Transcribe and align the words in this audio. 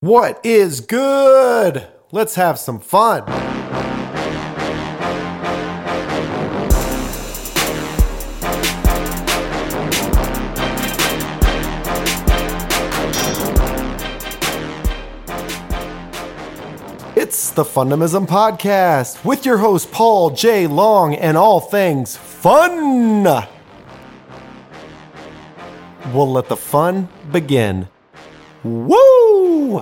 What 0.00 0.44
is 0.44 0.82
good? 0.82 1.88
Let's 2.12 2.34
have 2.34 2.58
some 2.58 2.80
fun. 2.80 3.22
It's 17.16 17.50
the 17.52 17.64
Fundamism 17.64 18.26
Podcast 18.26 19.24
with 19.24 19.46
your 19.46 19.56
host, 19.56 19.90
Paul 19.92 20.28
J. 20.28 20.66
Long, 20.66 21.14
and 21.14 21.38
all 21.38 21.60
things 21.60 22.18
fun. 22.18 23.22
We'll 26.12 26.30
let 26.30 26.50
the 26.50 26.56
fun 26.58 27.08
begin. 27.32 27.88
Woo! 28.66 29.78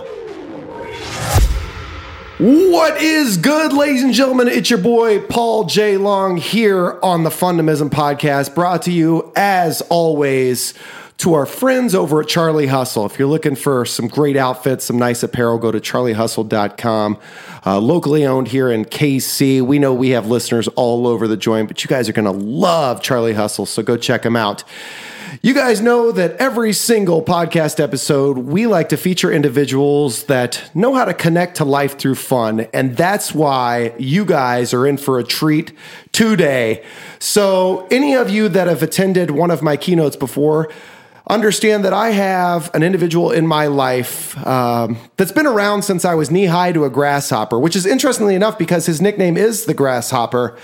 What 2.36 3.00
is 3.00 3.39
good, 3.39 3.72
ladies 3.72 4.03
and 4.03 4.13
gentlemen? 4.13 4.49
It's 4.49 4.68
your 4.68 4.79
boy 4.79 5.21
Paul 5.22 5.64
J. 5.64 5.96
Long 5.96 6.36
here 6.36 6.99
on 7.03 7.25
the 7.25 7.31
Fundamism 7.31 7.89
Podcast, 7.89 8.54
brought 8.54 8.82
to 8.82 8.93
you 8.93 9.32
as 9.36 9.81
always 9.82 10.75
to 11.17 11.32
our 11.32 11.46
friends 11.46 11.95
over 11.95 12.21
at 12.21 12.29
Charlie 12.29 12.67
Hustle. 12.67 13.07
If 13.07 13.18
you're 13.18 13.26
looking 13.29 13.57
for 13.57 13.86
some 13.86 14.07
great 14.07 14.36
outfits, 14.36 14.85
some 14.85 14.98
nice 14.98 15.23
apparel, 15.23 15.57
go 15.57 15.73
to 15.73 15.81
charliehustle.com. 15.81 17.18
Uh, 17.64 17.81
locally 17.81 18.26
owned 18.26 18.48
here 18.48 18.71
in 18.71 18.85
KC. 18.85 19.62
We 19.62 19.79
know 19.79 19.95
we 19.95 20.11
have 20.11 20.26
listeners 20.26 20.68
all 20.68 21.07
over 21.07 21.26
the 21.26 21.39
joint, 21.39 21.68
but 21.68 21.82
you 21.82 21.89
guys 21.89 22.07
are 22.11 22.12
going 22.12 22.26
to 22.26 22.32
love 22.32 23.01
Charlie 23.01 23.32
Hustle, 23.32 23.64
so 23.64 23.82
go 23.82 23.96
check 23.96 24.23
them 24.23 24.37
out. 24.37 24.62
You 25.43 25.55
guys 25.55 25.81
know 25.81 26.13
that 26.13 26.37
every 26.37 26.73
single 26.73 27.23
podcast 27.23 27.81
episode, 27.81 28.39
we 28.39 28.67
like 28.67 28.91
to 28.91 28.97
feature 28.97 29.33
individuals 29.33 30.25
that 30.25 30.71
know 30.75 30.95
how 30.95 31.05
to 31.05 31.15
connect 31.15 31.57
to 31.57 31.65
life 31.65 31.99
through 31.99 32.17
fun. 32.17 32.61
And 32.73 32.97
that's 32.97 33.34
why 33.34 33.95
you 33.98 34.25
guys 34.25 34.75
are 34.75 34.87
in 34.87 34.97
for 34.97 35.19
a 35.19 35.25
treat 35.25 35.73
today. 36.13 36.85
So, 37.19 37.87
any 37.91 38.15
of 38.15 38.31
you 38.31 38.49
that 38.51 38.69
have 38.69 38.83
attended 38.83 39.31
one 39.31 39.51
of 39.51 39.63
my 39.63 39.77
keynotes 39.77 40.17
before, 40.17 40.71
understand 41.27 41.85
that 41.85 41.95
I 41.95 42.11
have 42.11 42.73
an 42.75 42.83
individual 42.83 43.31
in 43.31 43.47
my 43.47 43.67
life 43.67 44.37
um, 44.47 44.98
that's 45.17 45.33
been 45.33 45.47
around 45.47 45.83
since 45.83 46.05
I 46.05 46.15
was 46.15 46.31
knee 46.31 46.47
high 46.47 46.73
to 46.73 46.85
a 46.85 46.91
grasshopper, 46.91 47.59
which 47.59 47.77
is 47.77 47.87
interestingly 47.87 48.35
enough 48.35 48.59
because 48.59 48.87
his 48.87 49.01
nickname 49.01 49.37
is 49.37 49.65
the 49.65 49.75
grasshopper. 49.75 50.59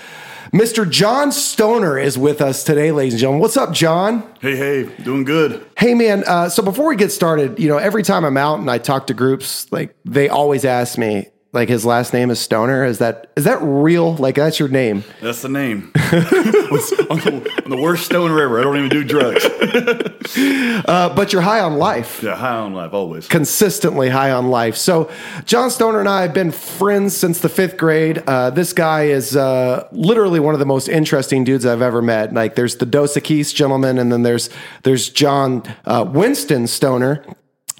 Mr. 0.53 0.89
John 0.89 1.31
Stoner 1.31 1.97
is 1.97 2.19
with 2.19 2.41
us 2.41 2.65
today, 2.65 2.91
ladies 2.91 3.13
and 3.13 3.21
gentlemen. 3.21 3.41
What's 3.41 3.57
up, 3.57 3.73
John? 3.73 4.29
Hey, 4.41 4.57
hey, 4.57 4.83
doing 5.05 5.23
good. 5.23 5.65
Hey, 5.79 5.95
man. 5.95 6.25
Uh, 6.27 6.49
so 6.49 6.61
before 6.61 6.89
we 6.89 6.97
get 6.97 7.13
started, 7.13 7.61
you 7.61 7.69
know, 7.69 7.79
every 7.79 8.03
time 8.03 8.25
I'm 8.25 8.37
out 8.37 8.59
and 8.59 8.69
I 8.69 8.79
talk 8.79 9.07
to 9.09 9.15
groups, 9.15 9.71
like 9.71 9.95
they 10.05 10.29
always 10.29 10.65
ask 10.65 10.99
me, 10.99 11.29
like 11.53 11.69
his 11.69 11.85
last 11.85 12.13
name 12.13 12.31
is 12.31 12.39
Stoner. 12.39 12.85
Is 12.85 12.99
that 12.99 13.31
is 13.37 13.45
that 13.45 13.59
real? 13.61 14.15
Like 14.17 14.37
that's 14.37 14.59
your 14.59 14.69
name? 14.69 15.03
That's 15.21 15.43
the 15.43 15.49
name. 15.49 15.91
I'm, 15.97 17.19
the, 17.19 17.63
the 17.67 17.77
worst 17.77 18.05
stoner 18.05 18.41
ever. 18.41 18.61
I 18.61 18.63
don't 18.63 18.77
even 18.77 18.89
do 18.89 19.05
drugs. 19.05 19.47
Uh, 20.37 21.13
but 21.15 21.33
you're 21.33 21.43
high 21.43 21.61
on 21.61 21.77
life. 21.77 22.23
Yeah, 22.23 22.37
high 22.37 22.57
on 22.57 22.73
life 22.73 22.93
always. 22.93 23.27
consistently 23.29 24.09
high 24.09 24.31
on 24.31 24.49
life. 24.49 24.77
So, 24.77 25.11
John 25.45 25.71
Stoner 25.71 26.01
and 26.01 26.09
I 26.09 26.23
have 26.23 26.33
been 26.33 26.51
friends 26.53 27.17
since 27.17 27.41
the 27.41 27.49
fifth 27.49 27.77
grade. 27.77 28.19
Uh, 28.27 28.51
this 28.51 28.73
guy 28.73 29.05
is 29.05 29.37
uh, 29.37 29.89
literally 29.93 30.41
one 30.41 30.55
of 30.55 30.61
the 30.61 30.67
most 30.67 30.89
interesting 30.89 31.45
dudes 31.45 31.67
I've 31.67 31.83
ever 31.83 32.01
met. 32.01 32.33
Like, 32.33 32.55
there's 32.55 32.77
the 32.77 32.87
Dos 32.87 33.15
Equis 33.17 33.55
gentleman, 33.55 33.99
and 33.99 34.11
then 34.13 34.23
there's 34.23 34.51
there's 34.83 35.09
John 35.09 35.63
uh, 35.85 36.05
Winston 36.09 36.67
Stoner. 36.67 37.25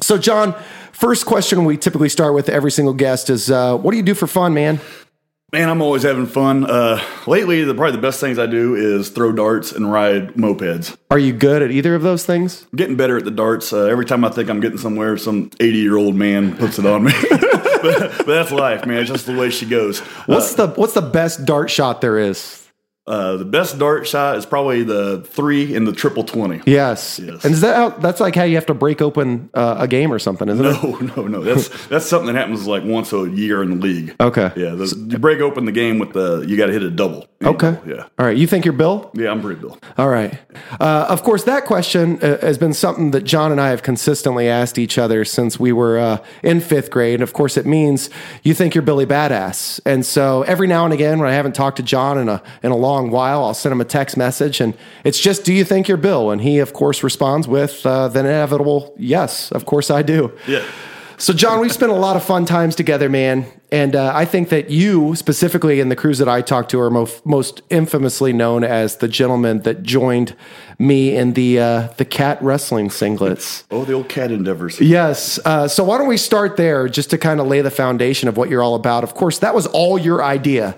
So, 0.01 0.19
John, 0.19 0.55
first 1.01 1.25
question 1.27 1.65
we 1.65 1.77
typically 1.77 2.11
start 2.11 2.35
with 2.35 2.49
every 2.49 2.71
single 2.71 2.95
guest 2.95 3.31
is, 3.31 3.51
uh, 3.51 3.77
"What 3.77 3.91
do 3.91 3.97
you 3.97 4.03
do 4.03 4.15
for 4.15 4.27
fun, 4.27 4.55
man?" 4.55 4.81
Man, 5.53 5.69
I'm 5.69 5.83
always 5.83 6.05
having 6.05 6.27
fun. 6.27 6.65
Uh, 6.65 7.03
lately, 7.27 7.65
the, 7.65 7.75
probably 7.75 7.97
the 7.97 8.03
best 8.03 8.21
things 8.21 8.39
I 8.39 8.47
do 8.47 8.77
is 8.77 9.09
throw 9.09 9.33
darts 9.33 9.73
and 9.73 9.91
ride 9.91 10.35
mopeds. 10.35 10.97
Are 11.11 11.19
you 11.19 11.33
good 11.33 11.61
at 11.61 11.73
either 11.73 11.97
of 11.97 12.03
those 12.03 12.25
things? 12.25 12.69
I'm 12.73 12.77
getting 12.77 12.97
better 12.97 13.17
at 13.17 13.25
the 13.25 13.33
darts. 13.33 13.73
Uh, 13.73 13.87
every 13.87 14.05
time 14.05 14.25
I 14.25 14.29
think 14.29 14.49
I'm 14.49 14.61
getting 14.61 14.79
somewhere, 14.79 15.17
some 15.17 15.51
80 15.59 15.79
year 15.79 15.97
old 15.97 16.15
man 16.15 16.57
puts 16.57 16.79
it 16.79 16.87
on 16.87 17.03
me. 17.03 17.13
but, 17.31 17.83
but 17.83 18.27
that's 18.27 18.53
life, 18.53 18.87
man. 18.87 18.99
It's 18.99 19.11
just 19.11 19.27
the 19.27 19.35
way 19.35 19.51
she 19.51 19.67
goes. 19.67 19.99
What's 20.27 20.55
the 20.55 20.69
What's 20.69 20.93
the 20.93 21.03
best 21.03 21.45
dart 21.47 21.69
shot 21.69 22.01
there 22.01 22.19
is? 22.19 22.60
Uh, 23.07 23.37
the 23.37 23.45
best 23.45 23.79
dart 23.79 24.07
shot 24.07 24.37
is 24.37 24.47
probably 24.47 24.83
the 24.83 25.23
three 25.23 25.75
in 25.75 25.85
the 25.85 25.93
triple 25.93 26.23
20. 26.23 26.61
Yes. 26.67 27.19
Yes. 27.19 27.45
And 27.45 27.55
is 27.55 27.63
that 27.63 27.75
how, 27.75 27.89
that's 27.89 28.21
like 28.21 28.37
how 28.37 28.45
you 28.45 28.55
have 28.57 28.67
to 28.67 28.75
break 28.75 29.01
open 29.01 29.51
uh, 29.55 29.77
a 29.79 29.89
game 29.89 30.13
or 30.13 30.19
something, 30.19 30.49
isn't 30.49 30.65
it? 30.65 30.83
No, 30.83 30.99
no, 31.17 31.27
no. 31.27 31.43
That's 31.43 31.87
that's 31.87 32.07
something 32.07 32.33
that 32.33 32.39
happens 32.39 32.67
like 32.67 32.85
once 32.85 33.13
a 33.13 33.29
year 33.31 33.63
in 33.63 33.71
the 33.71 33.77
league. 33.77 34.15
Okay. 34.21 34.53
Yeah, 34.55 34.75
the, 34.75 35.07
you 35.11 35.19
break 35.19 35.41
open 35.41 35.65
the 35.65 35.73
game 35.73 35.99
with 35.99 36.13
the 36.13 36.45
you 36.47 36.57
got 36.57 36.67
to 36.67 36.73
hit 36.73 36.83
a 36.83 36.91
double. 36.91 37.27
Okay. 37.43 37.79
Yeah. 37.87 38.07
All 38.19 38.27
right. 38.27 38.37
You 38.37 38.47
think 38.47 38.67
you're 38.67 38.75
Bill? 38.75 39.11
Yeah, 39.15 39.31
I'm 39.31 39.41
pretty 39.41 39.61
Bill. 39.61 39.79
All 39.97 40.11
right. 40.11 40.39
Uh, 40.79 41.07
of 41.09 41.23
course, 41.23 41.45
that 41.45 41.65
question 41.65 42.23
uh, 42.23 42.39
has 42.43 42.59
been 42.59 42.75
something 42.75 43.13
that 43.13 43.25
John 43.25 43.51
and 43.51 43.61
I 43.61 43.71
have 43.71 43.83
consistently 43.83 44.47
asked 44.47 44.79
each 44.79 44.99
other 44.99 45.25
since 45.25 45.59
we 45.59 45.73
were 45.73 45.99
uh, 45.99 46.19
in 46.43 46.61
fifth 46.61 46.91
grade. 46.91 47.15
And 47.15 47.23
of 47.23 47.33
course, 47.33 47.57
it 47.57 47.65
means 47.65 48.11
you 48.43 48.53
think 48.53 48.75
you're 48.75 48.83
Billy 48.83 49.07
Badass. 49.07 49.81
And 49.87 50.05
so 50.05 50.43
every 50.43 50.67
now 50.67 50.85
and 50.85 50.93
again, 50.93 51.19
when 51.19 51.31
I 51.31 51.33
haven't 51.33 51.55
talked 51.55 51.79
to 51.79 51.83
John 51.83 52.19
in 52.19 52.29
a 52.29 52.43
in 52.63 52.73
a 52.73 52.77
long 52.77 52.90
while, 53.11 53.45
I'll 53.45 53.55
send 53.55 53.73
him 53.73 53.81
a 53.81 53.85
text 53.85 54.17
message, 54.17 54.61
and 54.61 54.75
it's 55.05 55.19
just, 55.19 55.45
"Do 55.45 55.53
you 55.53 55.65
think 55.65 55.89
you're 55.89 55.97
Bill?" 55.97 56.31
And 56.31 56.41
he, 56.41 56.59
of 56.59 56.73
course, 56.73 57.03
responds 57.03 57.47
with 57.47 57.85
uh, 57.87 58.09
the 58.09 58.21
inevitable, 58.21 58.95
"Yes, 58.97 59.53
of 59.53 59.65
course 59.67 59.91
I 59.91 60.03
do." 60.03 60.33
Yeah. 60.47 60.65
So, 61.21 61.35
John, 61.35 61.61
we've 61.61 61.71
spent 61.71 61.93
a 61.93 61.97
lot 61.97 62.17
of 62.17 62.25
fun 62.25 62.47
times 62.47 62.75
together, 62.75 63.11
man. 63.11 63.45
And 63.71 63.95
uh, 63.95 64.11
I 64.15 64.25
think 64.25 64.49
that 64.49 64.71
you, 64.71 65.15
specifically 65.15 65.79
in 65.79 65.91
the 65.91 65.95
crews 65.95 66.17
that 66.17 66.31
I 66.31 66.41
talked 66.41 66.71
to, 66.71 66.81
are 66.81 66.89
most, 66.91 67.25
most 67.27 67.61
infamously 67.69 68.33
known 68.33 68.65
as 68.65 68.97
the 68.97 69.07
gentleman 69.07 69.61
that 69.63 69.83
joined 69.83 70.35
me 70.79 71.15
in 71.15 71.35
the 71.35 71.61
uh, 71.61 71.89
the 71.99 72.07
cat 72.07 72.43
wrestling 72.43 72.89
singlets. 72.89 73.65
Oh, 73.71 73.85
the 73.85 73.93
old 73.93 74.09
cat 74.09 74.33
endeavors. 74.33 74.81
Yes. 74.81 75.39
Uh, 75.45 75.69
so 75.69 75.85
why 75.85 75.99
don't 75.99 76.09
we 76.09 76.17
start 76.17 76.57
there, 76.57 76.89
just 76.89 77.11
to 77.11 77.19
kind 77.19 77.39
of 77.39 77.47
lay 77.47 77.61
the 77.61 77.71
foundation 77.71 78.27
of 78.27 78.39
what 78.39 78.49
you're 78.49 78.63
all 78.63 78.75
about? 78.75 79.05
Of 79.05 79.15
course, 79.15 79.41
that 79.41 79.55
was 79.55 79.67
all 79.67 79.99
your 79.99 80.25
idea. 80.25 80.75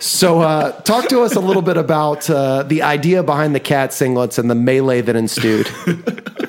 So, 0.00 0.40
uh, 0.40 0.72
talk 0.80 1.08
to 1.10 1.20
us 1.20 1.36
a 1.36 1.40
little 1.40 1.62
bit 1.62 1.76
about 1.76 2.28
uh, 2.28 2.62
the 2.62 2.82
idea 2.82 3.22
behind 3.22 3.54
the 3.54 3.60
cat 3.60 3.90
singlets 3.90 4.38
and 4.38 4.50
the 4.50 4.54
melee 4.54 5.02
that 5.02 5.14
ensued. 5.14 5.70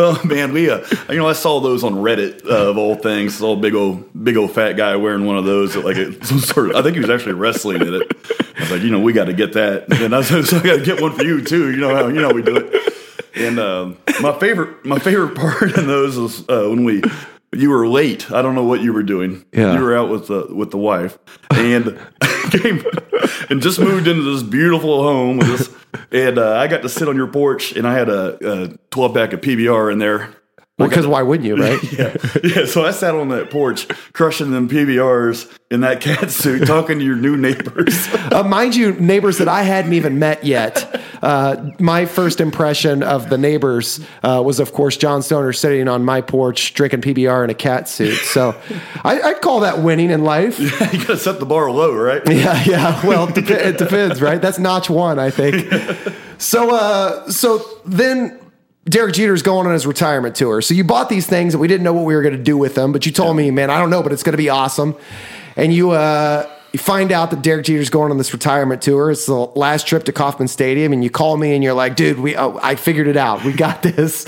Oh 0.00 0.20
man, 0.24 0.52
we 0.52 0.70
uh, 0.70 0.84
you 1.08 1.16
know 1.16 1.28
I 1.28 1.32
saw 1.32 1.60
those 1.60 1.82
on 1.82 1.94
Reddit 1.94 2.44
uh, 2.44 2.70
of 2.70 2.78
all 2.78 2.94
things. 2.94 3.38
Saw 3.38 3.54
a 3.54 3.56
big 3.56 3.74
old 3.74 4.08
big 4.24 4.36
old 4.36 4.52
fat 4.52 4.74
guy 4.74 4.94
wearing 4.96 5.26
one 5.26 5.36
of 5.36 5.44
those. 5.44 5.74
Like 5.76 5.96
it, 5.96 6.24
some 6.24 6.38
sort 6.38 6.70
of, 6.70 6.76
I 6.76 6.82
think 6.82 6.94
he 6.94 7.00
was 7.00 7.10
actually 7.10 7.34
wrestling 7.34 7.82
in 7.82 7.94
it. 7.94 8.02
I 8.56 8.60
was 8.60 8.70
like, 8.70 8.82
you 8.82 8.90
know, 8.90 9.00
we 9.00 9.12
got 9.12 9.24
to 9.24 9.32
get 9.32 9.54
that. 9.54 9.92
And 10.00 10.14
I 10.14 10.22
so 10.22 10.58
I 10.58 10.62
got 10.62 10.76
to 10.78 10.84
get 10.84 11.00
one 11.00 11.12
for 11.12 11.24
you 11.24 11.42
too. 11.42 11.70
You 11.70 11.78
know 11.78 11.94
how 11.94 12.06
you 12.06 12.20
know 12.20 12.30
we 12.30 12.42
do 12.42 12.56
it. 12.56 12.94
And 13.34 13.58
um, 13.58 13.98
my 14.20 14.38
favorite 14.38 14.84
my 14.84 14.98
favorite 14.98 15.34
part 15.36 15.76
in 15.76 15.86
those 15.86 16.16
was 16.16 16.48
uh, 16.48 16.68
when 16.68 16.84
we 16.84 17.02
you 17.52 17.70
were 17.70 17.88
late. 17.88 18.30
I 18.30 18.42
don't 18.42 18.54
know 18.54 18.64
what 18.64 18.80
you 18.80 18.92
were 18.92 19.02
doing. 19.02 19.44
Yeah. 19.52 19.74
You 19.74 19.82
were 19.82 19.96
out 19.96 20.08
with 20.08 20.28
the 20.28 20.46
with 20.54 20.70
the 20.70 20.78
wife 20.78 21.18
and 21.50 21.98
came 22.50 22.84
and 23.50 23.62
just 23.62 23.78
moved 23.78 24.06
into 24.06 24.22
this 24.34 24.42
beautiful 24.42 25.02
home 25.02 25.38
with 25.38 25.48
this. 25.48 25.70
And 26.12 26.38
uh, 26.38 26.56
I 26.56 26.66
got 26.66 26.82
to 26.82 26.88
sit 26.88 27.08
on 27.08 27.16
your 27.16 27.28
porch, 27.28 27.72
and 27.72 27.86
I 27.86 27.94
had 27.94 28.08
a, 28.08 28.64
a 28.64 28.68
twelve 28.90 29.14
pack 29.14 29.32
of 29.32 29.40
PBR 29.40 29.92
in 29.92 29.98
there. 29.98 30.34
Because 30.76 31.08
why 31.08 31.22
wouldn't 31.22 31.46
you, 31.46 31.56
right? 31.56 31.82
Yeah, 31.92 32.16
yeah. 32.44 32.64
So 32.66 32.84
I 32.84 32.92
sat 32.92 33.14
on 33.16 33.30
that 33.30 33.50
porch, 33.50 33.88
crushing 34.12 34.52
them 34.52 34.68
PBRs 34.68 35.58
in 35.72 35.80
that 35.80 36.00
cat 36.00 36.30
suit, 36.30 36.68
talking 36.68 37.00
to 37.00 37.04
your 37.04 37.16
new 37.16 37.36
neighbors. 37.36 38.06
Uh, 38.30 38.44
mind 38.44 38.76
you, 38.76 38.92
neighbors 38.92 39.38
that 39.38 39.48
I 39.48 39.62
hadn't 39.62 39.92
even 39.94 40.20
met 40.20 40.44
yet. 40.44 41.02
Uh, 41.22 41.70
my 41.78 42.06
first 42.06 42.40
impression 42.40 43.02
of 43.02 43.28
the 43.28 43.38
neighbors 43.38 44.00
uh, 44.22 44.42
was, 44.44 44.60
of 44.60 44.72
course, 44.72 44.96
John 44.96 45.22
Stoner 45.22 45.52
sitting 45.52 45.88
on 45.88 46.04
my 46.04 46.20
porch 46.20 46.74
drinking 46.74 47.02
PBR 47.02 47.44
in 47.44 47.50
a 47.50 47.54
cat 47.54 47.88
suit. 47.88 48.18
So 48.18 48.54
I, 49.04 49.20
I'd 49.20 49.40
call 49.40 49.60
that 49.60 49.80
winning 49.80 50.10
in 50.10 50.24
life. 50.24 50.58
you 50.60 50.70
got 50.70 51.06
to 51.06 51.16
set 51.16 51.40
the 51.40 51.46
bar 51.46 51.70
low, 51.70 51.94
right? 51.94 52.22
Yeah, 52.38 52.62
yeah. 52.64 53.06
Well, 53.06 53.28
it, 53.28 53.34
dep- 53.34 53.50
it 53.50 53.78
depends, 53.78 54.22
right? 54.22 54.40
That's 54.40 54.60
notch 54.60 54.88
one, 54.88 55.18
I 55.18 55.30
think. 55.30 55.72
So, 56.40 56.72
uh, 56.72 57.28
so 57.32 57.64
then 57.84 58.38
Derek 58.84 59.14
Jeter's 59.14 59.42
going 59.42 59.66
on 59.66 59.72
his 59.72 59.86
retirement 59.86 60.36
tour. 60.36 60.62
So 60.62 60.72
you 60.72 60.84
bought 60.84 61.08
these 61.08 61.26
things 61.26 61.52
and 61.54 61.60
we 61.60 61.66
didn't 61.66 61.82
know 61.82 61.92
what 61.92 62.04
we 62.04 62.14
were 62.14 62.22
going 62.22 62.36
to 62.36 62.42
do 62.42 62.56
with 62.56 62.76
them, 62.76 62.92
but 62.92 63.04
you 63.04 63.12
told 63.12 63.36
me, 63.36 63.50
man, 63.50 63.70
I 63.70 63.78
don't 63.78 63.90
know, 63.90 64.04
but 64.04 64.12
it's 64.12 64.22
going 64.22 64.34
to 64.34 64.38
be 64.38 64.48
awesome. 64.48 64.94
And 65.56 65.74
you, 65.74 65.90
uh, 65.90 66.48
you 66.72 66.78
find 66.78 67.12
out 67.12 67.30
that 67.30 67.42
Derek 67.42 67.64
Jeter's 67.64 67.90
going 67.90 68.10
on 68.10 68.18
this 68.18 68.32
retirement 68.32 68.82
tour. 68.82 69.10
It's 69.10 69.26
the 69.26 69.34
last 69.34 69.86
trip 69.86 70.04
to 70.04 70.12
Kauffman 70.12 70.48
Stadium, 70.48 70.92
and 70.92 71.02
you 71.02 71.10
call 71.10 71.36
me 71.36 71.54
and 71.54 71.64
you're 71.64 71.74
like, 71.74 71.96
"Dude, 71.96 72.18
we 72.20 72.36
oh, 72.36 72.58
I 72.62 72.74
figured 72.74 73.08
it 73.08 73.16
out. 73.16 73.44
We 73.44 73.52
got 73.52 73.82
this." 73.84 74.26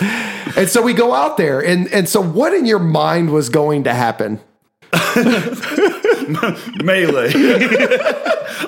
and 0.57 0.69
so 0.69 0.81
we 0.83 0.95
go 0.95 1.15
out 1.15 1.37
there, 1.37 1.61
and 1.61 1.89
and 1.89 2.09
so 2.09 2.23
what 2.23 2.55
in 2.55 2.65
your 2.65 2.79
mind 2.79 3.31
was 3.31 3.49
going 3.51 3.85
to 3.85 3.93
happen? 3.93 4.41
Melee. 6.83 7.31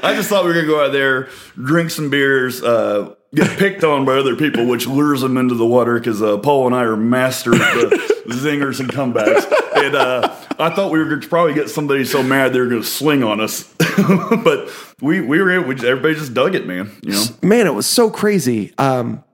I 0.05 0.15
just 0.15 0.29
thought 0.29 0.45
we 0.45 0.51
were 0.51 0.55
gonna 0.55 0.67
go 0.67 0.85
out 0.85 0.93
there, 0.93 1.29
drink 1.57 1.91
some 1.91 2.11
beers, 2.11 2.63
uh, 2.63 3.15
get 3.35 3.59
picked 3.59 3.85
on 3.85 4.05
by 4.05 4.15
other 4.15 4.37
people, 4.37 4.67
which 4.67 4.87
lures 4.87 5.23
them 5.23 5.37
into 5.37 5.55
the 5.55 5.67
water 5.67 5.99
because 5.99 6.23
uh, 6.23 6.39
Paul 6.39 6.67
and 6.67 6.75
I 6.75 6.83
are 6.83 6.97
masters 6.97 7.55
of 7.55 7.61
the 7.61 8.25
zingers 8.29 8.81
and 8.81 8.89
comebacks. 8.91 9.51
And 9.85 9.95
uh, 9.95 10.35
I 10.59 10.71
thought 10.71 10.93
we 10.93 10.99
were 10.99 11.07
going 11.07 11.21
to 11.21 11.29
probably 11.29 11.55
get 11.55 11.71
somebody 11.71 12.05
so 12.05 12.23
mad 12.23 12.53
they 12.53 12.61
were 12.61 12.69
going 12.69 12.83
to 12.83 12.87
swing 12.87 13.25
on 13.25 13.41
us, 13.41 13.65
but 14.45 14.71
we 15.01 15.21
we 15.21 15.41
were 15.41 15.51
able, 15.51 15.69
we, 15.69 15.75
everybody 15.77 16.15
just 16.15 16.35
dug 16.35 16.55
it, 16.55 16.67
man. 16.67 16.91
You 17.03 17.13
know, 17.13 17.25
Man, 17.43 17.67
it 17.67 17.75
was 17.75 17.87
so 17.87 18.11
crazy. 18.11 18.73
Um, 18.79 19.25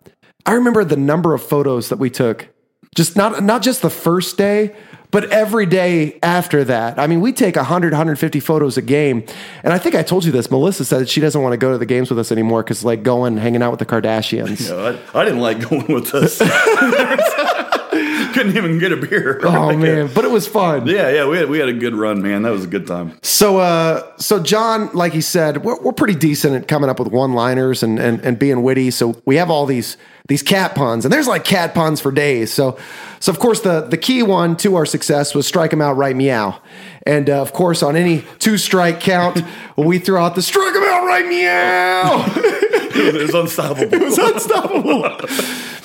I 0.46 0.52
remember 0.52 0.84
the 0.84 0.96
number 0.96 1.34
of 1.34 1.42
photos 1.42 1.88
that 1.90 1.98
we 1.98 2.10
took. 2.10 2.48
Just 2.94 3.16
not 3.16 3.42
not 3.42 3.62
just 3.62 3.82
the 3.82 3.90
first 3.90 4.38
day, 4.38 4.74
but 5.10 5.30
every 5.30 5.66
day 5.66 6.18
after 6.22 6.64
that. 6.64 6.98
I 6.98 7.06
mean, 7.06 7.20
we 7.20 7.32
take 7.32 7.56
100, 7.56 7.92
150 7.92 8.40
photos 8.40 8.76
a 8.76 8.82
game. 8.82 9.24
And 9.62 9.72
I 9.72 9.78
think 9.78 9.94
I 9.94 10.02
told 10.02 10.24
you 10.24 10.32
this. 10.32 10.50
Melissa 10.50 10.84
said 10.84 11.00
that 11.00 11.08
she 11.08 11.20
doesn't 11.20 11.40
want 11.40 11.52
to 11.52 11.56
go 11.56 11.72
to 11.72 11.78
the 11.78 11.86
games 11.86 12.10
with 12.10 12.18
us 12.18 12.30
anymore 12.30 12.62
because 12.62 12.84
like 12.84 13.02
going 13.02 13.36
hanging 13.36 13.62
out 13.62 13.70
with 13.70 13.80
the 13.80 13.86
Kardashians. 13.86 14.68
Know, 14.68 14.98
I, 15.14 15.20
I 15.20 15.24
didn't 15.24 15.40
like 15.40 15.68
going 15.68 15.86
with 15.86 16.14
us. 16.14 16.38
Couldn't 18.34 18.56
even 18.56 18.78
get 18.78 18.92
a 18.92 18.96
beer. 18.96 19.40
Oh 19.42 19.74
man, 19.74 20.10
but 20.14 20.24
it 20.24 20.30
was 20.30 20.46
fun. 20.46 20.86
Yeah, 20.86 21.10
yeah, 21.10 21.26
we 21.26 21.38
had 21.38 21.48
we 21.48 21.58
had 21.58 21.68
a 21.68 21.72
good 21.72 21.94
run, 21.94 22.22
man. 22.22 22.42
That 22.42 22.50
was 22.50 22.64
a 22.64 22.68
good 22.68 22.86
time. 22.86 23.18
So, 23.22 23.58
uh, 23.58 24.16
so 24.18 24.40
John, 24.40 24.90
like 24.92 25.12
he 25.12 25.22
said, 25.22 25.64
we're, 25.64 25.80
we're 25.80 25.92
pretty 25.92 26.14
decent 26.14 26.54
at 26.54 26.68
coming 26.68 26.90
up 26.90 26.98
with 27.00 27.08
one-liners 27.08 27.82
and, 27.82 27.98
and 27.98 28.20
and 28.20 28.38
being 28.38 28.62
witty. 28.62 28.90
So 28.90 29.20
we 29.24 29.36
have 29.36 29.50
all 29.50 29.66
these 29.66 29.96
these 30.28 30.42
cat 30.42 30.74
puns, 30.74 31.04
and 31.04 31.12
there's 31.12 31.26
like 31.26 31.44
cat 31.44 31.74
puns 31.74 32.00
for 32.00 32.12
days. 32.12 32.52
So, 32.52 32.78
so 33.20 33.32
of 33.32 33.38
course 33.38 33.60
the 33.60 33.82
the 33.82 33.96
key 33.96 34.22
one 34.22 34.56
to 34.58 34.76
our 34.76 34.86
success 34.86 35.34
was 35.34 35.46
strike 35.46 35.72
him 35.72 35.80
out 35.80 35.96
right 35.96 36.16
meow, 36.16 36.60
and 37.04 37.28
uh, 37.28 37.40
of 37.40 37.52
course 37.52 37.82
on 37.82 37.96
any 37.96 38.24
two 38.38 38.58
strike 38.58 39.00
count, 39.00 39.42
we 39.76 39.98
threw 39.98 40.16
out 40.16 40.34
the 40.34 40.42
strike 40.42 40.74
him 40.74 40.82
out 40.82 41.06
right 41.06 41.26
meow. 41.26 42.24
It 42.98 43.14
was, 43.14 43.14
it 43.14 43.22
was 43.22 43.34
unstoppable. 43.34 43.94
it 43.94 44.02
was 44.02 44.18
unstoppable. 44.18 45.04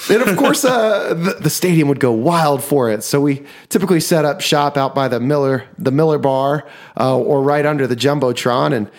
and 0.09 0.29
of 0.29 0.37
course, 0.37 0.65
uh, 0.65 1.13
the, 1.13 1.37
the 1.39 1.49
stadium 1.49 1.87
would 1.87 1.99
go 1.99 2.11
wild 2.11 2.63
for 2.63 2.91
it. 2.91 3.03
So 3.03 3.21
we 3.21 3.45
typically 3.69 3.99
set 3.99 4.25
up 4.25 4.41
shop 4.41 4.77
out 4.77 4.93
by 4.93 5.07
the 5.07 5.19
Miller, 5.19 5.65
the 5.77 5.91
Miller 5.91 6.17
Bar, 6.17 6.67
uh, 6.99 7.17
or 7.17 7.41
right 7.41 7.65
under 7.65 7.87
the 7.87 7.95
jumbotron, 7.95 8.73
and 8.73 8.89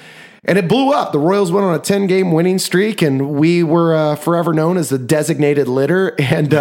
and 0.47 0.59
it 0.59 0.69
blew 0.69 0.93
up. 0.93 1.13
The 1.13 1.19
Royals 1.19 1.51
went 1.51 1.65
on 1.67 1.75
a 1.75 1.79
ten 1.79 2.07
game 2.07 2.33
winning 2.33 2.59
streak, 2.59 3.03
and 3.03 3.31
we 3.31 3.63
were 3.63 3.95
uh, 3.95 4.17
forever 4.17 4.53
known 4.53 4.77
as 4.77 4.89
the 4.89 4.99
designated 4.99 5.69
litter. 5.69 6.15
And 6.21 6.55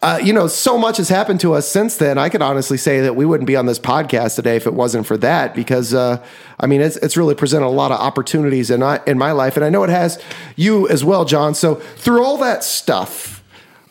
uh, 0.00 0.20
you 0.22 0.32
know, 0.32 0.46
so 0.46 0.78
much 0.78 0.98
has 0.98 1.08
happened 1.08 1.40
to 1.40 1.54
us 1.54 1.68
since 1.68 1.96
then. 1.96 2.18
I 2.18 2.28
could 2.28 2.42
honestly 2.42 2.78
say 2.78 3.00
that 3.00 3.16
we 3.16 3.24
wouldn't 3.24 3.48
be 3.48 3.56
on 3.56 3.66
this 3.66 3.80
podcast 3.80 4.36
today 4.36 4.54
if 4.54 4.66
it 4.66 4.74
wasn't 4.74 5.06
for 5.06 5.16
that, 5.18 5.54
because 5.54 5.92
uh, 5.92 6.24
I 6.60 6.66
mean, 6.66 6.80
it's 6.80 6.96
it's 6.98 7.16
really 7.16 7.34
presented 7.34 7.66
a 7.66 7.68
lot 7.68 7.90
of 7.90 7.98
opportunities 7.98 8.70
in 8.70 8.82
I, 8.82 9.00
in 9.06 9.18
my 9.18 9.32
life, 9.32 9.56
and 9.56 9.64
I 9.64 9.70
know 9.70 9.82
it 9.82 9.90
has 9.90 10.22
you 10.54 10.88
as 10.88 11.04
well, 11.04 11.24
John. 11.24 11.54
So 11.54 11.76
through 11.76 12.24
all 12.24 12.36
that 12.38 12.62
stuff, 12.62 13.42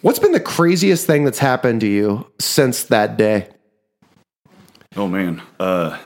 what's 0.02 0.20
been 0.20 0.32
the 0.32 0.40
craziest 0.40 1.06
thing 1.06 1.26
that's 1.26 1.40
happened 1.40 1.82
to 1.82 1.88
you 1.88 2.32
since 2.40 2.84
that 2.86 3.18
day? 3.18 3.50
Oh 4.96 5.08
man, 5.08 5.42
uh, 5.60 5.98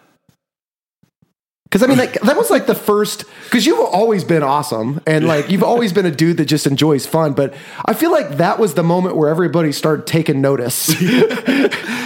Because 1.71 1.83
I 1.83 1.87
mean, 1.87 1.97
like, 1.97 2.19
that 2.19 2.35
was 2.35 2.49
like 2.49 2.65
the 2.65 2.75
first. 2.75 3.23
Because 3.45 3.65
you've 3.65 3.79
always 3.79 4.25
been 4.25 4.43
awesome, 4.43 4.99
and 5.07 5.25
like 5.25 5.49
you've 5.49 5.63
always 5.63 5.93
been 5.93 6.05
a 6.05 6.11
dude 6.11 6.35
that 6.35 6.45
just 6.45 6.67
enjoys 6.67 7.05
fun. 7.05 7.31
But 7.31 7.53
I 7.85 7.93
feel 7.93 8.11
like 8.11 8.37
that 8.37 8.59
was 8.59 8.73
the 8.73 8.83
moment 8.83 9.15
where 9.15 9.29
everybody 9.29 9.71
started 9.71 10.05
taking 10.05 10.41
notice. 10.41 10.93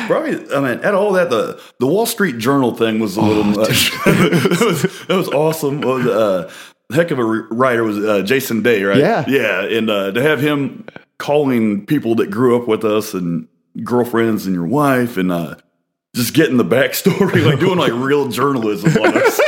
probably. 0.05 0.53
I 0.53 0.59
mean, 0.59 0.85
at 0.85 0.93
all 0.93 1.13
that 1.13 1.31
the 1.31 1.59
the 1.79 1.87
Wall 1.87 2.05
Street 2.05 2.37
Journal 2.37 2.75
thing 2.75 2.99
was 2.99 3.17
a 3.17 3.21
little 3.21 3.43
much. 3.43 3.89
that, 4.05 5.07
was 5.09 5.17
was 5.17 5.29
awesome. 5.29 5.81
Well, 5.81 6.11
uh, 6.11 6.51
heck 6.93 7.09
of 7.09 7.17
a 7.17 7.25
writer 7.25 7.83
was 7.83 7.97
uh, 7.97 8.21
Jason 8.21 8.61
Gay, 8.61 8.83
right? 8.83 8.99
Yeah. 8.99 9.25
yeah, 9.27 9.63
and 9.63 9.89
uh, 9.89 10.11
to 10.11 10.21
have 10.21 10.41
him 10.41 10.85
calling 11.17 11.87
people 11.87 12.13
that 12.15 12.29
grew 12.29 12.61
up 12.61 12.67
with 12.67 12.85
us 12.85 13.15
and 13.15 13.47
girlfriends 13.83 14.45
and 14.45 14.53
your 14.53 14.67
wife 14.67 15.17
and 15.17 15.31
uh, 15.31 15.55
just 16.15 16.33
getting 16.33 16.57
the 16.57 16.65
backstory, 16.65 17.45
like 17.45 17.59
doing 17.59 17.77
like 17.77 17.93
real 17.93 18.29
journalism 18.29 18.91
on 19.01 19.17
us. 19.17 19.41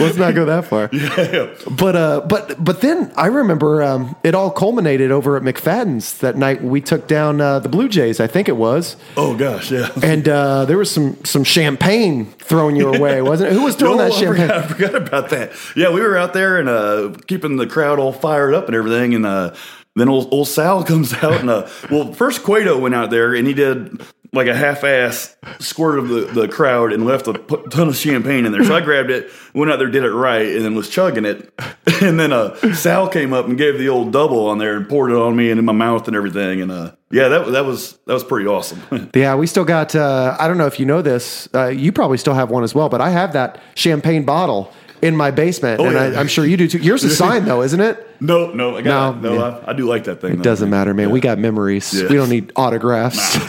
Let's 0.00 0.16
not 0.16 0.34
go 0.34 0.44
that 0.46 0.64
far. 0.64 0.88
Yeah. 1.30 1.54
But 1.70 1.96
uh, 1.96 2.20
but 2.26 2.62
but 2.62 2.80
then 2.80 3.12
I 3.16 3.26
remember 3.26 3.82
um, 3.82 4.16
it 4.24 4.34
all 4.34 4.50
culminated 4.50 5.10
over 5.10 5.36
at 5.36 5.42
McFadden's 5.42 6.18
that 6.18 6.36
night. 6.36 6.62
We 6.62 6.80
took 6.80 7.06
down 7.06 7.40
uh, 7.40 7.58
the 7.60 7.68
Blue 7.68 7.88
Jays, 7.88 8.20
I 8.20 8.26
think 8.26 8.48
it 8.48 8.56
was, 8.56 8.96
Oh 9.16 9.36
gosh, 9.36 9.70
yeah. 9.70 9.88
and 10.02 10.28
uh, 10.28 10.64
there 10.64 10.78
was 10.78 10.90
some 10.90 11.22
some 11.24 11.44
champagne 11.44 12.26
thrown 12.38 12.74
your 12.76 12.98
way, 12.98 13.22
wasn't 13.30 13.52
it? 13.52 13.54
Who 13.54 13.64
was 13.64 13.76
throwing 13.76 13.98
No, 13.98 14.04
that 14.04 14.12
I 14.12 14.16
champagne? 14.18 14.48
forgot, 14.48 14.64
I 14.64 14.66
forgot 14.68 14.94
about 14.94 15.30
that. 15.30 15.52
Yeah, 15.76 15.90
we 15.92 16.00
were 16.00 16.16
out 16.16 16.32
there 16.32 16.58
and 16.58 16.68
uh, 16.68 17.12
keeping 17.26 17.56
the 17.56 17.66
crowd 17.66 17.98
all 17.98 18.12
fired 18.12 18.54
up 18.54 18.66
and 18.66 18.74
everything. 18.74 19.14
And 19.14 19.26
uh, 19.26 19.54
then 19.96 20.08
old, 20.08 20.32
old 20.32 20.48
Sal 20.48 20.84
comes 20.90 21.12
out 21.14 21.40
and 21.40 21.50
uh, 21.50 21.68
well, 21.90 22.12
first 22.12 22.42
Cueto 22.42 22.78
went 22.78 22.94
out 22.94 23.10
there 23.10 23.34
and 23.34 23.46
he 23.46 23.54
did 23.54 24.00
like 24.32 24.46
a 24.46 24.54
half-ass 24.54 25.36
squirt 25.58 25.98
of 25.98 26.08
the, 26.08 26.20
the 26.20 26.46
crowd 26.46 26.92
and 26.92 27.04
left 27.04 27.26
a 27.26 27.32
p- 27.34 27.56
ton 27.70 27.88
of 27.88 27.96
champagne 27.96 28.46
in 28.46 28.52
there. 28.52 28.62
So 28.62 28.76
I 28.76 28.80
grabbed 28.80 29.10
it, 29.10 29.28
went 29.54 29.72
out 29.72 29.80
there, 29.80 29.88
did 29.90 30.04
it 30.04 30.12
right, 30.12 30.46
and 30.54 30.64
then 30.64 30.76
was 30.76 30.88
chugging 30.88 31.24
it. 31.24 31.52
And 32.02 32.18
then 32.18 32.32
uh, 32.32 32.54
Sal 32.72 33.10
came 33.10 33.34
up 33.34 33.46
and 33.46 33.58
gave 33.58 33.76
the 33.76 33.90
old 33.90 34.10
double 34.10 34.46
on 34.46 34.56
there 34.56 34.74
and 34.74 34.88
poured 34.88 35.10
it 35.10 35.16
on 35.18 35.36
me 35.36 35.50
and 35.50 35.58
in 35.58 35.66
my 35.66 35.72
mouth 35.72 36.06
and 36.06 36.16
everything. 36.16 36.62
And 36.62 36.72
uh, 36.72 36.92
yeah, 37.10 37.28
that 37.28 37.50
that 37.52 37.66
was 37.66 37.98
that 38.06 38.14
was 38.14 38.24
pretty 38.24 38.46
awesome. 38.46 38.80
Yeah, 39.14 39.34
we 39.34 39.46
still 39.46 39.66
got. 39.66 39.94
Uh, 39.94 40.34
I 40.40 40.48
don't 40.48 40.56
know 40.56 40.66
if 40.66 40.80
you 40.80 40.86
know 40.86 41.02
this. 41.02 41.46
Uh, 41.54 41.66
you 41.66 41.92
probably 41.92 42.16
still 42.16 42.32
have 42.32 42.50
one 42.50 42.64
as 42.64 42.74
well, 42.74 42.88
but 42.88 43.02
I 43.02 43.10
have 43.10 43.34
that 43.34 43.60
champagne 43.74 44.24
bottle 44.24 44.72
in 45.02 45.16
my 45.16 45.30
basement, 45.30 45.80
oh, 45.80 45.84
and 45.86 45.94
yeah. 45.94 46.00
I, 46.00 46.20
I'm 46.20 46.28
sure 46.28 46.44
you 46.44 46.56
do 46.56 46.68
too. 46.68 46.78
Yours 46.78 47.04
is 47.04 47.16
signed 47.24 47.46
though, 47.46 47.62
isn't 47.62 47.80
it? 47.80 48.06
no, 48.20 48.52
no, 48.52 48.76
I 48.76 48.82
got 48.82 49.20
No, 49.22 49.30
no. 49.30 49.34
yeah. 49.34 49.60
I, 49.66 49.70
I 49.70 49.72
do 49.72 49.86
like 49.86 50.04
that 50.04 50.20
thing. 50.20 50.36
though. 50.36 50.42
Doesn't 50.42 50.68
matter, 50.70 50.92
man. 50.94 51.10
We 51.10 51.20
got 51.20 51.38
memories. 51.38 51.92
Yeah. 51.94 52.08
We 52.08 52.16
don't 52.16 52.28
need 52.28 52.52
autographs. 52.56 53.36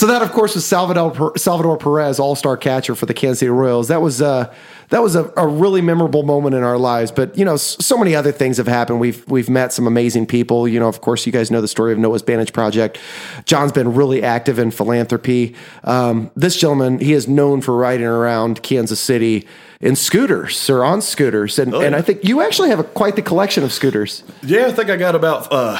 so 0.00 0.06
that, 0.06 0.22
of 0.22 0.32
course, 0.32 0.54
was 0.54 0.64
Salvador 0.64 1.36
Salvador 1.36 1.76
Perez, 1.76 2.18
All 2.18 2.34
Star 2.34 2.56
catcher 2.56 2.94
for 2.94 3.04
the 3.04 3.12
Kansas 3.12 3.40
City 3.40 3.50
Royals. 3.50 3.88
That 3.88 4.00
was 4.00 4.22
uh, 4.22 4.50
that 4.88 5.02
was 5.02 5.14
a, 5.14 5.30
a 5.36 5.46
really 5.46 5.82
memorable 5.82 6.22
moment 6.22 6.54
in 6.54 6.62
our 6.62 6.78
lives. 6.78 7.10
But 7.10 7.36
you 7.36 7.44
know, 7.44 7.58
so 7.58 7.98
many 7.98 8.14
other 8.14 8.32
things 8.32 8.56
have 8.56 8.66
happened. 8.66 8.98
We've 8.98 9.22
we've 9.28 9.50
met 9.50 9.74
some 9.74 9.86
amazing 9.86 10.24
people. 10.24 10.66
You 10.66 10.80
know, 10.80 10.88
of 10.88 11.02
course, 11.02 11.26
you 11.26 11.32
guys 11.32 11.50
know 11.50 11.60
the 11.60 11.68
story 11.68 11.92
of 11.92 11.98
Noah's 11.98 12.22
Bandage 12.22 12.54
Project. 12.54 12.98
John's 13.44 13.72
been 13.72 13.92
really 13.92 14.22
active 14.22 14.58
in 14.58 14.70
philanthropy. 14.70 15.54
Um, 15.84 16.30
this 16.34 16.56
gentleman, 16.56 17.00
he 17.00 17.12
is 17.12 17.28
known 17.28 17.60
for 17.60 17.76
riding 17.76 18.06
around 18.06 18.62
Kansas 18.62 19.00
City 19.00 19.46
in 19.82 19.96
scooters 19.96 20.70
or 20.70 20.82
on 20.82 21.02
scooters, 21.02 21.58
and, 21.58 21.74
and 21.74 21.92
yeah. 21.92 21.98
I 21.98 22.00
think 22.00 22.24
you 22.24 22.40
actually 22.40 22.70
have 22.70 22.78
a, 22.78 22.84
quite 22.84 23.16
the 23.16 23.22
collection 23.22 23.64
of 23.64 23.70
scooters. 23.70 24.24
Yeah, 24.42 24.68
I 24.68 24.72
think 24.72 24.88
I 24.88 24.96
got 24.96 25.14
about 25.14 25.48
uh 25.50 25.78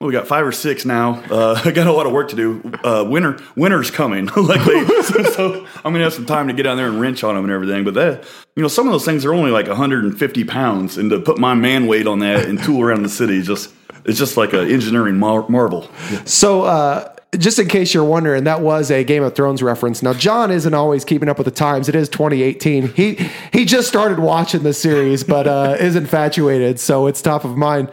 well, 0.00 0.06
we 0.06 0.14
got 0.14 0.26
five 0.26 0.46
or 0.46 0.52
six 0.52 0.86
now. 0.86 1.22
Uh, 1.30 1.60
I 1.64 1.72
got 1.72 1.86
a 1.86 1.92
lot 1.92 2.06
of 2.06 2.12
work 2.12 2.30
to 2.30 2.36
do. 2.36 2.72
Uh, 2.82 3.04
winter, 3.06 3.38
winter's 3.54 3.90
coming. 3.90 4.24
they, 4.34 4.34
so, 5.02 5.22
so 5.24 5.66
I'm 5.84 5.92
gonna 5.92 6.04
have 6.04 6.14
some 6.14 6.26
time 6.26 6.48
to 6.48 6.54
get 6.54 6.62
down 6.62 6.78
there 6.78 6.88
and 6.88 6.98
wrench 7.00 7.22
on 7.22 7.34
them 7.34 7.44
and 7.44 7.52
everything. 7.52 7.84
But 7.84 7.94
that, 7.94 8.24
you 8.56 8.62
know, 8.62 8.68
some 8.68 8.86
of 8.86 8.92
those 8.92 9.04
things 9.04 9.26
are 9.26 9.34
only 9.34 9.50
like 9.50 9.68
150 9.68 10.44
pounds, 10.44 10.96
and 10.96 11.10
to 11.10 11.20
put 11.20 11.38
my 11.38 11.52
man 11.52 11.86
weight 11.86 12.06
on 12.06 12.20
that 12.20 12.46
and 12.46 12.62
tool 12.62 12.80
around 12.80 13.02
the 13.02 13.10
city, 13.10 13.42
just 13.42 13.74
it's 14.06 14.18
just 14.18 14.38
like 14.38 14.54
an 14.54 14.70
engineering 14.70 15.18
mar- 15.18 15.46
marvel. 15.50 15.90
So, 16.24 16.62
uh, 16.62 17.14
just 17.38 17.58
in 17.58 17.68
case 17.68 17.92
you're 17.92 18.02
wondering, 18.02 18.44
that 18.44 18.62
was 18.62 18.90
a 18.90 19.04
Game 19.04 19.22
of 19.22 19.34
Thrones 19.34 19.62
reference. 19.62 20.02
Now, 20.02 20.14
John 20.14 20.50
isn't 20.50 20.74
always 20.74 21.04
keeping 21.04 21.28
up 21.28 21.36
with 21.36 21.44
the 21.44 21.52
times. 21.52 21.90
It 21.90 21.94
is 21.94 22.08
2018. 22.08 22.88
He 22.94 23.28
he 23.52 23.66
just 23.66 23.86
started 23.86 24.18
watching 24.18 24.62
the 24.62 24.72
series, 24.72 25.24
but 25.24 25.46
uh, 25.46 25.76
is 25.78 25.94
infatuated, 25.94 26.80
so 26.80 27.06
it's 27.06 27.20
top 27.20 27.44
of 27.44 27.58
mind. 27.58 27.90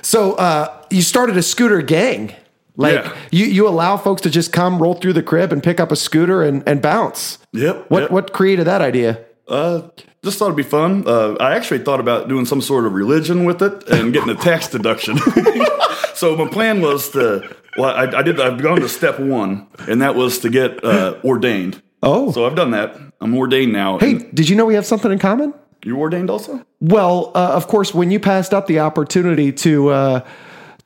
So, 0.00 0.32
uh, 0.32 0.79
you 0.90 1.02
started 1.02 1.36
a 1.36 1.42
scooter 1.42 1.82
gang. 1.82 2.34
Like 2.76 2.94
Yeah. 2.94 3.16
you, 3.30 3.46
you 3.46 3.68
allow 3.68 3.96
folks 3.96 4.22
to 4.22 4.30
just 4.30 4.52
come 4.52 4.80
roll 4.80 4.94
through 4.94 5.12
the 5.14 5.22
crib 5.22 5.52
and 5.52 5.62
pick 5.62 5.80
up 5.80 5.90
a 5.92 5.96
scooter 5.96 6.42
and, 6.42 6.62
and 6.66 6.80
bounce. 6.80 7.38
Yep. 7.52 7.86
What 7.90 8.02
yep. 8.02 8.10
what 8.10 8.32
created 8.32 8.66
that 8.66 8.80
idea? 8.80 9.24
Uh, 9.48 9.82
just 10.22 10.38
thought 10.38 10.46
it'd 10.46 10.56
be 10.56 10.62
fun. 10.62 11.04
Uh, 11.06 11.34
I 11.40 11.56
actually 11.56 11.80
thought 11.80 11.98
about 12.00 12.28
doing 12.28 12.46
some 12.46 12.60
sort 12.60 12.86
of 12.86 12.92
religion 12.92 13.44
with 13.44 13.62
it 13.62 13.88
and 13.88 14.12
getting 14.12 14.30
a 14.30 14.34
tax 14.36 14.68
deduction. 14.68 15.18
so 16.14 16.36
my 16.36 16.48
plan 16.48 16.80
was 16.80 17.10
to. 17.10 17.54
Well, 17.76 17.90
I, 17.94 18.18
I 18.18 18.22
did. 18.22 18.40
I've 18.40 18.60
gone 18.62 18.80
to 18.80 18.88
step 18.88 19.18
one, 19.18 19.66
and 19.88 20.02
that 20.02 20.14
was 20.14 20.38
to 20.40 20.50
get 20.50 20.84
uh, 20.84 21.16
ordained. 21.24 21.82
Oh. 22.02 22.32
so 22.32 22.46
I've 22.46 22.54
done 22.54 22.70
that. 22.72 22.96
I'm 23.20 23.36
ordained 23.36 23.72
now. 23.72 23.98
Hey, 23.98 24.12
And 24.12 24.34
did 24.34 24.48
you 24.48 24.56
know 24.56 24.64
we 24.66 24.74
have 24.74 24.86
something 24.86 25.12
in 25.12 25.18
common? 25.18 25.52
you 25.84 25.98
ordained 25.98 26.30
also? 26.30 26.64
Well, 26.80 27.32
uh, 27.34 27.52
of 27.54 27.66
course, 27.66 27.94
when 27.94 28.10
you 28.10 28.20
passed 28.20 28.52
up 28.54 28.66
the 28.66 28.80
opportunity 28.80 29.52
to 29.52 29.88
uh, 29.88 30.20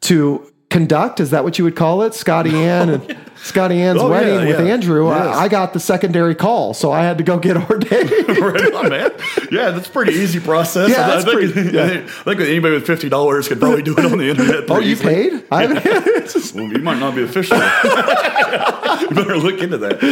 to 0.04 0.50
conduct, 0.70 1.20
is 1.20 1.30
that 1.30 1.44
what 1.44 1.56
you 1.58 1.64
would 1.64 1.76
call 1.76 2.02
it? 2.02 2.14
Scotty 2.14 2.54
Ann 2.56 2.88
and 2.88 3.16
Scotty 3.36 3.80
Ann's 3.80 4.00
Oh, 4.00 4.08
wedding 4.10 4.40
yeah, 4.40 4.46
with 4.56 4.66
yeah. 4.66 4.72
Andrew. 4.72 5.08
Yes. 5.08 5.36
I, 5.36 5.44
I 5.44 5.48
got 5.48 5.72
the 5.74 5.78
secondary 5.80 6.34
call, 6.34 6.72
so 6.74 6.90
I 6.90 7.02
had 7.04 7.18
to 7.18 7.24
go 7.24 7.38
get 7.38 7.56
ordained. 7.70 8.10
right 8.40 8.72
on, 8.74 8.88
man. 8.88 9.12
Yeah, 9.52 9.70
that's 9.70 9.86
a 9.86 9.90
pretty 9.90 10.14
easy 10.14 10.40
process. 10.40 10.88
Yeah, 10.90 11.14
I, 11.14 11.22
think, 11.22 11.52
pretty- 11.52 11.70
yeah. 11.76 11.84
I 11.84 12.08
think 12.24 12.40
anybody 12.40 12.74
with 12.74 12.86
fifty 12.86 13.08
dollars 13.08 13.46
could 13.48 13.60
probably 13.60 13.82
do 13.82 13.92
it 13.96 14.04
on 14.04 14.18
the 14.18 14.28
internet. 14.30 14.70
oh, 14.70 14.78
you 14.80 14.92
easily. 14.92 15.14
paid? 15.30 15.44
I 15.52 15.66
haven't. 15.66 16.54
Well, 16.54 16.64
you 16.64 16.78
might 16.78 16.98
not 16.98 17.14
be 17.14 17.22
official. 17.22 17.56
you 17.58 19.08
better 19.10 19.36
look 19.36 19.60
into 19.60 19.78
that. 19.78 20.02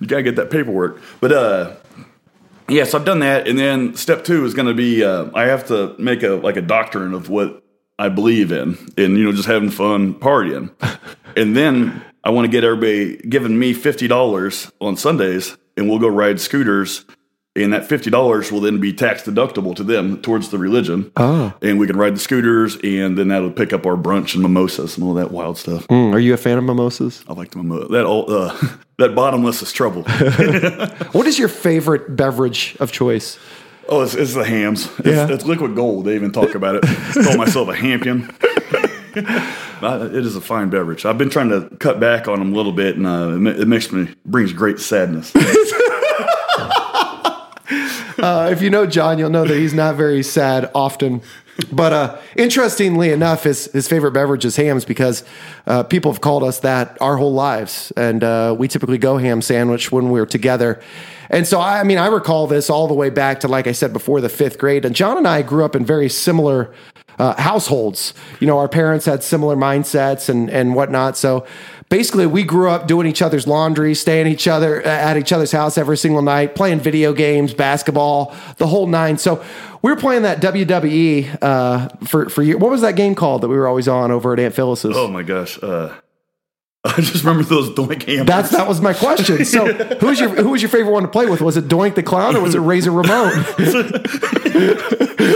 You 0.00 0.06
gotta 0.06 0.22
get 0.22 0.36
that 0.36 0.50
paperwork. 0.50 1.00
But 1.20 1.32
uh, 1.32 1.76
yes, 2.68 2.94
I've 2.94 3.04
done 3.04 3.20
that, 3.20 3.48
and 3.48 3.58
then 3.58 3.94
step 3.96 4.24
two 4.24 4.44
is 4.44 4.54
going 4.54 4.68
to 4.68 4.74
be 4.74 5.02
uh, 5.02 5.30
I 5.34 5.44
have 5.46 5.66
to 5.68 5.94
make 5.98 6.22
a 6.22 6.30
like 6.32 6.56
a 6.56 6.62
doctrine 6.62 7.14
of 7.14 7.28
what 7.28 7.61
I 8.02 8.08
believe 8.08 8.50
in, 8.50 8.76
and 8.98 9.16
you 9.16 9.22
know, 9.22 9.30
just 9.30 9.46
having 9.46 9.70
fun 9.70 10.14
partying. 10.14 10.72
and 11.36 11.56
then 11.56 12.04
I 12.24 12.30
want 12.30 12.46
to 12.46 12.50
get 12.50 12.64
everybody 12.64 13.16
giving 13.16 13.56
me 13.56 13.74
fifty 13.74 14.08
dollars 14.08 14.72
on 14.80 14.96
Sundays, 14.96 15.56
and 15.76 15.88
we'll 15.88 16.00
go 16.00 16.08
ride 16.08 16.40
scooters. 16.40 17.04
And 17.54 17.72
that 17.72 17.86
fifty 17.86 18.10
dollars 18.10 18.50
will 18.50 18.60
then 18.60 18.80
be 18.80 18.92
tax 18.92 19.22
deductible 19.22 19.76
to 19.76 19.84
them 19.84 20.20
towards 20.20 20.48
the 20.48 20.58
religion. 20.58 21.12
Oh. 21.16 21.54
And 21.62 21.78
we 21.78 21.86
can 21.86 21.96
ride 21.96 22.16
the 22.16 22.20
scooters, 22.20 22.76
and 22.82 23.16
then 23.16 23.28
that'll 23.28 23.52
pick 23.52 23.72
up 23.72 23.86
our 23.86 23.96
brunch 23.96 24.34
and 24.34 24.42
mimosas 24.42 24.96
and 24.96 25.06
all 25.06 25.14
that 25.14 25.30
wild 25.30 25.56
stuff. 25.56 25.86
Mm, 25.86 26.12
are 26.12 26.18
you 26.18 26.34
a 26.34 26.38
fan 26.38 26.58
of 26.58 26.64
mimosas? 26.64 27.22
I 27.28 27.34
like 27.34 27.52
the 27.52 27.58
mimosa. 27.58 27.86
That 27.92 28.04
all 28.04 28.28
uh, 28.32 28.58
that 28.98 29.14
bottomless 29.14 29.62
is 29.62 29.70
trouble. 29.70 30.02
What 31.12 31.28
is 31.28 31.38
your 31.38 31.48
favorite 31.48 32.16
beverage 32.16 32.74
of 32.80 32.90
choice? 32.90 33.38
Oh, 33.88 34.02
it's, 34.02 34.14
it's 34.14 34.34
the 34.34 34.44
hams. 34.44 34.86
It's, 34.98 35.06
Yeah. 35.08 35.28
it's 35.30 35.44
liquid 35.44 35.74
gold. 35.74 36.04
They 36.06 36.14
even 36.14 36.32
talk 36.32 36.54
about 36.54 36.76
it. 36.76 36.84
I 36.86 37.22
Call 37.24 37.36
myself 37.36 37.68
a 37.68 37.74
hampion. 37.74 38.30
It 39.84 40.14
is 40.24 40.36
a 40.36 40.40
fine 40.40 40.70
beverage. 40.70 41.04
I've 41.04 41.18
been 41.18 41.28
trying 41.28 41.48
to 41.50 41.68
cut 41.76 41.98
back 42.00 42.28
on 42.28 42.38
them 42.38 42.52
a 42.54 42.56
little 42.56 42.72
bit, 42.72 42.96
and 42.96 43.04
uh, 43.06 43.50
it, 43.50 43.60
it 43.62 43.68
makes 43.68 43.90
me 43.92 44.08
brings 44.24 44.52
great 44.52 44.78
sadness. 44.78 45.32
Uh, 48.18 48.48
if 48.52 48.62
you 48.62 48.70
know 48.70 48.86
John, 48.86 49.18
you'll 49.18 49.30
know 49.30 49.44
that 49.44 49.56
he's 49.56 49.74
not 49.74 49.96
very 49.96 50.22
sad 50.22 50.70
often. 50.76 51.22
But 51.64 51.92
uh, 51.92 52.18
interestingly 52.36 53.10
enough, 53.10 53.44
his, 53.44 53.66
his 53.72 53.88
favorite 53.88 54.12
beverage 54.12 54.44
is 54.44 54.56
hams 54.56 54.84
because 54.84 55.24
uh, 55.66 55.82
people 55.82 56.12
have 56.12 56.20
called 56.20 56.42
us 56.42 56.60
that 56.60 56.96
our 57.00 57.16
whole 57.16 57.32
lives. 57.32 57.92
And 57.96 58.24
uh, 58.24 58.54
we 58.58 58.68
typically 58.68 58.98
go 58.98 59.18
ham 59.18 59.42
sandwich 59.42 59.92
when 59.92 60.10
we're 60.10 60.26
together. 60.26 60.80
And 61.30 61.46
so, 61.46 61.60
I, 61.60 61.80
I 61.80 61.82
mean, 61.84 61.98
I 61.98 62.06
recall 62.06 62.46
this 62.46 62.68
all 62.68 62.88
the 62.88 62.94
way 62.94 63.10
back 63.10 63.40
to, 63.40 63.48
like 63.48 63.66
I 63.66 63.72
said 63.72 63.92
before, 63.92 64.20
the 64.20 64.28
fifth 64.28 64.58
grade. 64.58 64.84
And 64.84 64.94
John 64.94 65.16
and 65.16 65.26
I 65.26 65.42
grew 65.42 65.64
up 65.64 65.74
in 65.74 65.84
very 65.84 66.08
similar 66.08 66.72
uh, 67.18 67.40
households. 67.40 68.14
You 68.40 68.46
know, 68.46 68.58
our 68.58 68.68
parents 68.68 69.06
had 69.06 69.22
similar 69.22 69.56
mindsets 69.56 70.28
and, 70.28 70.50
and 70.50 70.74
whatnot. 70.74 71.16
So 71.16 71.46
basically, 71.92 72.26
we 72.26 72.42
grew 72.42 72.70
up 72.70 72.86
doing 72.86 73.06
each 73.06 73.20
other's 73.20 73.46
laundry, 73.46 73.94
staying 73.94 74.26
each 74.26 74.48
other 74.48 74.80
at 74.82 75.18
each 75.18 75.30
other's 75.30 75.52
house 75.52 75.76
every 75.76 75.98
single 75.98 76.22
night, 76.22 76.54
playing 76.54 76.80
video 76.80 77.12
games, 77.12 77.52
basketball, 77.52 78.34
the 78.56 78.66
whole 78.66 78.86
nine. 78.86 79.18
So 79.18 79.44
we 79.82 79.90
were 79.90 79.98
playing 79.98 80.22
that 80.22 80.40
WWE 80.40 81.38
uh, 81.42 81.88
for 82.06 82.30
for 82.30 82.42
you. 82.42 82.56
What 82.56 82.70
was 82.70 82.80
that 82.80 82.96
game 82.96 83.14
called 83.14 83.42
that 83.42 83.48
we 83.48 83.56
were 83.56 83.68
always 83.68 83.88
on 83.88 84.10
over 84.10 84.32
at 84.32 84.40
Aunt 84.40 84.54
Phyllis's? 84.54 84.96
oh 84.96 85.06
my 85.06 85.22
gosh! 85.22 85.62
Uh, 85.62 85.94
I 86.84 86.96
just 86.96 87.24
remember 87.24 87.44
those 87.44 87.68
doink 87.70 88.04
hams. 88.04 88.26
That's 88.26 88.50
that 88.52 88.66
was 88.66 88.80
my 88.80 88.94
question. 88.94 89.44
So 89.44 89.70
who's 89.72 90.18
your 90.18 90.30
who 90.30 90.48
was 90.48 90.62
your 90.62 90.70
favorite 90.70 90.92
one 90.92 91.02
to 91.02 91.10
play 91.10 91.26
with? 91.26 91.42
Was 91.42 91.58
it 91.58 91.68
Doink 91.68 91.94
the 91.94 92.02
Clown 92.02 92.36
or 92.36 92.40
was 92.40 92.54
it 92.54 92.60
Razor 92.60 92.90
Ramon? 92.90 93.32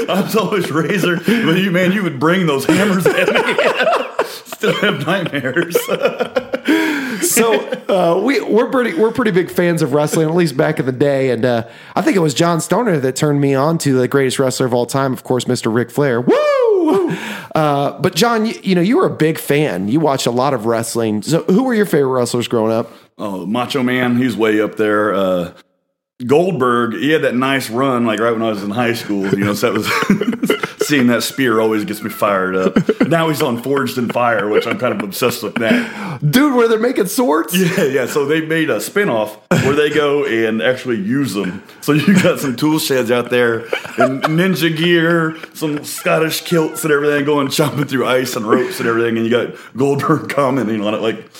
I 0.08 0.22
was 0.24 0.34
always 0.34 0.70
razor, 0.70 1.16
but 1.18 1.58
you 1.58 1.70
man, 1.70 1.92
you 1.92 2.02
would 2.02 2.18
bring 2.18 2.46
those 2.46 2.64
hammers 2.64 3.06
at 3.06 3.28
me. 3.28 4.02
Still 4.26 4.74
have 4.74 5.06
nightmares. 5.06 5.76
so 7.30 7.54
uh, 7.88 8.20
we 8.22 8.40
we're 8.40 8.70
pretty 8.70 8.94
we're 8.94 9.12
pretty 9.12 9.30
big 9.30 9.50
fans 9.50 9.82
of 9.82 9.92
wrestling, 9.92 10.28
at 10.28 10.34
least 10.34 10.56
back 10.56 10.78
in 10.78 10.86
the 10.86 10.92
day. 10.92 11.30
And 11.30 11.44
uh, 11.44 11.68
I 11.94 12.02
think 12.02 12.16
it 12.16 12.20
was 12.20 12.34
John 12.34 12.60
Stoner 12.60 12.98
that 12.98 13.16
turned 13.16 13.40
me 13.40 13.54
on 13.54 13.78
to 13.78 13.98
the 13.98 14.08
greatest 14.08 14.38
wrestler 14.38 14.66
of 14.66 14.74
all 14.74 14.86
time, 14.86 15.12
of 15.12 15.24
course, 15.24 15.44
Mr. 15.44 15.72
Ric 15.72 15.90
Flair. 15.90 16.20
Woo! 16.20 17.16
Uh, 17.54 17.98
but 18.00 18.14
John, 18.14 18.46
you, 18.46 18.54
you 18.62 18.74
know 18.74 18.80
you 18.80 18.96
were 18.98 19.06
a 19.06 19.16
big 19.16 19.38
fan. 19.38 19.88
You 19.88 20.00
watched 20.00 20.26
a 20.26 20.30
lot 20.30 20.54
of 20.54 20.66
wrestling. 20.66 21.22
So 21.22 21.42
who 21.44 21.64
were 21.64 21.74
your 21.74 21.86
favorite 21.86 22.12
wrestlers 22.12 22.48
growing 22.48 22.72
up? 22.72 22.90
Oh, 23.18 23.46
Macho 23.46 23.82
Man, 23.82 24.16
he's 24.16 24.36
way 24.36 24.60
up 24.60 24.76
there. 24.76 25.14
Uh, 25.14 25.54
Goldberg, 26.24 26.94
he 26.94 27.10
had 27.10 27.22
that 27.22 27.34
nice 27.34 27.68
run, 27.68 28.06
like 28.06 28.20
right 28.20 28.32
when 28.32 28.42
I 28.42 28.48
was 28.48 28.62
in 28.62 28.70
high 28.70 28.94
school. 28.94 29.26
You 29.28 29.44
know, 29.44 29.54
so 29.54 29.72
that 29.72 29.78
was 29.78 29.86
seeing 30.86 31.08
that 31.08 31.22
spear 31.22 31.60
always 31.60 31.84
gets 31.84 32.02
me 32.02 32.10
fired 32.10 32.54
up. 32.56 32.76
Now 33.08 33.28
he's 33.28 33.42
on 33.42 33.62
Forged 33.62 33.98
in 33.98 34.08
Fire, 34.08 34.48
which 34.48 34.66
I'm 34.66 34.78
kind 34.78 34.94
of 34.94 35.02
obsessed 35.02 35.42
with 35.42 35.54
that. 35.56 36.20
Dude, 36.30 36.54
where 36.54 36.68
they're 36.68 36.78
making 36.78 37.06
swords? 37.06 37.56
Yeah, 37.58 37.84
yeah. 37.84 38.06
So 38.06 38.24
they 38.26 38.40
made 38.40 38.70
a 38.70 38.76
spinoff 38.76 39.38
where 39.64 39.74
they 39.74 39.90
go 39.90 40.24
and 40.24 40.62
actually 40.62 40.96
use 40.96 41.34
them. 41.34 41.62
So 41.80 41.92
you 41.92 42.20
got 42.22 42.38
some 42.40 42.56
tool 42.56 42.78
sheds 42.78 43.10
out 43.10 43.30
there 43.30 43.60
and 43.98 44.22
ninja 44.24 44.74
gear, 44.76 45.36
some 45.54 45.84
Scottish 45.84 46.42
kilts 46.42 46.84
and 46.84 46.92
everything, 46.92 47.24
going 47.24 47.48
chopping 47.48 47.86
through 47.86 48.06
ice 48.06 48.36
and 48.36 48.46
ropes 48.46 48.78
and 48.80 48.88
everything, 48.88 49.16
and 49.16 49.26
you 49.26 49.30
got 49.30 49.54
Goldberg 49.76 50.28
commenting 50.34 50.82
on 50.82 50.94
it 50.94 51.00
like. 51.00 51.30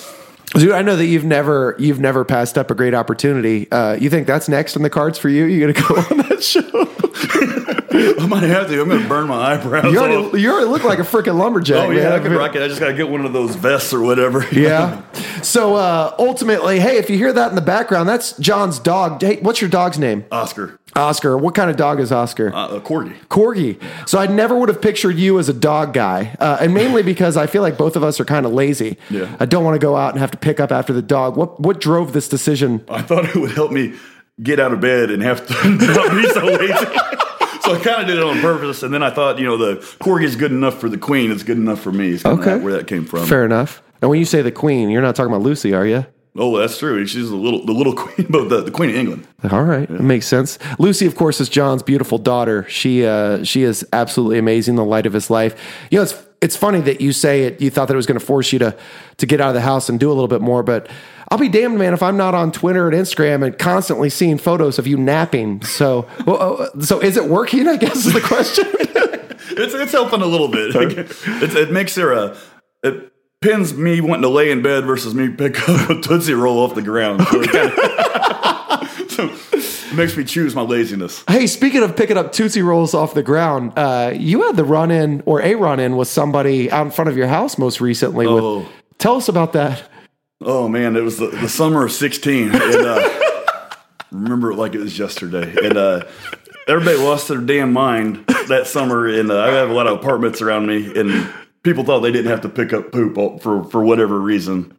Dude, 0.53 0.71
I 0.71 0.81
know 0.81 0.95
that 0.95 1.05
you've 1.05 1.25
never 1.25 1.75
you've 1.77 1.99
never 1.99 2.23
passed 2.23 2.57
up 2.57 2.71
a 2.71 2.75
great 2.75 2.93
opportunity. 2.93 3.69
Uh, 3.69 3.93
you 3.95 4.09
think 4.09 4.27
that's 4.27 4.47
next 4.47 4.77
in 4.77 4.81
the 4.81 4.89
cards 4.89 5.19
for 5.19 5.27
you? 5.27 5.43
You 5.43 5.59
gonna 5.59 5.73
go 5.87 5.95
on 6.09 6.17
that 6.29 6.41
show? 6.43 7.56
I 8.19 8.27
might 8.27 8.43
have 8.43 8.67
to. 8.67 8.81
I'm 8.81 8.87
going 8.89 9.01
to 9.01 9.07
burn 9.09 9.27
my 9.27 9.53
eyebrows. 9.53 9.91
You 9.91 9.99
off. 9.99 10.09
already, 10.09 10.41
you 10.41 10.51
already 10.51 10.67
look 10.67 10.83
like 10.83 10.99
a 10.99 11.03
freaking 11.03 11.37
lumberjack. 11.37 11.87
Oh 11.87 11.91
yeah, 11.91 12.09
man. 12.09 12.13
I 12.13 12.19
can 12.19 12.31
rock 12.33 12.55
it. 12.55 12.61
I 12.61 12.67
just 12.67 12.79
gotta 12.79 12.93
get 12.93 13.09
one 13.09 13.25
of 13.25 13.33
those 13.33 13.55
vests 13.55 13.93
or 13.93 14.01
whatever. 14.01 14.45
Yeah. 14.57 15.03
So 15.43 15.75
uh, 15.75 16.15
ultimately, 16.17 16.79
hey, 16.79 16.97
if 16.97 17.09
you 17.09 17.17
hear 17.17 17.31
that 17.31 17.49
in 17.49 17.55
the 17.55 17.61
background, 17.61 18.09
that's 18.09 18.35
John's 18.37 18.79
dog. 18.79 19.21
Hey, 19.21 19.37
what's 19.41 19.61
your 19.61 19.69
dog's 19.69 19.99
name? 19.99 20.25
Oscar, 20.31 20.79
Oscar. 20.95 21.37
What 21.37 21.53
kind 21.53 21.69
of 21.69 21.77
dog 21.77 21.99
is 21.99 22.11
Oscar? 22.11 22.53
uh, 22.53 22.69
a 22.77 22.81
corgi. 22.81 23.15
Corgi. 23.29 23.79
So 24.09 24.17
I 24.19 24.25
never 24.27 24.57
would 24.57 24.69
have 24.69 24.81
pictured 24.81 25.17
you 25.17 25.37
as 25.37 25.47
a 25.47 25.53
dog 25.53 25.93
guy, 25.93 26.35
uh, 26.39 26.57
and 26.59 26.73
mainly 26.73 27.03
because 27.13 27.37
I 27.37 27.45
feel 27.47 27.61
like 27.61 27.77
both 27.77 27.95
of 27.95 28.03
us 28.03 28.19
are 28.19 28.25
kind 28.25 28.45
of 28.45 28.51
lazy. 28.51 28.97
Yeah. 29.09 29.35
I 29.39 29.45
don't 29.45 29.63
want 29.63 29.75
to 29.79 29.85
go 29.85 29.95
out 29.95 30.11
and 30.13 30.19
have 30.19 30.31
to 30.31 30.37
pick 30.37 30.59
up 30.59 30.71
after 30.71 30.91
the 30.91 31.03
dog. 31.03 31.37
What 31.37 31.59
what 31.59 31.79
drove 31.79 32.13
this 32.13 32.27
decision? 32.27 32.83
I 32.89 33.01
thought 33.03 33.25
it 33.25 33.35
would 33.35 33.51
help 33.51 33.71
me 33.71 33.93
get 34.41 34.59
out 34.59 34.71
of 34.71 34.79
bed 34.81 35.09
and 35.11 35.21
have 35.23 35.45
to 35.47 35.53
not 35.69 36.11
be 36.11 36.27
so 36.29 36.45
lazy. 36.45 36.97
So 37.67 37.75
I 37.75 37.79
kind 37.79 38.01
of 38.01 38.07
did 38.07 38.17
it 38.17 38.23
on 38.23 38.39
purpose, 38.41 38.83
and 38.83 38.93
then 38.93 39.03
I 39.03 39.09
thought, 39.09 39.37
you 39.39 39.45
know, 39.45 39.57
the 39.57 39.75
corgi 39.99 40.23
is 40.23 40.35
good 40.35 40.51
enough 40.51 40.79
for 40.79 40.89
the 40.89 40.97
queen. 40.97 41.31
It's 41.31 41.43
good 41.43 41.57
enough 41.57 41.79
for 41.81 41.91
me. 41.91 42.11
It's 42.11 42.25
Okay. 42.25 42.57
where 42.59 42.73
that 42.73 42.87
came 42.87 43.05
from. 43.05 43.25
Fair 43.25 43.45
enough. 43.45 43.81
And 44.01 44.09
when 44.09 44.19
you 44.19 44.25
say 44.25 44.41
the 44.41 44.51
queen, 44.51 44.89
you're 44.89 45.01
not 45.01 45.15
talking 45.15 45.31
about 45.33 45.43
Lucy, 45.43 45.73
are 45.73 45.85
you? 45.85 46.05
Oh, 46.39 46.55
that's 46.57 46.77
true. 46.77 47.03
She's 47.07 47.29
the 47.31 47.35
little, 47.35 47.65
the 47.65 47.71
little 47.71 47.93
queen, 48.03 48.27
but 48.29 48.49
the, 48.49 48.61
the 48.61 48.71
queen 48.71 48.91
of 48.91 48.95
England. 48.95 49.27
All 49.51 49.63
right, 49.63 49.87
that 49.89 50.01
makes 50.01 50.27
sense. 50.27 50.59
Lucy, 50.77 51.05
of 51.07 51.15
course, 51.15 51.41
is 51.41 51.49
John's 51.49 51.81
beautiful 51.83 52.17
daughter. 52.19 52.65
She 52.69 53.05
uh, 53.05 53.43
she 53.43 53.63
is 53.63 53.85
absolutely 53.91 54.37
amazing, 54.37 54.75
the 54.75 54.85
light 54.85 55.05
of 55.07 55.13
his 55.13 55.29
life. 55.31 55.55
You 55.89 55.97
know, 55.97 56.03
it's 56.03 56.15
it's 56.39 56.55
funny 56.55 56.79
that 56.81 57.01
you 57.01 57.11
say 57.11 57.45
it. 57.45 57.59
You 57.59 57.71
thought 57.71 57.87
that 57.87 57.95
it 57.95 57.97
was 57.97 58.05
going 58.05 58.19
to 58.19 58.25
force 58.25 58.53
you 58.53 58.59
to 58.59 58.75
to 59.17 59.25
get 59.25 59.41
out 59.41 59.47
of 59.49 59.55
the 59.55 59.61
house 59.61 59.89
and 59.89 59.99
do 59.99 60.09
a 60.09 60.13
little 60.13 60.27
bit 60.27 60.41
more, 60.41 60.61
but 60.61 60.87
I'll 61.29 61.37
be 61.37 61.49
damned, 61.49 61.77
man, 61.77 61.93
if 61.93 62.01
I'm 62.01 62.15
not 62.17 62.33
on 62.35 62.51
Twitter 62.51 62.87
and 62.87 62.95
Instagram 62.95 63.45
and 63.45 63.57
constantly 63.57 64.09
seeing 64.09 64.37
photos 64.37 64.79
of 64.79 64.87
you 64.87 64.97
napping. 64.97 65.61
So, 65.63 66.07
well, 66.25 66.61
uh, 66.61 66.81
so 66.81 66.99
is 67.01 67.17
it 67.17 67.25
working? 67.25 67.67
I 67.67 67.77
guess 67.77 68.05
is 68.05 68.13
the 68.13 68.21
question. 68.21 68.65
It's 69.49 69.73
it's 69.73 69.91
helping 69.93 70.21
a 70.21 70.25
little 70.25 70.49
bit. 70.49 70.75
It's, 70.75 71.55
it 71.55 71.71
makes 71.71 71.95
her 71.95 72.11
a. 72.11 72.37
It 72.83 73.11
pins 73.41 73.73
me 73.73 74.01
wanting 74.01 74.23
to 74.23 74.29
lay 74.29 74.51
in 74.51 74.61
bed 74.61 74.83
versus 74.85 75.15
me 75.15 75.29
pick 75.29 75.67
up 75.67 75.89
a 75.89 76.01
tootsie 76.01 76.33
roll 76.33 76.59
off 76.59 76.75
the 76.75 76.81
ground. 76.81 77.25
So 77.27 77.41
it, 77.41 77.51
kinda, 77.51 77.73
it 79.53 79.93
makes 79.95 80.15
me 80.15 80.25
choose 80.25 80.53
my 80.53 80.61
laziness. 80.61 81.23
hey, 81.27 81.47
speaking 81.47 81.81
of 81.81 81.95
picking 81.95 82.17
up 82.17 82.33
Tootsie 82.33 82.61
Rolls 82.61 82.93
off 82.93 83.13
the 83.13 83.23
ground, 83.23 83.73
uh, 83.77 84.11
you 84.15 84.43
had 84.43 84.57
the 84.57 84.65
run 84.65 84.91
in 84.91 85.23
or 85.25 85.41
a 85.41 85.55
run 85.55 85.79
in 85.79 85.95
with 85.95 86.07
somebody 86.07 86.69
out 86.69 86.85
in 86.85 86.91
front 86.91 87.09
of 87.09 87.17
your 87.17 87.27
house 87.27 87.57
most 87.57 87.81
recently. 87.81 88.27
Oh. 88.27 88.59
With, 88.59 88.67
tell 88.99 89.15
us 89.15 89.27
about 89.27 89.53
that. 89.53 89.89
Oh 90.41 90.67
man, 90.67 90.95
it 90.95 91.01
was 91.01 91.17
the, 91.17 91.27
the 91.27 91.49
summer 91.49 91.83
of 91.83 91.91
sixteen, 91.91 92.49
and 92.53 92.75
uh, 92.75 93.19
remember 94.11 94.51
it 94.51 94.55
like 94.55 94.75
it 94.75 94.79
was 94.79 94.97
yesterday. 94.97 95.53
And 95.65 95.77
uh, 95.77 96.05
everybody 96.67 96.97
lost 96.97 97.27
their 97.27 97.39
damn 97.39 97.73
mind 97.73 98.25
that 98.47 98.67
summer. 98.67 99.07
And 99.07 99.31
uh, 99.31 99.41
I 99.41 99.47
have 99.47 99.69
a 99.69 99.73
lot 99.73 99.87
of 99.87 99.97
apartments 99.97 100.41
around 100.41 100.67
me, 100.67 100.97
and 100.99 101.31
people 101.63 101.83
thought 101.83 102.01
they 102.01 102.11
didn't 102.11 102.29
have 102.29 102.41
to 102.41 102.49
pick 102.49 102.71
up 102.71 102.91
poop 102.91 103.41
for 103.41 103.63
for 103.63 103.83
whatever 103.83 104.19
reason. 104.19 104.77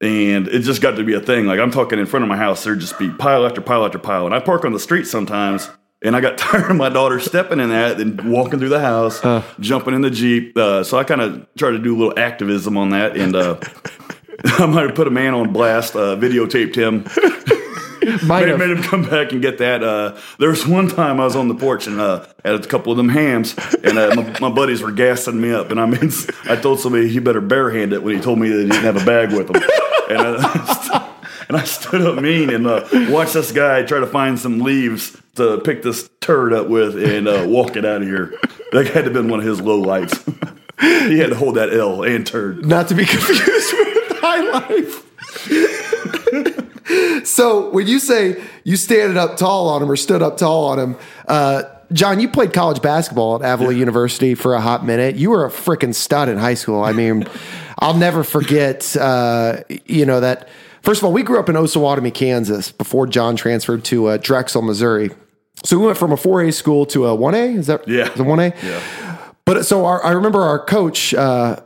And 0.00 0.48
it 0.48 0.60
just 0.60 0.80
got 0.80 0.92
to 0.92 1.04
be 1.04 1.14
a 1.14 1.20
thing. 1.20 1.46
Like 1.46 1.58
I'm 1.58 1.70
talking 1.70 1.98
in 1.98 2.06
front 2.06 2.22
of 2.22 2.28
my 2.28 2.36
house, 2.36 2.62
there'd 2.64 2.80
just 2.80 2.98
be 2.98 3.10
pile 3.10 3.44
after 3.44 3.60
pile 3.60 3.84
after 3.84 3.98
pile. 3.98 4.26
And 4.26 4.34
I 4.34 4.40
park 4.40 4.64
on 4.64 4.72
the 4.72 4.80
street 4.80 5.06
sometimes. 5.06 5.68
And 6.02 6.16
I 6.16 6.22
got 6.22 6.38
tired 6.38 6.70
of 6.70 6.76
my 6.76 6.88
daughter 6.88 7.20
stepping 7.20 7.60
in 7.60 7.68
that 7.70 8.00
and 8.00 8.32
walking 8.32 8.58
through 8.58 8.70
the 8.70 8.80
house, 8.80 9.20
jumping 9.60 9.92
in 9.92 10.00
the 10.00 10.08
Jeep. 10.08 10.56
Uh, 10.56 10.82
so 10.82 10.96
I 10.96 11.04
kind 11.04 11.20
of 11.20 11.46
tried 11.58 11.72
to 11.72 11.78
do 11.78 11.94
a 11.94 11.98
little 11.98 12.18
activism 12.18 12.78
on 12.78 12.90
that. 12.90 13.18
And 13.18 13.36
uh, 13.36 13.60
I 14.44 14.66
might 14.66 14.82
have 14.86 14.94
put 14.94 15.06
a 15.06 15.10
man 15.10 15.34
on 15.34 15.52
blast, 15.52 15.94
uh, 15.96 16.16
videotaped 16.16 16.74
him, 16.74 17.04
Might 18.26 18.40
made, 18.40 18.48
have. 18.48 18.58
made 18.58 18.70
him 18.70 18.82
come 18.82 19.02
back 19.02 19.32
and 19.32 19.42
get 19.42 19.58
that. 19.58 19.84
Uh, 19.84 20.16
there 20.38 20.48
was 20.48 20.66
one 20.66 20.88
time 20.88 21.20
I 21.20 21.24
was 21.24 21.36
on 21.36 21.48
the 21.48 21.54
porch 21.54 21.86
and 21.86 22.00
uh, 22.00 22.24
had 22.44 22.54
a 22.54 22.66
couple 22.66 22.90
of 22.90 22.96
them 22.96 23.10
hams, 23.10 23.54
and 23.84 23.98
uh, 23.98 24.14
my, 24.14 24.40
my 24.40 24.48
buddies 24.50 24.80
were 24.82 24.90
gassing 24.90 25.38
me 25.40 25.52
up. 25.52 25.70
And 25.70 25.78
I 25.78 25.84
mean, 25.86 26.10
I 26.44 26.56
told 26.56 26.80
somebody 26.80 27.08
he 27.08 27.18
better 27.18 27.42
barehand 27.42 27.92
it 27.92 28.02
when 28.02 28.16
he 28.16 28.20
told 28.22 28.38
me 28.38 28.48
that 28.48 28.62
he 28.62 28.68
didn't 28.68 28.84
have 28.84 29.00
a 29.00 29.04
bag 29.04 29.32
with 29.32 29.50
him. 29.54 29.62
And 30.10 30.18
I, 30.18 31.08
and 31.46 31.56
I 31.56 31.62
stood 31.62 32.00
up 32.02 32.20
mean 32.20 32.50
and 32.50 32.66
uh, 32.66 32.84
watched 33.10 33.34
this 33.34 33.52
guy 33.52 33.84
try 33.84 34.00
to 34.00 34.08
find 34.08 34.36
some 34.36 34.58
leaves 34.58 35.16
to 35.36 35.58
pick 35.60 35.82
this 35.84 36.10
turd 36.20 36.52
up 36.52 36.66
with 36.66 37.00
and 37.00 37.28
uh, 37.28 37.44
walk 37.46 37.76
it 37.76 37.84
out 37.84 38.02
of 38.02 38.08
here. 38.08 38.34
That 38.72 38.86
had 38.88 38.94
to 38.94 39.02
have 39.04 39.12
been 39.12 39.28
one 39.28 39.38
of 39.38 39.46
his 39.46 39.60
low 39.60 39.78
lights. 39.78 40.18
he 40.80 41.18
had 41.20 41.30
to 41.30 41.36
hold 41.36 41.54
that 41.54 41.72
L 41.72 42.02
and 42.02 42.26
turd. 42.26 42.66
not 42.66 42.88
to 42.88 42.96
be 42.96 43.04
confused 43.06 43.72
with 43.72 43.89
high 44.30 44.68
life. 44.68 45.06
so 47.26 47.70
when 47.70 47.86
you 47.86 47.98
say 47.98 48.42
you 48.64 48.76
standing 48.76 49.16
up 49.16 49.36
tall 49.36 49.68
on 49.68 49.82
him 49.82 49.90
or 49.90 49.96
stood 49.96 50.22
up 50.22 50.36
tall 50.36 50.66
on 50.66 50.78
him, 50.78 50.96
uh, 51.28 51.62
John, 51.92 52.20
you 52.20 52.28
played 52.28 52.52
college 52.52 52.80
basketball 52.80 53.42
at 53.42 53.54
Avila 53.54 53.74
University 53.74 54.34
for 54.36 54.54
a 54.54 54.60
hot 54.60 54.84
minute. 54.84 55.16
You 55.16 55.30
were 55.30 55.44
a 55.44 55.50
freaking 55.50 55.92
stud 55.94 56.28
in 56.28 56.38
high 56.38 56.54
school. 56.54 56.84
I 56.84 56.92
mean, 56.92 57.26
I'll 57.80 57.96
never 57.96 58.22
forget. 58.22 58.96
Uh, 58.96 59.62
you 59.86 60.06
know 60.06 60.20
that. 60.20 60.48
First 60.82 61.00
of 61.02 61.04
all, 61.04 61.12
we 61.12 61.22
grew 61.22 61.38
up 61.38 61.48
in 61.50 61.56
Osawatomie, 61.56 62.14
Kansas, 62.14 62.72
before 62.72 63.06
John 63.06 63.36
transferred 63.36 63.84
to 63.84 64.06
uh, 64.06 64.16
Drexel, 64.16 64.62
Missouri. 64.62 65.10
So 65.62 65.78
we 65.78 65.84
went 65.84 65.98
from 65.98 66.10
a 66.10 66.16
4A 66.16 66.54
school 66.54 66.86
to 66.86 67.06
a 67.06 67.14
1A. 67.16 67.58
Is 67.58 67.66
that 67.66 67.86
Yeah. 67.86 68.10
Is 68.10 68.18
it 68.20 68.22
1A? 68.22 68.62
Yeah. 68.62 69.32
But 69.44 69.66
so 69.66 69.84
our, 69.84 70.02
I 70.02 70.12
remember 70.12 70.40
our 70.40 70.64
coach, 70.64 71.12
uh, 71.12 71.56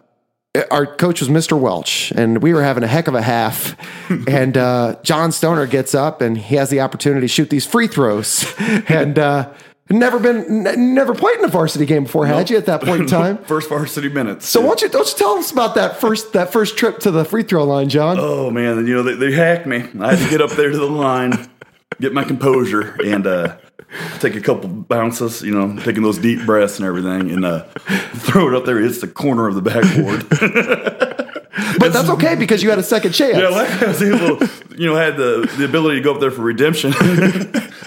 our 0.70 0.87
coach 0.87 1.20
was 1.20 1.28
Mr. 1.28 1.58
Welch, 1.58 2.12
and 2.12 2.42
we 2.42 2.52
were 2.52 2.62
having 2.62 2.84
a 2.84 2.87
heck 2.87 3.08
of 3.08 3.14
a 3.14 3.23
half. 3.23 3.76
and 4.28 4.56
uh, 4.56 4.96
John 5.02 5.32
Stoner 5.32 5.66
gets 5.66 5.94
up 5.94 6.20
and 6.20 6.38
he 6.38 6.56
has 6.56 6.70
the 6.70 6.80
opportunity 6.80 7.23
to 7.23 7.28
shoot 7.28 7.50
these 7.50 7.66
free 7.66 7.88
throws. 7.88 8.44
and 8.88 9.18
uh, 9.18 9.52
never 9.90 10.18
been, 10.20 10.66
n- 10.66 10.94
never 10.94 11.14
played 11.14 11.38
in 11.38 11.44
a 11.44 11.49
varsity 11.49 11.87
game 11.87 12.04
before, 12.04 12.26
had 12.26 12.50
you 12.50 12.56
at 12.56 12.66
that 12.66 12.82
point 12.82 13.02
in 13.02 13.06
time? 13.08 13.38
First 13.38 13.68
varsity 13.68 14.08
minutes. 14.08 14.49
So 14.49 14.61
why 14.61 14.68
don't 14.68 14.82
you, 14.82 14.88
don't 14.90 15.11
you 15.11 15.18
tell 15.18 15.34
us 15.34 15.50
about 15.50 15.75
that 15.75 16.00
first 16.00 16.32
that 16.34 16.52
first 16.52 16.76
trip 16.76 17.00
to 17.00 17.11
the 17.11 17.25
free 17.25 17.42
throw 17.42 17.64
line, 17.64 17.88
John? 17.88 18.16
Oh 18.20 18.50
man, 18.50 18.87
you 18.87 18.94
know 18.94 19.02
they, 19.02 19.14
they 19.14 19.32
hacked 19.32 19.66
me. 19.66 19.84
I 20.00 20.14
had 20.14 20.25
to 20.25 20.30
get 20.30 20.40
up 20.40 20.50
there 20.50 20.70
to 20.70 20.78
the 20.78 20.87
line, 20.87 21.50
get 22.00 22.12
my 22.12 22.25
composure, 22.25 22.96
and 23.04 23.26
uh, 23.26 23.56
take 24.20 24.34
a 24.36 24.40
couple 24.40 24.68
bounces. 24.68 25.42
You 25.42 25.52
know, 25.52 25.80
taking 25.82 26.02
those 26.02 26.18
deep 26.18 26.44
breaths 26.46 26.78
and 26.78 26.86
everything, 26.86 27.30
and 27.30 27.44
uh, 27.44 27.64
throw 28.14 28.48
it 28.48 28.54
up 28.54 28.64
there. 28.64 28.82
It's 28.82 29.00
the 29.00 29.08
corner 29.08 29.48
of 29.48 29.54
the 29.54 29.62
backboard. 29.62 30.28
but 31.78 31.92
that's 31.92 32.08
okay 32.10 32.34
because 32.34 32.62
you 32.62 32.70
had 32.70 32.78
a 32.78 32.82
second 32.82 33.12
chance. 33.12 33.36
yeah, 33.36 33.48
like 33.48 33.70
I 33.82 33.86
was 33.86 34.02
able, 34.02 34.46
you 34.76 34.86
know, 34.86 34.96
had 34.96 35.16
the 35.16 35.50
the 35.58 35.64
ability 35.64 35.96
to 35.96 36.02
go 36.02 36.14
up 36.14 36.20
there 36.20 36.30
for 36.30 36.42
redemption. 36.42 36.92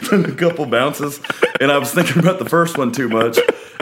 A 0.09 0.31
couple 0.35 0.65
bounces, 0.65 1.19
and 1.59 1.69
I 1.69 1.77
was 1.77 1.91
thinking 1.93 2.19
about 2.19 2.39
the 2.39 2.47
first 2.47 2.77
one 2.77 2.93
too 2.93 3.09
much. 3.09 3.37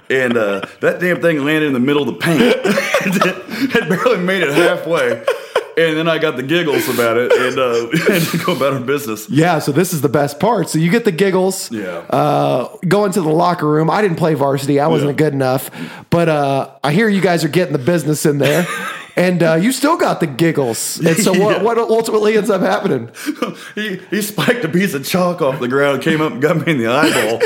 And 0.09 0.37
uh, 0.37 0.61
that 0.81 0.99
damn 0.99 1.21
thing 1.21 1.43
landed 1.43 1.67
in 1.67 1.73
the 1.73 1.79
middle 1.79 2.01
of 2.07 2.07
the 2.07 2.19
paint. 2.21 2.41
it 3.75 3.89
barely 3.89 4.17
made 4.19 4.43
it 4.43 4.53
halfway. 4.53 5.23
And 5.77 5.97
then 5.97 6.07
I 6.07 6.19
got 6.19 6.37
the 6.37 6.43
giggles 6.43 6.87
about 6.87 7.17
it 7.17 7.33
and 7.33 7.59
uh, 7.59 7.97
had 8.13 8.21
to 8.21 8.37
go 8.37 8.55
about 8.55 8.73
our 8.73 8.79
business. 8.79 9.29
Yeah, 9.29 9.59
so 9.59 9.73
this 9.73 9.91
is 9.91 9.99
the 10.01 10.07
best 10.09 10.39
part. 10.39 10.69
So 10.69 10.79
you 10.79 10.89
get 10.89 11.03
the 11.03 11.11
giggles. 11.11 11.69
Yeah. 11.69 11.97
Uh, 12.09 12.77
go 12.87 13.03
into 13.03 13.19
the 13.21 13.29
locker 13.29 13.67
room. 13.69 13.89
I 13.89 14.01
didn't 14.01 14.15
play 14.17 14.35
varsity. 14.35 14.79
I 14.79 14.87
wasn't 14.87 15.11
Yeah. 15.11 15.17
good 15.17 15.33
enough. 15.33 15.69
But 16.09 16.29
uh, 16.29 16.71
I 16.83 16.93
hear 16.93 17.09
you 17.09 17.19
guys 17.19 17.43
are 17.43 17.49
getting 17.49 17.73
the 17.73 17.79
business 17.79 18.25
in 18.25 18.37
there. 18.37 18.65
and 19.17 19.43
uh, 19.43 19.55
you 19.55 19.73
still 19.73 19.97
got 19.97 20.21
the 20.21 20.27
giggles. 20.27 20.97
And 20.99 21.17
so 21.17 21.31
what, 21.33 21.57
Yeah. 21.57 21.63
what 21.63 21.77
ultimately 21.77 22.37
ends 22.37 22.49
up 22.49 22.61
happening? 22.61 23.09
he, 23.75 23.97
he 24.11 24.21
spiked 24.21 24.63
a 24.63 24.69
piece 24.69 24.93
of 24.93 25.03
chalk 25.05 25.41
off 25.41 25.59
the 25.59 25.67
ground, 25.67 26.01
came 26.03 26.21
up 26.21 26.31
and 26.33 26.41
got 26.41 26.65
me 26.65 26.71
in 26.71 26.77
the 26.77 26.87
eyeball. 26.87 27.41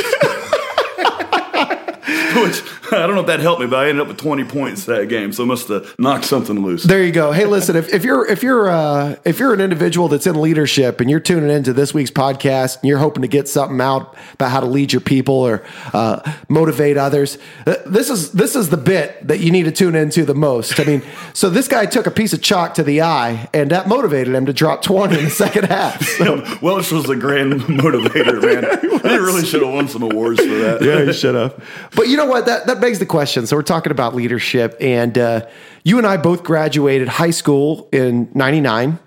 Which 2.39 2.61
I 2.91 3.05
don't 3.05 3.15
know 3.15 3.21
if 3.21 3.27
that 3.27 3.39
helped 3.39 3.61
me, 3.61 3.67
but 3.67 3.79
I 3.79 3.89
ended 3.89 4.01
up 4.01 4.07
with 4.07 4.17
20 4.17 4.43
points 4.45 4.85
that 4.85 5.07
game, 5.09 5.31
so 5.31 5.43
I 5.43 5.47
must 5.47 5.67
have 5.67 5.93
knocked 5.99 6.25
something 6.25 6.63
loose. 6.63 6.83
There 6.83 7.03
you 7.03 7.11
go. 7.11 7.31
Hey, 7.31 7.45
listen, 7.45 7.75
if, 7.75 7.93
if 7.93 8.03
you're 8.03 8.25
if 8.27 8.43
you're 8.43 8.69
uh, 8.69 9.15
if 9.25 9.39
you're 9.39 9.53
an 9.53 9.61
individual 9.61 10.07
that's 10.07 10.27
in 10.27 10.39
leadership 10.41 10.99
and 11.01 11.09
you're 11.09 11.19
tuning 11.19 11.49
into 11.49 11.73
this 11.73 11.93
week's 11.93 12.11
podcast 12.11 12.79
and 12.79 12.89
you're 12.89 12.99
hoping 12.99 13.21
to 13.21 13.27
get 13.27 13.47
something 13.47 13.79
out 13.81 14.15
about 14.33 14.51
how 14.51 14.59
to 14.59 14.65
lead 14.65 14.91
your 14.91 15.01
people 15.01 15.35
or 15.35 15.63
uh, 15.93 16.19
motivate 16.47 16.97
others, 16.97 17.37
uh, 17.67 17.75
this 17.85 18.09
is 18.09 18.31
this 18.31 18.55
is 18.55 18.69
the 18.69 18.77
bit 18.77 19.27
that 19.27 19.39
you 19.39 19.51
need 19.51 19.63
to 19.63 19.71
tune 19.71 19.95
into 19.95 20.25
the 20.25 20.35
most. 20.35 20.79
I 20.79 20.83
mean, 20.83 21.01
so 21.33 21.49
this 21.49 21.67
guy 21.67 21.85
took 21.85 22.07
a 22.07 22.11
piece 22.11 22.33
of 22.33 22.41
chalk 22.41 22.73
to 22.75 22.83
the 22.83 23.01
eye 23.01 23.49
and 23.53 23.69
that 23.71 23.87
motivated 23.87 24.33
him 24.33 24.45
to 24.47 24.53
drop 24.53 24.81
twenty 24.81 25.17
in 25.17 25.25
the 25.25 25.29
second 25.31 25.65
half. 25.65 25.99
So, 26.19 26.43
Welch 26.61 26.91
was 26.91 27.05
the 27.05 27.15
grand 27.15 27.53
motivator, 27.61 28.41
man. 28.41 29.01
He 29.01 29.17
really 29.17 29.45
should 29.45 29.61
have 29.61 29.73
won 29.73 29.87
some 29.87 30.03
awards 30.03 30.39
for 30.39 30.47
that. 30.47 30.81
yeah, 30.81 31.01
you 31.03 31.13
should 31.13 31.35
have. 31.35 31.63
But 31.95 32.09
you 32.09 32.17
know 32.17 32.25
what? 32.25 32.45
That 32.45 32.67
that 32.67 32.78
begs 32.81 32.99
the 32.99 33.05
question. 33.05 33.47
So 33.47 33.55
we're 33.55 33.63
talking 33.63 33.91
about 33.91 34.15
leadership, 34.15 34.75
and 34.79 35.17
uh, 35.17 35.47
you 35.83 35.97
and 35.97 36.07
I 36.07 36.17
both 36.17 36.43
graduated 36.43 37.07
high 37.07 37.31
school 37.31 37.89
in 37.91 38.29
'99. 38.33 38.99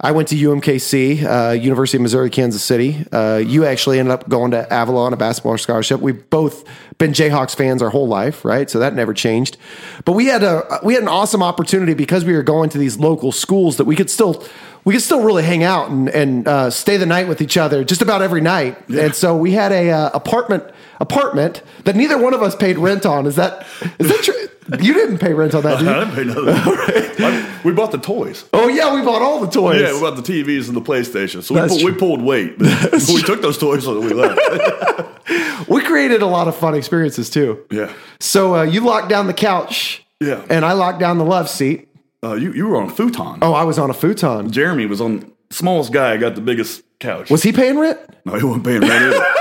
I 0.00 0.12
went 0.12 0.28
to 0.28 0.34
UMKC, 0.34 1.24
uh, 1.24 1.52
University 1.52 1.96
of 1.96 2.02
Missouri, 2.02 2.28
Kansas 2.28 2.62
City. 2.62 3.06
Uh, 3.10 3.36
you 3.36 3.64
actually 3.64 3.98
ended 3.98 4.12
up 4.12 4.28
going 4.28 4.50
to 4.50 4.70
Avalon, 4.70 5.14
a 5.14 5.16
basketball 5.16 5.56
scholarship. 5.56 6.00
We've 6.00 6.28
both 6.28 6.64
been 6.98 7.12
Jayhawks 7.12 7.56
fans 7.56 7.80
our 7.80 7.90
whole 7.90 8.06
life, 8.06 8.44
right? 8.44 8.68
So 8.68 8.78
that 8.80 8.94
never 8.94 9.14
changed. 9.14 9.56
But 10.04 10.12
we 10.12 10.26
had 10.26 10.42
a 10.42 10.80
we 10.82 10.94
had 10.94 11.02
an 11.02 11.08
awesome 11.08 11.42
opportunity 11.42 11.94
because 11.94 12.24
we 12.24 12.34
were 12.34 12.42
going 12.42 12.70
to 12.70 12.78
these 12.78 12.98
local 12.98 13.32
schools 13.32 13.78
that 13.78 13.84
we 13.84 13.96
could 13.96 14.10
still 14.10 14.44
we 14.84 14.92
could 14.94 15.02
still 15.02 15.22
really 15.22 15.42
hang 15.42 15.62
out 15.62 15.90
and, 15.90 16.08
and 16.10 16.46
uh, 16.46 16.70
stay 16.70 16.96
the 16.96 17.06
night 17.06 17.26
with 17.28 17.40
each 17.40 17.56
other 17.56 17.84
just 17.84 18.02
about 18.02 18.20
every 18.22 18.40
night. 18.40 18.76
And 18.90 19.14
so 19.14 19.36
we 19.36 19.52
had 19.52 19.72
a 19.72 19.90
uh, 19.90 20.10
apartment 20.14 20.64
apartment 21.00 21.62
that 21.84 21.96
neither 21.96 22.16
one 22.16 22.34
of 22.34 22.42
us 22.42 22.54
paid 22.54 22.78
rent 22.78 23.04
on. 23.06 23.26
Is 23.26 23.36
that 23.36 23.66
is 23.98 24.08
that 24.08 24.22
true? 24.22 24.34
You 24.82 24.94
didn't 24.94 25.18
pay 25.18 25.34
rent 25.34 25.54
on 25.54 25.62
that, 25.64 25.78
did 25.78 25.86
you? 25.86 25.90
I 25.94 26.04
didn't 26.04 26.14
pay 26.14 26.24
nothing. 26.24 27.24
I- 27.24 27.50
we 27.64 27.72
bought 27.72 27.92
the 27.92 27.98
toys. 27.98 28.44
Oh 28.52 28.68
yeah, 28.68 28.94
we 28.94 29.02
bought 29.02 29.22
all 29.22 29.40
the 29.40 29.50
toys. 29.50 29.80
Yeah, 29.80 29.94
we 29.94 30.00
bought 30.00 30.16
the 30.16 30.22
TVs 30.22 30.68
and 30.68 30.76
the 30.76 30.82
PlayStation. 30.82 31.42
So 31.42 31.54
we, 31.54 31.66
pulled, 31.68 31.84
we 31.84 31.92
pulled 31.92 32.22
weight. 32.22 32.54
We 33.14 33.22
took 33.22 33.40
those 33.40 33.56
toys 33.58 33.84
that 33.84 33.98
we 34.00 34.12
left. 34.12 35.68
we 35.68 35.82
created 35.82 36.20
a 36.22 36.26
lot 36.26 36.46
of 36.48 36.56
fun 36.56 36.74
experiences 36.74 37.30
too. 37.30 37.64
Yeah. 37.70 37.92
So 38.20 38.54
uh, 38.56 38.62
you 38.64 38.80
locked 38.82 39.08
down 39.08 39.26
the 39.26 39.34
couch, 39.34 40.04
Yeah. 40.20 40.44
and 40.50 40.64
I 40.64 40.72
locked 40.72 41.00
down 41.00 41.16
the 41.18 41.24
love 41.24 41.48
seat. 41.48 41.88
Uh, 42.24 42.34
you, 42.34 42.52
you 42.52 42.66
were 42.66 42.76
on 42.80 42.88
a 42.88 42.92
futon. 42.92 43.38
Oh, 43.42 43.52
I 43.52 43.64
was 43.64 43.78
on 43.78 43.90
a 43.90 43.94
futon. 43.94 44.50
Jeremy 44.50 44.86
was 44.86 45.00
on 45.00 45.30
smallest 45.50 45.92
guy, 45.92 46.16
got 46.16 46.34
the 46.34 46.40
biggest 46.40 46.82
couch. 47.00 47.30
Was 47.30 47.42
he 47.42 47.52
paying 47.52 47.78
rent? 47.78 47.98
no, 48.24 48.34
he 48.36 48.44
wasn't 48.44 48.64
paying 48.64 48.80
rent 48.80 48.92
either. 48.92 49.24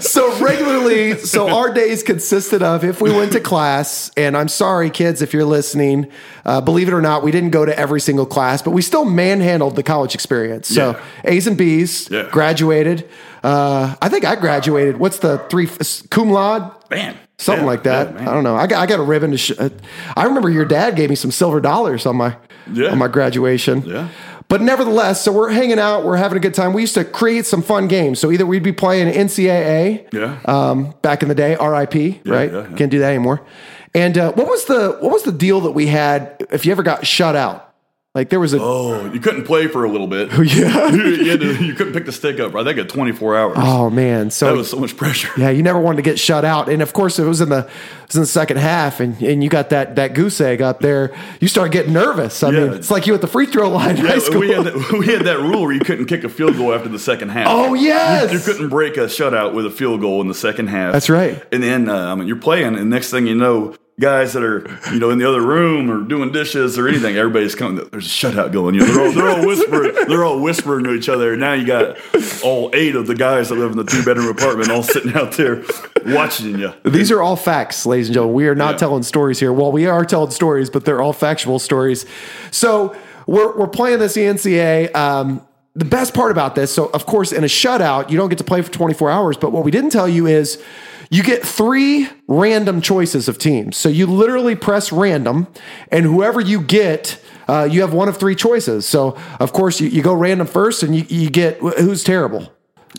so 0.00 0.38
regularly 0.40 1.18
so 1.18 1.48
our 1.48 1.72
days 1.72 2.02
consisted 2.02 2.62
of 2.62 2.84
if 2.84 3.00
we 3.00 3.10
went 3.10 3.32
to 3.32 3.40
class 3.40 4.10
and 4.16 4.36
i'm 4.36 4.48
sorry 4.48 4.90
kids 4.90 5.22
if 5.22 5.32
you're 5.32 5.44
listening 5.44 6.10
uh, 6.44 6.60
believe 6.60 6.88
it 6.88 6.94
or 6.94 7.00
not 7.02 7.22
we 7.22 7.30
didn't 7.30 7.50
go 7.50 7.64
to 7.64 7.76
every 7.78 8.00
single 8.00 8.26
class 8.26 8.62
but 8.62 8.70
we 8.70 8.80
still 8.80 9.04
manhandled 9.04 9.76
the 9.76 9.82
college 9.82 10.14
experience 10.14 10.68
so 10.68 10.92
Yeah. 11.24 11.30
a's 11.32 11.46
and 11.46 11.56
b's 11.56 12.08
Yeah. 12.10 12.28
graduated 12.30 13.08
uh, 13.42 13.94
i 14.00 14.08
think 14.08 14.24
i 14.24 14.36
graduated 14.36 14.98
what's 14.98 15.18
the 15.18 15.38
three 15.50 15.68
cum 16.10 16.30
laude 16.30 16.70
Man. 16.90 17.16
Something 17.38 17.64
Yeah, 17.64 17.70
like 17.70 17.82
that 17.84 18.12
yeah, 18.14 18.30
i 18.30 18.34
don't 18.34 18.44
know 18.44 18.56
I 18.56 18.66
got, 18.66 18.80
I 18.82 18.86
got 18.86 18.98
a 19.00 19.02
ribbon 19.02 19.30
to 19.30 19.38
sh- 19.38 19.52
uh, 19.58 19.68
i 20.16 20.24
remember 20.24 20.50
your 20.50 20.64
dad 20.64 20.96
gave 20.96 21.08
me 21.10 21.16
some 21.16 21.30
silver 21.30 21.60
dollars 21.60 22.04
on 22.06 22.16
my 22.16 22.36
Yeah. 22.72 22.90
on 22.90 22.98
my 22.98 23.08
graduation 23.08 23.82
Yeah. 23.86 24.08
but 24.48 24.60
nevertheless, 24.60 25.22
so 25.22 25.30
we're 25.32 25.50
hanging 25.50 25.78
out, 25.78 26.04
we're 26.04 26.16
having 26.16 26.36
a 26.36 26.40
good 26.40 26.54
time. 26.54 26.72
We 26.72 26.80
used 26.82 26.94
to 26.94 27.04
create 27.04 27.44
some 27.46 27.62
fun 27.62 27.86
games. 27.86 28.18
So 28.18 28.30
either 28.32 28.46
we'd 28.46 28.62
be 28.62 28.72
playing 28.72 29.12
NCAA, 29.12 30.06
Yeah. 30.12 30.38
um, 30.46 30.94
back 31.02 31.22
in 31.22 31.28
the 31.28 31.34
day, 31.34 31.52
RIP, 31.56 32.20
right? 32.26 32.50
Can't 32.76 32.90
do 32.90 32.98
that 33.00 33.08
anymore. 33.10 33.40
And 33.94 34.16
uh, 34.18 34.32
what 34.32 34.46
was 34.48 34.64
the 34.64 34.96
what 35.00 35.12
was 35.12 35.22
the 35.22 35.32
deal 35.32 35.60
that 35.62 35.72
we 35.72 35.86
had 35.86 36.44
if 36.50 36.64
you 36.66 36.72
ever 36.72 36.82
got 36.82 37.06
shut 37.06 37.36
out? 37.36 37.67
Like 38.14 38.30
there 38.30 38.40
was 38.40 38.54
a 38.54 38.58
Oh, 38.60 39.12
you 39.12 39.20
couldn't 39.20 39.44
play 39.44 39.68
for 39.68 39.84
a 39.84 39.90
little 39.90 40.06
bit. 40.06 40.30
yeah. 40.56 40.88
you, 40.92 41.04
you 41.08 41.36
to- 41.38 41.64
you 41.64 41.74
couldn't 41.74 41.92
pick 41.92 42.06
the 42.06 42.10
stick 42.12 42.40
up. 42.40 42.54
I 42.54 42.64
think 42.64 42.78
at 42.78 42.88
24 42.88 43.36
hours. 43.36 43.56
Oh 43.60 43.90
man, 43.90 44.30
so 44.30 44.46
that 44.46 44.56
was 44.56 44.70
so 44.70 44.78
much 44.78 44.96
pressure. 44.96 45.28
yeah, 45.36 45.50
you 45.50 45.62
never 45.62 45.78
wanted 45.78 45.96
to 45.96 46.02
get 46.02 46.18
shut 46.18 46.44
out. 46.44 46.68
And 46.70 46.80
of 46.80 46.92
course, 46.94 47.18
it 47.18 47.24
was 47.24 47.42
in 47.42 47.50
the 47.50 47.58
it 47.58 48.06
was 48.06 48.16
in 48.16 48.22
the 48.22 48.26
second 48.26 48.56
half, 48.56 49.00
and, 49.00 49.20
and 49.22 49.44
you 49.44 49.50
got 49.50 49.70
that 49.70 49.96
that 49.96 50.14
goose 50.14 50.40
egg 50.40 50.62
up 50.62 50.80
there. 50.80 51.14
You 51.40 51.48
start 51.48 51.70
getting 51.70 51.92
nervous. 51.92 52.42
I 52.42 52.50
mean, 52.50 52.72
it's 52.72 52.90
like 52.90 53.06
you 53.06 53.14
at 53.14 53.20
the 53.20 53.26
free 53.26 53.46
throw 53.46 53.68
line 53.68 53.98
Yeah, 53.98 54.18
we, 54.36 54.48
had 54.48 54.64
that, 54.64 54.92
we 54.98 55.06
had 55.06 55.26
that 55.26 55.38
rule 55.38 55.62
where 55.62 55.72
you 55.72 55.80
couldn't 55.80 56.06
kick 56.06 56.24
a 56.24 56.30
field 56.30 56.56
goal 56.56 56.72
after 56.72 56.88
the 56.88 56.98
second 56.98 57.28
half. 57.28 57.46
Oh, 57.48 57.74
yes! 57.74 58.32
you, 58.32 58.38
you 58.38 58.44
couldn't 58.44 58.70
break 58.70 58.96
a 58.96 59.00
shutout 59.00 59.52
with 59.52 59.66
a 59.66 59.70
field 59.70 60.00
goal 60.00 60.22
in 60.22 60.28
the 60.28 60.34
second 60.34 60.68
half. 60.68 60.94
That's 60.94 61.10
right. 61.10 61.40
And 61.52 61.62
then 61.62 61.88
uh, 61.90 62.10
I 62.10 62.14
mean, 62.14 62.26
you're 62.26 62.36
playing, 62.40 62.74
and 62.76 62.88
next 62.88 63.10
thing 63.10 63.26
you 63.26 63.34
know, 63.34 63.76
guys 64.00 64.32
that 64.34 64.42
are 64.42 64.60
you 64.92 64.98
know 65.00 65.10
in 65.10 65.18
the 65.18 65.28
other 65.28 65.40
room 65.42 65.90
or 65.90 66.02
doing 66.06 66.30
dishes 66.32 66.78
or 66.78 66.88
anything, 66.88 67.16
everybody's 67.16 67.54
coming. 67.54 67.86
There's 67.90 68.06
a 68.06 68.08
shutout 68.08 68.52
going. 68.52 68.74
You 68.74 68.80
know, 68.80 68.86
they're 68.92 69.06
all 69.06 69.12
they're 69.12 69.28
all 69.40 69.46
whispering. 69.46 69.94
They're 70.08 70.24
all 70.24 70.40
whispering 70.40 70.84
to 70.84 70.92
each 70.94 71.08
other. 71.08 71.36
Now 71.36 71.52
you 71.54 71.66
got 71.66 71.96
all 72.42 72.70
eight 72.74 72.94
of 72.94 73.06
the 73.06 73.14
guys 73.14 73.48
that 73.48 73.56
live 73.56 73.70
in 73.72 73.76
the 73.76 73.84
two 73.84 74.04
bedroom 74.04 74.28
apartment 74.28 74.70
all 74.70 74.82
sitting 74.82 75.14
out 75.14 75.32
there 75.32 75.62
watching 76.06 76.58
you. 76.58 76.72
These 76.84 77.10
are 77.10 77.20
all 77.22 77.36
facts, 77.36 77.84
ladies 77.86 78.08
and 78.08 78.14
gentlemen. 78.14 78.34
We 78.36 78.46
are 78.48 78.54
not 78.54 78.72
Yeah. 78.72 78.78
telling 78.78 79.02
stories 79.02 79.40
here. 79.40 79.52
Well, 79.52 79.72
we 79.72 79.86
are 79.86 80.04
telling 80.04 80.30
stories, 80.30 80.70
but 80.70 80.84
they're 80.84 81.02
all 81.02 81.12
factual 81.12 81.58
stories. 81.58 82.06
So 82.50 82.94
we're, 83.26 83.56
we're 83.58 83.66
playing 83.68 83.98
this 83.98 84.16
NCAA. 84.16 84.94
Um, 84.94 85.42
the 85.78 85.84
best 85.84 86.14
part 86.14 86.30
about 86.30 86.54
this, 86.54 86.72
so 86.74 86.86
of 86.86 87.06
course, 87.06 87.32
in 87.32 87.44
a 87.44 87.46
shutout, 87.46 88.10
you 88.10 88.16
don't 88.16 88.28
get 88.28 88.38
to 88.38 88.44
play 88.44 88.62
for 88.62 88.70
24 88.72 89.10
hours. 89.10 89.36
But 89.36 89.52
what 89.52 89.64
we 89.64 89.70
didn't 89.70 89.90
tell 89.90 90.08
you 90.08 90.26
is 90.26 90.62
you 91.10 91.22
get 91.22 91.42
three 91.44 92.08
random 92.26 92.80
choices 92.80 93.28
of 93.28 93.38
teams. 93.38 93.76
So 93.76 93.88
you 93.88 94.06
literally 94.06 94.54
press 94.54 94.92
random, 94.92 95.46
and 95.90 96.04
whoever 96.04 96.40
you 96.40 96.60
get, 96.60 97.20
uh, 97.48 97.68
you 97.70 97.80
have 97.80 97.94
one 97.94 98.08
of 98.08 98.16
three 98.18 98.34
choices. 98.34 98.86
So, 98.86 99.16
of 99.40 99.52
course, 99.52 99.80
you, 99.80 99.88
you 99.88 100.02
go 100.02 100.12
random 100.14 100.46
first, 100.46 100.82
and 100.82 100.94
you, 100.94 101.04
you 101.08 101.30
get 101.30 101.58
who's 101.58 102.04
terrible. 102.04 102.52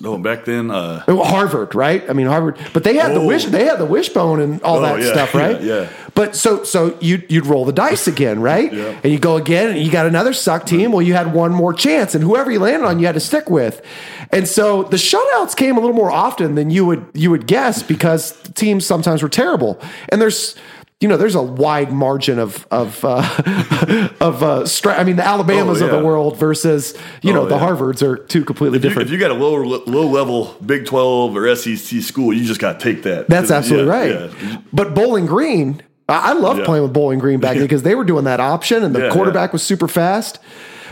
Oh, 0.04 0.18
back 0.18 0.46
then, 0.46 0.72
uh, 0.72 1.04
Oh, 1.08 1.24
Harvard, 1.24 1.76
right? 1.76 2.08
I 2.10 2.14
mean 2.14 2.28
Harvard, 2.28 2.58
but 2.74 2.84
they 2.84 2.96
had 2.96 3.12
the 3.14 3.20
Oh. 3.20 3.26
wish 3.26 3.46
they 3.46 3.66
had 3.66 3.80
the 3.80 3.86
wishbone 3.86 4.40
and 4.40 4.62
all 4.62 4.78
Oh, 4.78 4.82
that 4.82 5.02
yeah, 5.02 5.12
stuff, 5.12 5.34
right? 5.44 5.60
yeah, 5.62 5.82
yeah. 5.82 5.90
But 6.20 6.36
so 6.36 6.66
so 6.66 6.98
you 7.00 7.24
you'd 7.30 7.46
roll 7.46 7.64
the 7.64 7.72
dice 7.72 8.06
again, 8.06 8.42
right? 8.52 8.74
Yeah. 8.74 9.00
And 9.04 9.14
you 9.14 9.20
go 9.20 9.38
again, 9.38 9.70
and 9.70 9.80
you 9.82 9.90
got 9.90 10.06
another 10.06 10.34
suck 10.34 10.66
team. 10.66 10.92
Well, 10.92 11.02
you 11.02 11.14
had 11.14 11.34
one 11.34 11.54
more 11.54 11.74
chance, 11.74 12.14
and 12.14 12.22
whoever 12.22 12.52
you 12.52 12.60
landed 12.60 12.86
on, 12.86 13.00
you 13.00 13.06
had 13.06 13.16
to 13.16 13.22
stick 13.22 13.50
with. 13.50 13.82
And 14.30 14.46
so 14.46 14.84
the 14.84 14.98
shutouts 14.98 15.56
came 15.56 15.78
a 15.78 15.80
little 15.80 15.96
more 15.96 16.12
often 16.12 16.56
than 16.56 16.72
you 16.72 16.86
would 16.86 17.06
you 17.14 17.32
would 17.32 17.48
guess 17.48 17.82
because 17.84 18.34
teams 18.54 18.86
sometimes 18.86 19.24
were 19.24 19.30
terrible. 19.30 19.80
And 20.10 20.22
there's 20.22 20.56
you 21.00 21.08
know, 21.08 21.16
there's 21.16 21.36
a 21.36 21.42
wide 21.42 21.94
margin 21.94 22.38
of 22.38 22.68
of 22.70 23.00
uh, 23.06 23.24
of 24.20 24.44
uh, 24.44 24.66
stra- 24.66 25.00
I 25.00 25.06
mean, 25.06 25.16
the 25.16 25.26
Alabamas 25.26 25.82
Oh, 25.82 25.86
of 25.86 25.92
the 25.92 26.04
world 26.06 26.36
versus 26.38 26.98
you 27.22 27.32
know 27.32 27.44
Oh, 27.44 27.46
the 27.48 27.56
yeah. 27.56 27.62
Harvards 27.66 28.02
are 28.02 28.18
two 28.18 28.44
completely 28.44 28.78
If 28.80 28.84
you, 28.84 28.90
different. 28.90 29.08
if 29.08 29.14
you 29.14 29.20
got 29.20 29.32
a 29.32 29.36
lower 29.36 29.66
low 29.66 30.06
level 30.08 30.58
Big 30.66 30.86
Twelve 30.86 31.38
or 31.38 31.56
SEC 31.56 32.02
school, 32.02 32.34
you 32.34 32.44
just 32.44 32.60
got 32.60 32.78
to 32.78 32.84
take 32.84 33.04
that. 33.04 33.30
That's 33.30 33.52
absolutely 33.52 33.88
Yeah, 33.88 34.00
right. 34.26 34.32
yeah. 34.44 34.62
But 34.74 34.94
Bowling 34.94 35.26
Green, 35.26 35.82
I, 36.10 36.32
I 36.32 36.34
loved 36.34 36.60
Yeah. 36.60 36.66
playing 36.66 36.84
with 36.84 36.94
Bowling 36.94 37.20
Green 37.20 37.40
back 37.40 37.58
because 37.58 37.84
they 37.84 37.96
were 37.96 38.04
doing 38.04 38.26
that 38.26 38.40
option 38.40 38.84
and 38.84 38.94
the 38.96 39.06
Yeah, 39.06 39.12
quarterback 39.12 39.50
yeah. 39.50 39.54
was 39.54 39.64
super 39.64 39.88
fast. 39.88 40.40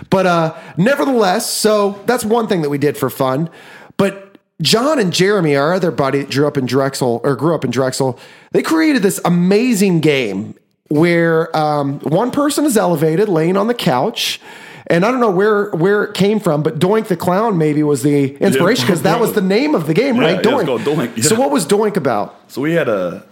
But 0.09 0.25
uh, 0.25 0.53
nevertheless, 0.77 1.49
so 1.51 1.99
that's 2.05 2.23
one 2.23 2.47
thing 2.47 2.61
that 2.61 2.69
we 2.69 2.77
did 2.77 2.97
for 2.97 3.09
fun. 3.09 3.49
But 3.97 4.37
John 4.61 4.99
and 4.99 5.11
Jeremy, 5.11 5.55
our 5.55 5.73
other 5.73 5.91
buddy 5.91 6.19
that 6.19 6.31
grew 6.31 6.47
up 6.47 6.57
in 6.57 6.65
Drexel 6.65 7.19
or 7.23 7.35
grew 7.35 7.55
up 7.55 7.65
in 7.65 7.71
Drexel, 7.71 8.19
they 8.51 8.61
created 8.61 9.01
this 9.01 9.19
amazing 9.25 9.99
game 9.99 10.55
where 10.89 11.55
um, 11.57 11.99
one 12.01 12.31
person 12.31 12.65
is 12.65 12.77
elevated, 12.77 13.27
laying 13.27 13.57
on 13.57 13.67
the 13.67 13.73
couch. 13.73 14.39
And 14.89 15.03
I 15.05 15.11
don't 15.11 15.19
know 15.19 15.31
where 15.31 15.69
where 15.71 16.05
it 16.05 16.13
came 16.13 16.39
from, 16.39 16.63
but 16.63 16.79
Doink 16.79 17.07
the 17.07 17.17
Clown 17.17 17.57
maybe 17.57 17.83
was 17.83 18.03
the 18.03 18.35
inspiration 18.37 18.85
because 18.85 19.01
that 19.01 19.19
was 19.19 19.33
the 19.33 19.41
name 19.41 19.75
of 19.75 19.85
the 19.85 19.93
game, 19.93 20.17
right? 20.17 20.41
yeah, 20.43 20.55
it's 20.57 20.63
called 20.65 20.81
Doink, 20.81 21.23
So 21.25 21.35
what 21.35 21.51
was 21.51 21.65
Doink 21.65 21.97
about? 21.97 22.39
So 22.47 22.61
we 22.61 22.71
had 22.73 22.87
a, 22.87 23.23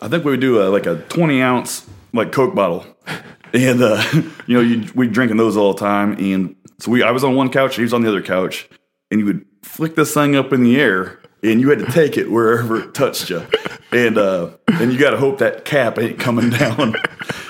I 0.00 0.08
think 0.08 0.24
we 0.24 0.30
would 0.30 0.40
do 0.40 0.62
a, 0.62 0.68
like 0.68 0.86
a 0.86 0.96
twenty 1.08 1.42
ounce 1.42 1.86
like 2.12 2.32
Coke 2.32 2.54
bottle, 2.54 2.86
and 3.52 3.82
uh, 3.82 4.02
you 4.46 4.54
know 4.56 4.60
you 4.60 4.90
we 4.94 5.08
drinking 5.08 5.36
those 5.36 5.56
all 5.56 5.72
the 5.74 5.80
time. 5.80 6.12
And 6.18 6.56
so 6.78 6.90
we 6.90 7.02
I 7.02 7.10
was 7.10 7.24
on 7.24 7.34
one 7.34 7.50
couch, 7.50 7.76
he 7.76 7.82
was 7.82 7.92
on 7.92 8.02
the 8.02 8.08
other 8.08 8.22
couch, 8.22 8.68
and 9.10 9.20
you 9.20 9.26
would 9.26 9.44
flick 9.62 9.94
this 9.96 10.14
thing 10.14 10.36
up 10.36 10.52
in 10.52 10.62
the 10.62 10.80
air, 10.80 11.18
and 11.42 11.60
you 11.60 11.68
had 11.70 11.80
to 11.80 11.86
take 11.90 12.16
it 12.16 12.30
wherever 12.30 12.80
it 12.80 12.94
touched 12.94 13.30
you, 13.30 13.44
and 13.92 14.16
uh, 14.18 14.50
and 14.68 14.92
you 14.92 14.98
got 14.98 15.10
to 15.10 15.16
hope 15.18 15.38
that 15.38 15.64
cap 15.64 15.98
ain't 15.98 16.18
coming 16.18 16.50
down. 16.58 16.94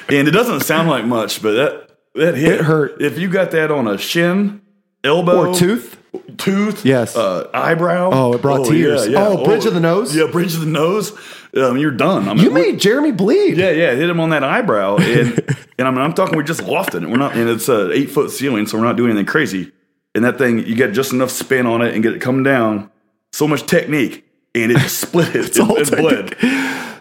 and 0.08 0.26
it 0.28 0.32
doesn't 0.32 0.60
sound 0.60 0.88
like 0.88 1.04
much, 1.04 1.42
but 1.42 1.52
that 1.52 1.90
that 2.14 2.34
hit 2.34 2.52
It 2.54 2.60
hurt. 2.62 3.00
If 3.02 3.18
you 3.18 3.28
got 3.28 3.50
that 3.52 3.70
on 3.70 3.86
a 3.86 3.98
shin, 3.98 4.62
elbow, 5.04 5.48
Or 5.50 5.54
tooth? 5.54 5.96
tooth, 6.38 6.84
Yes. 6.86 7.14
uh, 7.16 7.48
eyebrow. 7.52 8.10
Oh, 8.12 8.32
it 8.32 8.40
brought 8.42 8.66
tears. 8.66 9.06
Oh, 9.14 9.44
bridge 9.44 9.66
of 9.66 9.74
the 9.74 9.80
nose? 9.80 10.16
Yeah, 10.16 10.26
bridge 10.30 10.54
of 10.54 10.60
the 10.60 10.66
nose. 10.66 11.12
Um, 11.56 11.78
you're 11.78 11.90
done. 11.90 12.28
I 12.28 12.34
mean, 12.34 12.44
You 12.44 12.50
made 12.50 12.78
Jeremy 12.80 13.12
bleed. 13.12 13.56
yeah, 13.56 13.70
yeah, 13.70 13.94
hit 13.94 14.08
him 14.10 14.20
on 14.20 14.30
that 14.30 14.44
eyebrow, 14.44 14.96
and 14.98 15.38
and 15.78 15.88
I 15.88 15.90
mean, 15.90 16.00
I'm 16.00 16.12
talking, 16.12 16.36
we're 16.36 16.42
just 16.42 16.60
lofted 16.60 17.02
it. 17.02 17.08
We're 17.08 17.16
not, 17.16 17.34
and 17.36 17.48
it's 17.48 17.68
a 17.68 17.90
eight 17.92 18.10
foot 18.10 18.30
ceiling, 18.30 18.66
so 18.66 18.78
we're 18.78 18.84
not 18.84 18.96
doing 18.96 19.10
anything 19.10 19.26
crazy. 19.26 19.72
And 20.14 20.24
that 20.24 20.36
thing, 20.38 20.58
you 20.66 20.74
get 20.74 20.92
just 20.92 21.12
enough 21.12 21.30
spin 21.30 21.66
on 21.66 21.80
it 21.82 21.94
and 21.94 22.02
get 22.02 22.12
it 22.12 22.20
coming 22.20 22.42
down. 22.42 22.90
So 23.32 23.46
much 23.46 23.66
technique, 23.66 24.24
and 24.54 24.72
it 24.72 24.78
split 24.88 25.34
it. 25.34 25.46
it, 25.56 25.60
all 25.60 25.76
it 25.76 25.90
bled. 25.90 26.36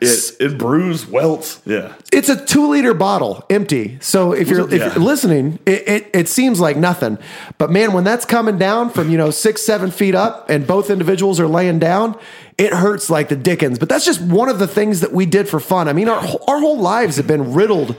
It 0.01 0.31
it 0.39 0.57
bruised, 0.57 1.09
welts. 1.11 1.59
Yeah, 1.65 1.93
It's 2.11 2.29
a 2.29 2.35
two 2.45 2.69
liter 2.69 2.93
bottle, 2.93 3.43
empty. 3.49 3.97
So 4.01 4.31
if 4.33 4.47
you're 4.49 4.65
if 4.67 4.79
Yeah. 4.79 4.93
you're 4.95 5.03
listening, 5.03 5.59
it, 5.65 5.87
it 5.87 6.09
it 6.13 6.27
seems 6.29 6.59
like 6.59 6.77
nothing, 6.77 7.17
but 7.57 7.71
man, 7.71 7.93
when 7.93 8.03
that's 8.03 8.25
coming 8.25 8.57
down 8.57 8.89
from 8.89 9.09
you 9.09 9.17
know 9.17 9.31
six 9.31 9.63
seven 9.63 9.91
feet 9.91 10.15
up, 10.15 10.49
and 10.49 10.65
both 10.67 10.89
individuals 10.89 11.39
are 11.39 11.47
laying 11.47 11.79
down, 11.79 12.15
it 12.57 12.73
hurts 12.73 13.09
like 13.09 13.29
the 13.29 13.35
dickens. 13.35 13.79
But 13.79 13.89
that's 13.89 14.05
just 14.05 14.21
one 14.21 14.49
of 14.49 14.59
the 14.59 14.67
things 14.67 15.01
that 15.01 15.11
we 15.13 15.25
did 15.25 15.47
for 15.49 15.59
fun. 15.59 15.87
I 15.87 15.93
mean, 15.93 16.09
our 16.09 16.21
whole- 16.21 16.43
our 16.47 16.59
whole 16.59 16.77
lives 16.79 17.17
have 17.17 17.27
been 17.27 17.53
riddled 17.53 17.95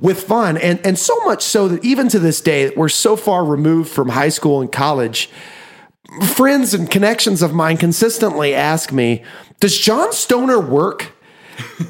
with 0.00 0.22
fun, 0.22 0.56
and 0.56 0.78
and 0.84 0.98
so 0.98 1.16
much 1.24 1.42
so 1.42 1.68
that 1.68 1.84
even 1.84 2.08
to 2.08 2.18
this 2.18 2.40
day, 2.40 2.72
we're 2.76 2.88
so 2.88 3.14
far 3.16 3.44
removed 3.44 3.90
from 3.90 4.08
high 4.10 4.30
school 4.30 4.60
and 4.60 4.72
college. 4.72 5.30
Friends 6.34 6.74
and 6.74 6.90
connections 6.90 7.40
of 7.42 7.54
mine 7.54 7.76
consistently 7.78 8.54
ask 8.54 8.92
me, 8.92 9.22
"Does 9.60 9.78
John 9.78 10.12
Stoner 10.12 10.58
work?" 10.60 11.12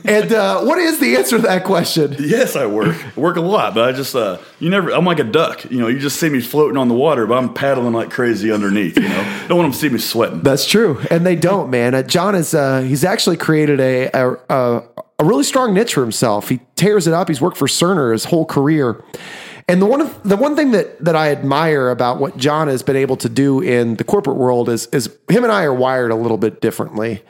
And 0.04 0.32
uh, 0.32 0.62
what 0.62 0.78
is 0.78 0.98
the 0.98 1.16
answer 1.16 1.36
to 1.36 1.42
that 1.42 1.64
question? 1.64 2.16
yes, 2.18 2.56
I 2.56 2.66
work 2.66 2.96
I 3.16 3.20
work 3.20 3.36
a 3.36 3.40
lot, 3.40 3.74
but 3.74 3.88
I 3.88 3.92
just 3.92 4.14
uh, 4.14 4.38
you 4.58 4.70
never. 4.70 4.90
I'm 4.90 5.04
like 5.04 5.18
a 5.18 5.24
duck. 5.24 5.70
You 5.70 5.78
know, 5.78 5.88
you 5.88 5.98
just 5.98 6.18
see 6.18 6.28
me 6.28 6.40
floating 6.40 6.76
on 6.76 6.88
the 6.88 6.94
water, 6.94 7.26
but 7.26 7.38
I'm 7.38 7.54
paddling 7.54 7.92
like 7.92 8.10
crazy 8.10 8.50
underneath. 8.50 8.96
You 8.96 9.08
know, 9.08 9.44
don't 9.48 9.58
want 9.58 9.66
them 9.66 9.72
to 9.72 9.78
see 9.78 9.88
me 9.88 9.98
sweating. 9.98 10.40
That's 10.40 10.66
true, 10.66 11.00
and 11.10 11.26
they 11.26 11.36
don't, 11.36 11.70
man. 11.70 11.94
Uh, 11.94 12.02
John 12.02 12.34
is 12.34 12.54
uh, 12.54 12.80
he's 12.80 13.04
actually 13.04 13.36
created 13.36 13.80
a, 13.80 14.10
a 14.12 14.36
a 14.48 14.82
a 15.18 15.24
really 15.24 15.44
strong 15.44 15.74
niche 15.74 15.94
for 15.94 16.02
himself. 16.02 16.48
He 16.48 16.60
tears 16.76 17.06
it 17.06 17.14
up. 17.14 17.28
He's 17.28 17.40
worked 17.40 17.56
for 17.56 17.68
Cerner 17.68 18.12
his 18.12 18.24
whole 18.24 18.44
career, 18.44 19.02
and 19.68 19.80
the 19.80 19.86
one 19.86 20.10
the 20.24 20.36
one 20.36 20.56
thing 20.56 20.72
that 20.72 21.02
that 21.04 21.16
I 21.16 21.30
admire 21.30 21.90
about 21.90 22.18
what 22.18 22.36
John 22.36 22.68
has 22.68 22.82
been 22.82 22.96
able 22.96 23.16
to 23.18 23.28
do 23.28 23.60
in 23.60 23.96
the 23.96 24.04
corporate 24.04 24.36
world 24.36 24.68
is 24.68 24.86
is 24.86 25.06
him 25.28 25.44
and 25.44 25.52
I 25.52 25.64
are 25.64 25.74
wired 25.74 26.10
a 26.10 26.16
little 26.16 26.38
bit 26.38 26.60
differently. 26.60 27.22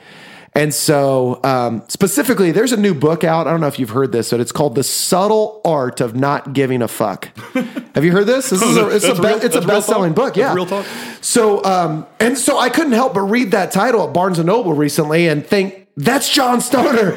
And 0.55 0.71
so, 0.71 1.39
um, 1.43 1.83
specifically, 1.87 2.51
there's 2.51 2.71
a 2.71 2.77
new 2.77 2.93
book 2.93 3.23
out. 3.23 3.47
I 3.47 3.51
don't 3.51 3.59
know 3.59 3.67
if 3.67 3.79
you've 3.79 3.89
heard 3.89 4.11
this, 4.11 4.29
but 4.29 4.39
it's 4.39 4.51
called 4.51 4.75
"The 4.75 4.83
Subtle 4.83 5.61
Art 5.65 5.99
of 5.99 6.15
Not 6.15 6.53
Giving 6.53 6.83
a 6.83 6.87
Fuck." 6.87 7.35
Have 7.95 8.05
you 8.05 8.11
heard 8.11 8.27
this? 8.27 8.51
This 8.51 8.61
is 8.61 8.77
a, 8.77 8.87
it's 8.89 9.03
a, 9.05 9.07
That's 9.13 9.19
real- 9.19 9.43
it's 9.43 9.55
a 9.55 9.61
best-selling 9.61 10.13
book. 10.13 10.35
Yeah, 10.37 10.53
That's 10.53 10.55
real 10.55 10.65
talk? 10.67 10.85
so, 11.21 11.63
um, 11.63 12.05
and 12.19 12.37
so 12.37 12.59
I 12.59 12.69
couldn't 12.69 12.93
help 12.93 13.15
but 13.15 13.21
read 13.21 13.51
that 13.51 13.71
title 13.71 14.07
at 14.07 14.13
Barnes 14.13 14.37
and 14.37 14.45
Noble 14.45 14.73
recently 14.73 15.27
and 15.27 15.43
think 15.45 15.87
that's 15.97 16.29
John 16.29 16.61
Stoner. 16.61 17.13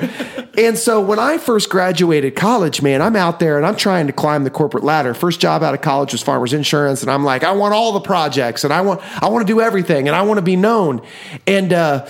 and 0.59 0.79
so 0.79 1.01
when 1.01 1.18
I 1.18 1.37
first 1.38 1.68
graduated 1.70 2.37
college, 2.37 2.81
man, 2.83 3.01
I'm 3.03 3.16
out 3.16 3.38
there 3.38 3.59
and 3.59 3.66
I'm 3.66 3.77
trying 3.77 4.07
to 4.07 4.12
climb 4.14 4.44
the 4.44 4.51
corporate 4.51 4.85
ladder. 4.85 5.12
First 5.14 5.40
job 5.40 5.62
out 5.62 5.75
of 5.75 5.83
college 5.83 6.12
was 6.12 6.22
Farmers 6.22 6.53
Insurance, 6.55 7.03
and 7.03 7.11
I'm 7.11 7.25
like, 7.25 7.44
I 7.44 7.53
want 7.53 7.75
all 7.75 7.92
the 7.92 8.01
projects, 8.01 8.64
and 8.64 8.72
I 8.72 8.81
want 8.81 9.03
I 9.22 9.29
want 9.29 9.46
to 9.46 9.53
do 9.53 9.61
everything, 9.61 10.09
and 10.09 10.16
I 10.16 10.22
want 10.22 10.38
to 10.38 10.42
be 10.42 10.57
known. 10.57 11.03
And 11.46 11.72
uh, 11.72 12.07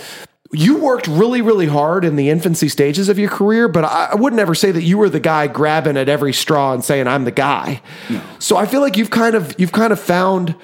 you 0.51 0.77
worked 0.77 1.07
really, 1.07 1.41
really 1.41 1.67
hard 1.67 2.05
in 2.05 2.15
the 2.15 2.29
infancy 2.29 2.69
stages 2.69 3.09
of 3.09 3.19
your 3.19 3.29
career, 3.29 3.67
but 3.67 3.83
I, 3.83 4.09
I 4.11 4.15
would 4.15 4.33
never 4.33 4.55
say 4.55 4.71
that 4.71 4.83
you 4.83 4.97
were 4.97 5.09
the 5.09 5.19
guy 5.19 5.47
grabbing 5.47 5.97
at 5.97 6.09
every 6.09 6.33
straw 6.33 6.73
and 6.73 6.83
saying, 6.83 7.07
I'm 7.07 7.25
the 7.25 7.31
guy. 7.31 7.81
So 8.39 8.57
I 8.57 8.65
feel 8.65 8.81
like 8.81 8.97
you've 8.97 9.09
kind 9.09 9.35
of 9.35 9.55
you've 9.59 9.71
kind 9.71 9.91
of 9.91 9.99
found 9.99 10.55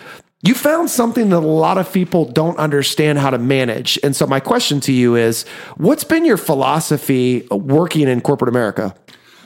you 0.45 0.53
found 0.53 0.89
something 0.89 1.29
that 1.29 1.37
a 1.37 1.39
lot 1.39 1.77
of 1.77 1.91
people 1.91 2.25
don't 2.25 2.57
understand 2.57 3.17
how 3.17 3.29
to 3.29 3.37
manage. 3.37 3.97
And 4.03 4.13
so 4.13 4.27
my 4.27 4.41
question 4.41 4.81
to 4.81 4.91
you 4.91 5.15
is, 5.15 5.45
what's 5.77 6.03
been 6.03 6.25
your 6.25 6.37
philosophy 6.37 7.47
working 7.49 8.09
in 8.09 8.19
corporate 8.19 8.49
America? 8.49 8.93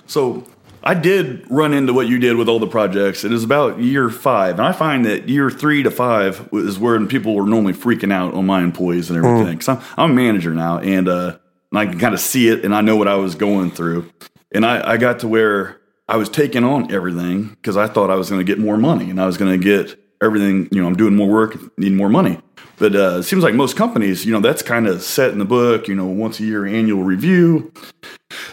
So 0.07 0.43
I 0.87 0.93
did 0.93 1.45
run 1.51 1.73
into 1.73 1.91
what 1.91 2.07
you 2.07 2.17
did 2.17 2.37
with 2.37 2.47
all 2.47 2.59
the 2.59 2.67
projects. 2.67 3.25
It 3.25 3.31
was 3.31 3.43
about 3.43 3.81
year 3.81 4.09
five, 4.09 4.57
and 4.57 4.65
I 4.65 4.71
find 4.71 5.05
that 5.05 5.27
year 5.27 5.49
three 5.49 5.83
to 5.83 5.91
five 5.91 6.47
is 6.53 6.79
when 6.79 7.09
people 7.09 7.35
were 7.35 7.45
normally 7.45 7.73
freaking 7.73 8.13
out 8.13 8.33
on 8.33 8.45
my 8.45 8.63
employees 8.63 9.09
and 9.09 9.17
everything. 9.17 9.57
Because 9.57 9.67
I'm, 9.67 9.81
I'm 9.97 10.11
a 10.11 10.13
manager 10.13 10.53
now, 10.53 10.79
and 10.79 11.09
uh, 11.09 11.37
and 11.71 11.79
I 11.79 11.87
can 11.87 11.99
kind 11.99 12.13
of 12.13 12.21
see 12.21 12.47
it, 12.47 12.63
and 12.63 12.73
I 12.73 12.79
know 12.79 12.95
what 12.95 13.09
I 13.09 13.15
was 13.15 13.35
going 13.35 13.69
through. 13.69 14.09
And 14.53 14.65
I, 14.65 14.93
I 14.93 14.95
got 14.95 15.19
to 15.19 15.27
where 15.27 15.81
I 16.07 16.15
was 16.15 16.29
taking 16.29 16.63
on 16.63 16.89
everything 16.89 17.49
because 17.49 17.75
I 17.75 17.87
thought 17.87 18.09
I 18.09 18.15
was 18.15 18.29
going 18.29 18.39
to 18.39 18.45
get 18.45 18.57
more 18.57 18.77
money, 18.77 19.09
and 19.09 19.19
I 19.19 19.25
was 19.25 19.35
going 19.35 19.59
to 19.59 19.61
get 19.61 20.01
everything. 20.23 20.69
You 20.71 20.81
know, 20.81 20.87
I'm 20.87 20.95
doing 20.95 21.17
more 21.17 21.27
work, 21.27 21.77
need 21.77 21.91
more 21.91 22.07
money. 22.07 22.39
But 22.77 22.95
uh, 22.95 23.17
it 23.17 23.23
seems 23.23 23.43
like 23.43 23.55
most 23.55 23.75
companies, 23.75 24.25
you 24.25 24.31
know, 24.31 24.39
that's 24.39 24.61
kind 24.61 24.87
of 24.87 25.01
set 25.01 25.31
in 25.31 25.39
the 25.39 25.45
book. 25.45 25.89
You 25.89 25.95
know, 25.95 26.05
once 26.05 26.39
a 26.39 26.43
year 26.43 26.65
annual 26.65 27.03
review. 27.03 27.73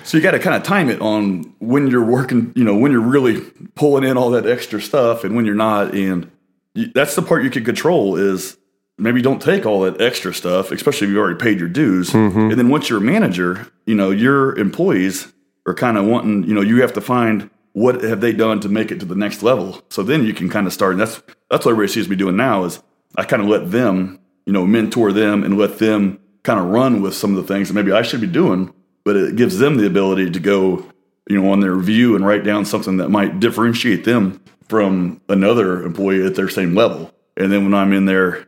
So 0.04 0.18
you 0.18 0.22
got 0.22 0.32
to 0.32 0.38
kind 0.38 0.54
of 0.54 0.62
time 0.62 0.90
it 0.90 1.00
on 1.00 1.54
when 1.58 1.88
you're 1.88 2.04
working, 2.04 2.52
you 2.54 2.62
know, 2.62 2.76
when 2.76 2.92
you're 2.92 3.00
really 3.00 3.40
pulling 3.74 4.04
in 4.04 4.16
all 4.18 4.30
that 4.30 4.46
extra 4.46 4.80
stuff 4.80 5.24
and 5.24 5.34
when 5.34 5.46
you're 5.46 5.54
not. 5.54 5.94
And 5.94 6.30
you, 6.74 6.92
that's 6.94 7.14
the 7.14 7.22
part 7.22 7.42
you 7.42 7.50
can 7.50 7.64
control 7.64 8.16
is 8.16 8.58
maybe 8.98 9.22
don't 9.22 9.40
take 9.40 9.64
all 9.64 9.80
that 9.80 10.00
extra 10.00 10.34
stuff, 10.34 10.70
especially 10.70 11.06
if 11.06 11.10
you've 11.10 11.18
already 11.18 11.38
paid 11.38 11.58
your 11.58 11.70
dues. 11.70 12.10
Mm-hmm. 12.10 12.38
And 12.38 12.52
then 12.52 12.68
once 12.68 12.90
you're 12.90 12.98
a 12.98 13.02
manager, 13.02 13.66
you 13.86 13.94
know, 13.94 14.10
your 14.10 14.56
employees 14.58 15.32
are 15.66 15.74
kind 15.74 15.96
of 15.96 16.04
wanting, 16.04 16.44
you 16.44 16.54
know, 16.54 16.60
you 16.60 16.82
have 16.82 16.92
to 16.92 17.00
find 17.00 17.48
what 17.72 18.04
have 18.04 18.20
they 18.20 18.32
done 18.32 18.60
to 18.60 18.68
make 18.68 18.92
it 18.92 19.00
to 19.00 19.06
the 19.06 19.16
next 19.16 19.42
level. 19.42 19.82
So 19.88 20.02
then 20.02 20.24
you 20.24 20.34
can 20.34 20.50
kind 20.50 20.66
of 20.66 20.74
start. 20.74 20.92
And 20.92 21.00
that's, 21.00 21.22
that's 21.50 21.64
what 21.64 21.72
everybody 21.72 21.92
sees 21.92 22.10
me 22.10 22.16
doing 22.16 22.36
now 22.36 22.64
is 22.64 22.82
I 23.16 23.24
kind 23.24 23.42
of 23.42 23.48
let 23.48 23.70
them, 23.70 24.20
you 24.44 24.52
know, 24.52 24.66
mentor 24.66 25.12
them 25.12 25.42
and 25.42 25.56
let 25.56 25.78
them 25.78 26.20
kind 26.42 26.60
of 26.60 26.66
run 26.66 27.00
with 27.00 27.14
some 27.14 27.34
of 27.34 27.36
the 27.36 27.52
things 27.52 27.68
that 27.68 27.74
maybe 27.74 27.90
I 27.90 28.02
should 28.02 28.20
be 28.20 28.26
doing 28.26 28.72
but 29.04 29.16
it 29.16 29.36
gives 29.36 29.58
them 29.58 29.76
the 29.76 29.86
ability 29.86 30.30
to 30.30 30.40
go, 30.40 30.84
you 31.28 31.40
know, 31.40 31.50
on 31.50 31.60
their 31.60 31.72
review 31.74 32.16
and 32.16 32.26
write 32.26 32.44
down 32.44 32.64
something 32.64 32.96
that 32.96 33.10
might 33.10 33.40
differentiate 33.40 34.04
them 34.04 34.40
from 34.68 35.20
another 35.28 35.82
employee 35.82 36.24
at 36.24 36.34
their 36.34 36.48
same 36.48 36.74
level. 36.74 37.12
And 37.36 37.52
then 37.52 37.64
when 37.64 37.74
I'm 37.74 37.92
in 37.92 38.06
there, 38.06 38.46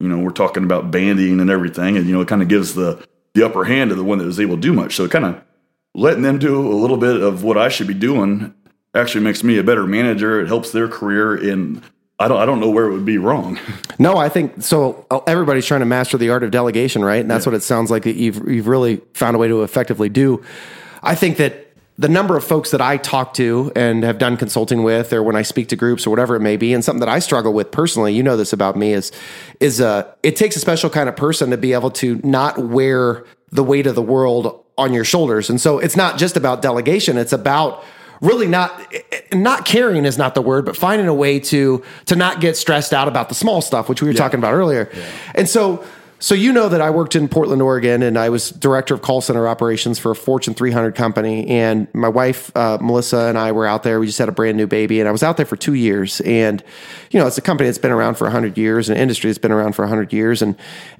you 0.00 0.08
know, 0.08 0.18
we're 0.18 0.30
talking 0.30 0.64
about 0.64 0.90
banding 0.90 1.40
and 1.40 1.50
everything, 1.50 1.96
and 1.96 2.06
you 2.06 2.12
know, 2.14 2.20
it 2.20 2.28
kind 2.28 2.42
of 2.42 2.48
gives 2.48 2.74
the 2.74 3.06
the 3.34 3.44
upper 3.44 3.64
hand 3.64 3.90
to 3.90 3.96
the 3.96 4.04
one 4.04 4.18
that 4.18 4.26
was 4.26 4.38
able 4.38 4.54
to 4.56 4.60
do 4.60 4.72
much. 4.72 4.94
So 4.94 5.08
kind 5.08 5.24
of 5.24 5.42
letting 5.94 6.22
them 6.22 6.38
do 6.38 6.60
a 6.70 6.74
little 6.74 6.96
bit 6.96 7.20
of 7.20 7.42
what 7.42 7.58
I 7.58 7.68
should 7.68 7.86
be 7.86 7.94
doing 7.94 8.54
actually 8.94 9.24
makes 9.24 9.42
me 9.42 9.58
a 9.58 9.64
better 9.64 9.86
manager. 9.86 10.40
It 10.40 10.46
helps 10.46 10.70
their 10.70 10.88
career, 10.88 11.34
and 11.34 11.82
I 12.18 12.28
don't 12.28 12.38
I 12.38 12.46
don't 12.46 12.60
know 12.60 12.70
where 12.70 12.86
it 12.86 12.92
would 12.92 13.04
be 13.04 13.18
wrong. 13.18 13.58
No, 13.96 14.16
I 14.16 14.28
think 14.28 14.60
so. 14.60 15.06
uh, 15.08 15.20
Everybody's 15.28 15.66
trying 15.66 15.78
to 15.80 15.86
master 15.86 16.18
the 16.18 16.30
art 16.30 16.42
of 16.42 16.50
delegation, 16.50 17.04
right? 17.04 17.20
And 17.20 17.30
that's 17.30 17.46
what 17.46 17.54
it 17.54 17.62
sounds 17.62 17.92
like 17.92 18.02
that 18.02 18.16
you've 18.16 18.48
you've 18.48 18.66
really 18.66 19.00
found 19.12 19.36
a 19.36 19.38
way 19.38 19.46
to 19.46 19.62
effectively 19.62 20.08
do. 20.08 20.42
I 21.00 21.14
think 21.14 21.36
that 21.36 21.70
the 21.96 22.08
number 22.08 22.36
of 22.36 22.42
folks 22.42 22.72
that 22.72 22.80
I 22.80 22.96
talk 22.96 23.34
to 23.34 23.70
and 23.76 24.02
have 24.02 24.18
done 24.18 24.36
consulting 24.36 24.82
with, 24.82 25.12
or 25.12 25.22
when 25.22 25.36
I 25.36 25.42
speak 25.42 25.68
to 25.68 25.76
groups 25.76 26.08
or 26.08 26.10
whatever 26.10 26.34
it 26.34 26.40
may 26.40 26.56
be, 26.56 26.74
and 26.74 26.84
something 26.84 26.98
that 26.98 27.08
I 27.08 27.20
struggle 27.20 27.52
with 27.52 27.70
personally, 27.70 28.14
you 28.14 28.22
know 28.24 28.36
this 28.36 28.52
about 28.52 28.76
me 28.76 28.92
is 28.94 29.12
is 29.60 29.80
uh, 29.80 30.10
it 30.24 30.34
takes 30.34 30.56
a 30.56 30.60
special 30.60 30.90
kind 30.90 31.08
of 31.08 31.14
person 31.14 31.50
to 31.50 31.56
be 31.56 31.72
able 31.72 31.92
to 31.92 32.20
not 32.24 32.58
wear 32.58 33.24
the 33.52 33.62
weight 33.62 33.86
of 33.86 33.94
the 33.94 34.02
world 34.02 34.60
on 34.76 34.92
your 34.92 35.04
shoulders, 35.04 35.48
and 35.50 35.60
so 35.60 35.78
it's 35.78 35.94
not 35.96 36.18
just 36.18 36.36
about 36.36 36.62
delegation; 36.62 37.16
it's 37.16 37.32
about 37.32 37.84
really 38.24 38.48
not 38.48 38.92
not 39.32 39.64
caring 39.64 40.04
is 40.04 40.18
not 40.18 40.34
the 40.34 40.42
word, 40.42 40.64
but 40.64 40.76
finding 40.76 41.06
a 41.06 41.14
way 41.14 41.38
to 41.40 41.82
to 42.06 42.16
not 42.16 42.40
get 42.40 42.56
stressed 42.56 42.92
out 42.92 43.08
about 43.08 43.28
the 43.28 43.34
small 43.34 43.60
stuff, 43.60 43.88
which 43.88 44.02
we 44.02 44.08
were 44.08 44.14
talking 44.14 44.38
about 44.38 44.54
earlier, 44.54 44.90
and 45.34 45.48
so. 45.48 45.84
So 46.24 46.34
you 46.34 46.54
know 46.54 46.70
that 46.70 46.80
I 46.80 46.88
worked 46.88 47.16
in 47.16 47.28
Portland, 47.28 47.60
Oregon, 47.60 48.02
and 48.02 48.16
I 48.16 48.30
was 48.30 48.48
director 48.48 48.94
of 48.94 49.02
call 49.02 49.20
center 49.20 49.46
operations 49.46 49.98
for 49.98 50.12
a 50.12 50.16
Fortune 50.16 50.54
300 50.54 50.94
company. 50.94 51.46
And 51.48 51.86
my 51.92 52.08
wife 52.08 52.50
uh, 52.56 52.78
Melissa 52.80 53.26
and 53.26 53.36
I 53.36 53.52
were 53.52 53.66
out 53.66 53.82
there. 53.82 54.00
We 54.00 54.06
just 54.06 54.18
had 54.18 54.30
a 54.30 54.32
brand 54.32 54.56
new 54.56 54.66
baby, 54.66 55.00
and 55.00 55.06
I 55.06 55.12
was 55.12 55.22
out 55.22 55.36
there 55.36 55.44
for 55.44 55.56
two 55.56 55.74
years. 55.74 56.22
And 56.22 56.64
you 57.10 57.20
know, 57.20 57.26
it's 57.26 57.36
a 57.36 57.42
company 57.42 57.68
that's 57.68 57.76
been 57.76 57.92
around 57.92 58.14
for 58.14 58.24
100 58.24 58.56
years, 58.56 58.88
an 58.88 58.96
industry 58.96 59.28
that's 59.28 59.36
been 59.36 59.52
around 59.52 59.74
for 59.74 59.82
100 59.82 60.14
years, 60.14 60.40
and 60.40 60.56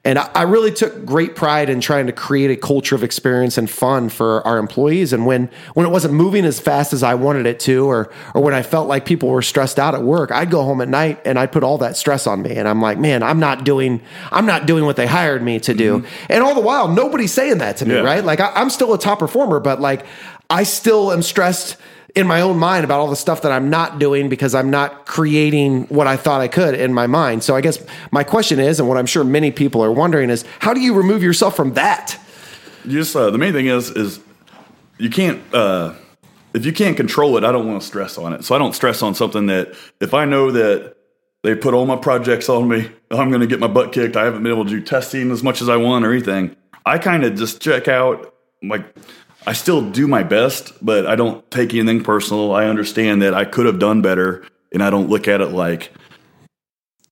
and 0.07 0.19
I, 0.19 0.43
really 0.43 0.71
took 0.71 1.07
great 1.07 1.35
pride 1.35 1.71
in 1.71 1.81
trying 1.81 2.07
to 2.09 2.13
create 2.13 2.51
a 2.51 2.57
culture 2.57 2.95
of 2.95 3.03
experience 3.03 3.57
and 3.57 3.71
fun 3.71 4.11
for 4.11 4.47
our 4.47 4.59
employees. 4.59 5.15
And 5.15 5.25
when 5.25 5.49
when 5.73 5.87
it 5.87 5.89
wasn't 5.89 6.13
moving 6.13 6.45
as 6.45 6.61
fast 6.61 6.93
as 6.93 7.03
I 7.03 7.15
wanted 7.15 7.47
it 7.47 7.59
to, 7.61 7.87
or 7.87 8.13
or 8.35 8.43
when 8.43 8.53
I 8.53 8.61
felt 8.61 8.87
like 8.87 9.07
people 9.07 9.31
were 9.31 9.41
stressed 9.41 9.79
out 9.79 9.95
at 9.95 10.03
work, 10.03 10.31
I'd 10.31 10.51
go 10.51 10.63
home 10.63 10.83
at 10.83 10.91
night 10.91 11.23
and 11.25 11.39
I'd 11.39 11.51
put 11.51 11.65
all 11.65 11.79
that 11.79 11.97
stress 11.97 12.27
on 12.27 12.43
me. 12.43 12.55
And 12.55 12.69
I'm 12.69 12.83
like, 12.83 12.99
man, 12.99 13.23
I'm 13.23 13.41
not 13.41 13.65
doing 13.65 14.03
I'm 14.31 14.45
not 14.45 14.67
doing 14.67 14.85
what 14.85 14.97
they 14.97 15.07
hired 15.15 15.43
me 15.45 15.61
to 15.61 15.73
do. 15.75 16.05
And 16.29 16.43
all 16.43 16.55
the 16.55 16.61
while, 16.71 16.89
nobody's 16.89 17.33
saying 17.33 17.59
that 17.59 17.77
to 17.79 17.87
me, 17.87 17.95
Yeah. 17.95 18.01
right? 18.11 18.25
Like 18.25 18.41
I, 18.41 18.51
I'm 18.61 18.69
still 18.69 18.93
a 18.95 18.99
top 18.99 19.21
performer, 19.21 19.61
but 19.61 19.81
like 19.81 20.05
I 20.51 20.65
still 20.65 21.13
am 21.13 21.23
stressed 21.23 21.77
in 22.17 22.27
my 22.27 22.41
own 22.41 22.59
mind 22.59 22.85
about 22.85 22.99
all 23.01 23.09
the 23.09 23.17
stuff 23.27 23.43
that 23.43 23.53
I'm 23.53 23.71
not 23.71 23.99
doing 24.01 24.29
because 24.29 24.55
I'm 24.57 24.71
not 24.71 25.07
creating 25.07 25.85
what 25.85 26.07
I 26.09 26.17
thought 26.17 26.41
I 26.41 26.49
could 26.49 26.75
in 26.75 26.93
my 26.93 27.07
mind. 27.07 27.45
So 27.45 27.55
I 27.55 27.61
guess 27.61 27.79
my 28.11 28.25
question 28.25 28.59
is, 28.59 28.81
and 28.81 28.89
what 28.89 28.99
I'm 28.99 29.07
sure 29.07 29.23
many 29.25 29.51
people 29.53 29.83
are 29.85 29.93
wondering 29.93 30.31
is, 30.31 30.45
how 30.59 30.75
do 30.75 30.81
you 30.81 30.95
remove 30.95 31.23
yourself 31.23 31.55
from 31.57 31.75
that? 31.75 32.19
You 32.85 32.99
just 32.99 33.15
uh, 33.17 33.31
the 33.31 33.39
main 33.39 33.53
thing 33.53 33.67
is 33.67 33.91
is 33.91 34.19
you 34.99 35.11
can't 35.11 35.41
uh, 35.55 35.95
if 36.55 36.67
you 36.67 36.73
can't 36.73 36.97
control 36.97 37.37
it. 37.37 37.43
I 37.45 37.51
don't 37.53 37.67
want 37.69 37.81
to 37.83 37.87
stress 37.87 38.19
on 38.19 38.33
it, 38.33 38.45
so 38.45 38.55
I 38.55 38.59
don't 38.59 38.75
stress 38.75 39.01
on 39.03 39.15
something 39.15 39.47
that 39.47 39.75
if 40.01 40.13
I 40.13 40.25
know 40.25 40.51
that 40.51 40.97
they 41.45 41.55
put 41.55 41.75
all 41.75 41.85
my 41.85 41.97
projects 41.97 42.49
on 42.49 42.67
me, 42.69 42.91
I'm 43.11 43.29
going 43.29 43.43
to 43.43 43.47
get 43.47 43.61
my 43.61 43.67
butt 43.67 43.93
kicked. 43.93 44.17
I 44.17 44.25
haven't 44.25 44.43
been 44.43 44.51
able 44.51 44.65
to 44.65 44.71
do 44.71 44.81
testing 44.81 45.31
as 45.31 45.43
much 45.43 45.61
as 45.61 45.69
I 45.69 45.77
want 45.77 46.05
or 46.05 46.11
anything. 46.11 46.57
I 46.87 46.99
kind 46.99 47.23
of 47.23 47.35
just 47.35 47.61
check 47.61 47.87
out. 47.87 48.35
Like 48.63 48.87
I 49.47 49.53
still 49.53 49.91
do 49.91 50.09
my 50.09 50.23
best, 50.23 50.73
but 50.85 51.07
I 51.07 51.17
don't 51.17 51.49
take 51.51 51.75
anything 51.75 52.03
personal. 52.03 52.55
I 52.55 52.65
understand 52.65 53.21
that 53.21 53.35
I 53.35 53.45
could 53.45 53.67
have 53.67 53.79
done 53.79 54.01
better, 54.01 54.47
and 54.73 54.83
I 54.83 54.89
don't 54.89 55.11
look 55.11 55.29
at 55.29 55.43
it 55.43 55.49
like 55.49 55.93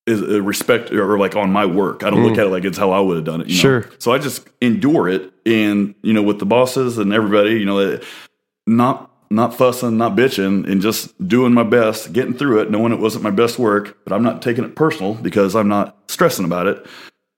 is 0.07 0.23
uh, 0.23 0.43
respect 0.43 0.91
or 0.91 1.19
like 1.19 1.37
on 1.37 1.53
my 1.53 1.67
work. 1.67 2.03
I 2.03 2.09
don't 2.09 2.25
look 2.25 2.39
at 2.39 2.47
it 2.47 2.51
like 2.51 2.65
it's 2.65 2.79
how 2.79 2.91
I 2.91 3.01
would 3.01 3.17
have 3.17 3.27
done 3.27 3.43
it. 3.43 3.49
you 3.49 3.55
know? 3.55 3.61
Sure. 3.61 3.91
So 3.99 4.13
I 4.13 4.19
just 4.19 4.49
endure 4.63 5.11
it, 5.11 5.31
and 5.45 5.95
you 6.03 6.15
know, 6.15 6.23
with 6.23 6.39
the 6.39 6.47
bosses 6.47 6.97
and 6.97 7.13
everybody, 7.13 7.51
you 7.51 7.67
know, 7.67 8.01
not 8.67 9.12
not 9.35 9.55
fussing, 9.55 9.97
not 9.97 10.17
bitching, 10.17 10.71
and 10.71 10.81
just 10.81 11.17
doing 11.27 11.53
my 11.53 11.63
best, 11.63 12.13
getting 12.13 12.35
through 12.35 12.61
it, 12.61 12.71
knowing 12.71 12.93
it 12.93 12.99
wasn't 12.99 13.25
my 13.25 13.31
best 13.31 13.59
work, 13.59 13.99
but 14.05 14.13
I'm 14.13 14.23
not 14.23 14.43
taking 14.43 14.65
it 14.65 14.77
personal 14.77 15.15
because 15.15 15.57
I'm 15.57 15.69
not 15.69 15.97
stressing 16.09 16.45
about 16.45 16.67
it. 16.67 16.87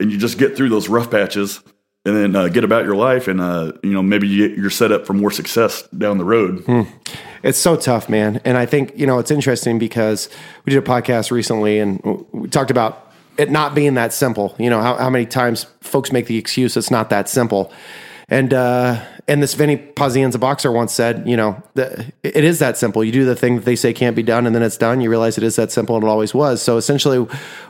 And 0.00 0.10
you 0.10 0.18
just 0.18 0.38
get 0.38 0.56
through 0.56 0.70
those 0.70 0.88
rough 0.88 1.10
patches, 1.10 1.60
and 2.04 2.14
then 2.14 2.36
uh, 2.36 2.48
get 2.48 2.64
about 2.64 2.84
your 2.84 2.96
life, 2.96 3.28
and 3.28 3.40
uh, 3.40 3.72
you 3.82 3.92
know, 3.92 4.02
maybe 4.02 4.28
you, 4.28 4.48
you're 4.48 4.70
set 4.70 4.92
up 4.92 5.06
for 5.06 5.14
more 5.14 5.30
success 5.30 5.82
down 5.88 6.18
the 6.18 6.24
road. 6.24 6.64
It's 7.44 7.58
so 7.58 7.76
tough, 7.76 8.08
man. 8.08 8.40
And 8.46 8.56
I 8.56 8.64
think, 8.64 8.92
you 8.96 9.06
know, 9.06 9.18
it's 9.18 9.30
interesting 9.30 9.78
because 9.78 10.30
we 10.64 10.72
did 10.72 10.82
a 10.82 10.86
podcast 10.86 11.30
recently 11.30 11.78
and 11.78 12.00
we 12.32 12.48
talked 12.48 12.70
about 12.70 13.12
it 13.36 13.50
not 13.50 13.74
being 13.74 13.94
that 13.94 14.14
simple. 14.14 14.56
You 14.58 14.70
know, 14.70 14.80
how, 14.80 14.96
how 14.96 15.10
many 15.10 15.26
times 15.26 15.66
folks 15.82 16.10
make 16.10 16.26
the 16.26 16.38
excuse 16.38 16.74
it's 16.76 16.90
not 16.90 17.10
that 17.10 17.28
simple. 17.28 17.70
And, 18.28 18.54
uh, 18.54 19.04
and 19.28 19.42
this 19.42 19.54
Vinny 19.54 19.76
Pazienza 19.76 20.38
boxer 20.38 20.70
once 20.72 20.92
said, 20.92 21.26
you 21.26 21.36
know, 21.36 21.62
the, 21.74 22.12
it 22.22 22.44
is 22.44 22.58
that 22.58 22.76
simple. 22.76 23.04
You 23.04 23.12
do 23.12 23.24
the 23.24 23.36
thing 23.36 23.56
that 23.56 23.64
they 23.64 23.76
say 23.76 23.92
can't 23.92 24.16
be 24.16 24.22
done, 24.22 24.46
and 24.46 24.54
then 24.54 24.62
it's 24.62 24.76
done. 24.76 25.00
You 25.00 25.10
realize 25.10 25.38
it 25.38 25.44
is 25.44 25.56
that 25.56 25.72
simple, 25.72 25.96
and 25.96 26.04
it 26.04 26.08
always 26.08 26.34
was. 26.34 26.62
So 26.62 26.76
essentially, 26.76 27.18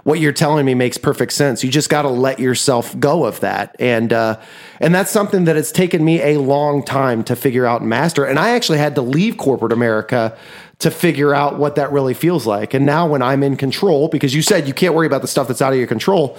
what 0.04 0.20
you're 0.20 0.32
telling 0.32 0.64
me 0.66 0.74
makes 0.74 0.98
perfect 0.98 1.32
sense. 1.32 1.62
You 1.62 1.70
just 1.70 1.90
got 1.90 2.02
to 2.02 2.08
let 2.08 2.40
yourself 2.40 2.98
go 2.98 3.24
of 3.24 3.40
that, 3.40 3.76
and 3.78 4.12
uh, 4.12 4.40
and 4.80 4.94
that's 4.94 5.10
something 5.10 5.44
that 5.44 5.56
it's 5.56 5.70
taken 5.72 6.04
me 6.04 6.20
a 6.22 6.38
long 6.38 6.84
time 6.84 7.22
to 7.24 7.36
figure 7.36 7.66
out 7.66 7.80
and 7.80 7.90
master. 7.90 8.24
And 8.24 8.38
I 8.38 8.50
actually 8.50 8.78
had 8.78 8.94
to 8.96 9.02
leave 9.02 9.36
corporate 9.36 9.72
America 9.72 10.36
to 10.80 10.90
figure 10.90 11.34
out 11.34 11.58
what 11.58 11.76
that 11.76 11.92
really 11.92 12.14
feels 12.14 12.46
like. 12.46 12.74
And 12.74 12.84
now, 12.84 13.06
when 13.06 13.22
I'm 13.22 13.42
in 13.44 13.56
control, 13.56 14.08
because 14.08 14.34
you 14.34 14.42
said 14.42 14.66
you 14.66 14.74
can't 14.74 14.94
worry 14.94 15.06
about 15.06 15.22
the 15.22 15.28
stuff 15.28 15.46
that's 15.46 15.62
out 15.62 15.72
of 15.72 15.78
your 15.78 15.88
control 15.88 16.36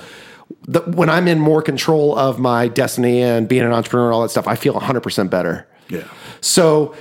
the, 0.67 0.81
when 0.81 1.09
I'm 1.09 1.27
in 1.27 1.39
more 1.39 1.61
control 1.61 2.17
of 2.17 2.39
my 2.39 2.67
destiny 2.67 3.21
and 3.21 3.47
being 3.47 3.63
an 3.63 3.71
entrepreneur 3.71 4.07
and 4.07 4.15
all 4.15 4.21
that 4.23 4.29
stuff, 4.29 4.47
I 4.47 4.55
feel 4.55 4.73
100% 4.73 5.29
better. 5.29 5.67
Yeah. 5.89 6.07
So, 6.41 6.95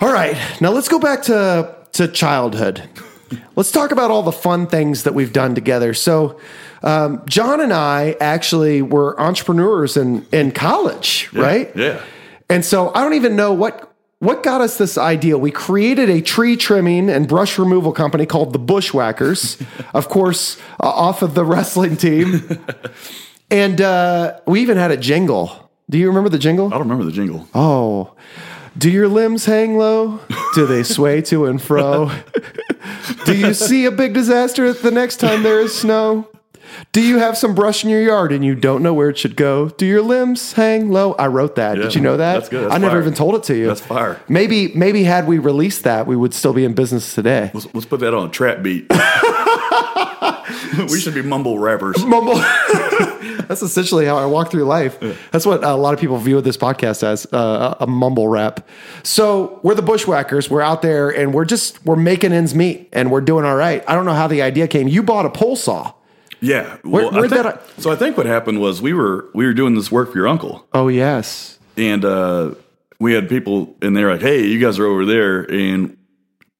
all 0.00 0.12
right, 0.12 0.36
now 0.60 0.70
let's 0.70 0.88
go 0.88 0.98
back 0.98 1.22
to 1.24 1.74
to 1.92 2.08
childhood. 2.08 2.82
Let's 3.56 3.70
talk 3.70 3.92
about 3.92 4.10
all 4.10 4.22
the 4.22 4.32
fun 4.32 4.66
things 4.66 5.04
that 5.04 5.14
we've 5.14 5.32
done 5.32 5.54
together. 5.54 5.94
So, 5.94 6.40
um, 6.82 7.22
John 7.26 7.60
and 7.60 7.72
I 7.72 8.16
actually 8.20 8.82
were 8.82 9.18
entrepreneurs 9.20 9.96
in 9.96 10.26
in 10.32 10.50
college, 10.50 11.30
right? 11.32 11.74
Yeah. 11.76 12.02
And 12.50 12.64
so 12.64 12.92
I 12.94 13.02
don't 13.02 13.14
even 13.14 13.36
know 13.36 13.52
what 13.52 13.93
what 14.24 14.42
got 14.42 14.60
us 14.60 14.78
this 14.78 14.98
idea. 14.98 15.38
We 15.38 15.50
created 15.50 16.08
a 16.10 16.20
tree 16.20 16.56
trimming 16.56 17.10
and 17.10 17.28
brush 17.28 17.58
removal 17.58 17.92
company 17.92 18.26
called 18.26 18.52
the 18.52 18.58
Bushwhackers, 18.58 19.58
of 19.94 20.08
course, 20.08 20.58
uh, 20.82 20.88
off 20.88 21.22
of 21.22 21.34
the 21.34 21.44
wrestling 21.44 21.96
team. 21.96 22.58
And 23.50 23.80
uh, 23.80 24.40
we 24.46 24.62
even 24.62 24.76
had 24.76 24.90
a 24.90 24.96
jingle. 24.96 25.70
Do 25.88 25.98
you 25.98 26.08
remember 26.08 26.30
the 26.30 26.38
jingle? 26.38 26.68
I 26.68 26.70
don't 26.70 26.80
remember 26.80 27.04
the 27.04 27.12
jingle. 27.12 27.46
Oh, 27.54 28.14
do 28.76 28.90
your 28.90 29.06
limbs 29.06 29.44
hang 29.44 29.76
low? 29.76 30.20
Do 30.54 30.66
they 30.66 30.82
sway 30.82 31.22
to 31.22 31.46
and 31.46 31.62
fro? 31.62 32.10
Do 33.24 33.36
you 33.36 33.54
see 33.54 33.84
a 33.84 33.90
big 33.90 34.14
disaster 34.14 34.72
the 34.72 34.90
next 34.90 35.16
time 35.16 35.42
there 35.42 35.60
is 35.60 35.76
snow? 35.76 36.28
Do 36.92 37.02
you 37.02 37.18
have 37.18 37.36
some 37.36 37.54
brush 37.54 37.84
in 37.84 37.90
your 37.90 38.02
yard 38.02 38.32
and 38.32 38.44
you 38.44 38.54
don't 38.54 38.82
know 38.82 38.94
where 38.94 39.08
it 39.08 39.18
should 39.18 39.36
go? 39.36 39.70
Do 39.70 39.86
your 39.86 40.02
limbs 40.02 40.52
hang 40.52 40.90
low? 40.90 41.12
I 41.14 41.26
wrote 41.26 41.56
that. 41.56 41.74
Did 41.74 41.94
you 41.94 42.00
know 42.00 42.16
that? 42.16 42.34
that's 42.34 42.48
good. 42.48 42.64
That's 42.64 42.74
I 42.74 42.78
never 42.78 42.92
fire. 42.92 43.00
even 43.00 43.14
told 43.14 43.34
it 43.34 43.42
to 43.44 43.56
you. 43.56 43.66
That's 43.66 43.80
fire. 43.80 44.20
Maybe, 44.28 44.68
maybe 44.74 45.04
had 45.04 45.26
we 45.26 45.38
released 45.38 45.84
that, 45.84 46.06
we 46.06 46.16
would 46.16 46.34
still 46.34 46.52
be 46.52 46.64
in 46.64 46.74
business 46.74 47.14
today. 47.14 47.50
Let's, 47.52 47.72
let's 47.74 47.86
put 47.86 48.00
that 48.00 48.14
on 48.14 48.28
a 48.28 48.30
trap 48.30 48.62
beat. 48.62 48.90
we 50.90 51.00
should 51.00 51.14
be 51.14 51.22
mumble 51.22 51.58
rappers. 51.58 52.04
Mumble. 52.04 52.34
That's 53.48 53.62
essentially 53.62 54.06
how 54.06 54.16
I 54.16 54.26
walk 54.26 54.50
through 54.50 54.64
life. 54.64 54.98
That's 55.30 55.46
what 55.46 55.62
a 55.62 55.74
lot 55.74 55.94
of 55.94 56.00
people 56.00 56.16
view 56.18 56.40
this 56.40 56.56
podcast 56.56 57.02
as 57.02 57.26
uh, 57.32 57.76
a 57.80 57.86
mumble 57.86 58.28
rap. 58.28 58.66
So 59.02 59.60
we're 59.62 59.74
the 59.74 59.82
bushwhackers. 59.82 60.48
We're 60.48 60.62
out 60.62 60.82
there 60.82 61.10
and 61.10 61.34
we're 61.34 61.44
just 61.44 61.84
we're 61.84 61.96
making 61.96 62.32
ends 62.32 62.54
meet 62.54 62.88
and 62.92 63.10
we're 63.10 63.20
doing 63.20 63.44
all 63.44 63.56
right. 63.56 63.84
I 63.88 63.94
don't 63.94 64.06
know 64.06 64.14
how 64.14 64.26
the 64.26 64.42
idea 64.42 64.68
came. 64.68 64.88
You 64.88 65.02
bought 65.02 65.26
a 65.26 65.30
pole 65.30 65.56
saw. 65.56 65.92
Yeah. 66.44 66.76
Well, 66.84 67.10
where'd 67.10 67.30
think- 67.30 67.42
that- 67.42 67.62
so 67.78 67.90
I 67.90 67.96
think 67.96 68.16
what 68.16 68.26
happened 68.26 68.60
was 68.60 68.80
we 68.82 68.92
were 68.92 69.26
we 69.34 69.46
were 69.46 69.54
doing 69.54 69.74
this 69.74 69.90
work 69.90 70.12
for 70.12 70.18
your 70.18 70.28
uncle, 70.28 70.66
Oh 70.72 70.88
yes. 70.88 71.58
and 71.76 72.04
uh, 72.04 72.54
we 73.00 73.12
had 73.14 73.28
people 73.28 73.76
in 73.82 73.94
there 73.94 74.10
like, 74.12 74.20
"Hey, 74.22 74.46
you 74.46 74.58
guys 74.60 74.78
are 74.78 74.86
over 74.86 75.04
there, 75.04 75.42
and 75.50 75.96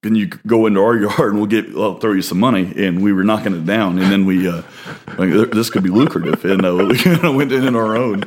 can 0.03 0.15
you 0.15 0.27
go 0.47 0.67
into 0.67 0.81
our 0.81 0.97
yard 1.07 1.31
and 1.33 1.37
we'll 1.39 1.47
get 1.47 1.67
I'll 1.77 1.99
throw 1.99 2.13
you 2.13 2.23
some 2.23 2.39
money?" 2.41 2.73
And 2.77 3.03
we 3.03 3.13
were 3.13 3.25
knocking 3.25 3.55
it 3.55 3.65
down, 3.67 3.99
and 3.99 4.11
then 4.13 4.27
we 4.27 4.49
uh, 4.49 4.63
like, 5.19 5.31
this 5.53 5.71
could 5.71 5.83
be 5.83 5.91
lucrative, 5.91 6.45
and 6.45 6.65
uh, 6.65 6.75
we 6.91 6.99
kind 6.99 7.25
of 7.25 7.35
went 7.35 7.53
in 7.53 7.67
on 7.67 7.77
our 7.77 7.97
own. 7.97 8.25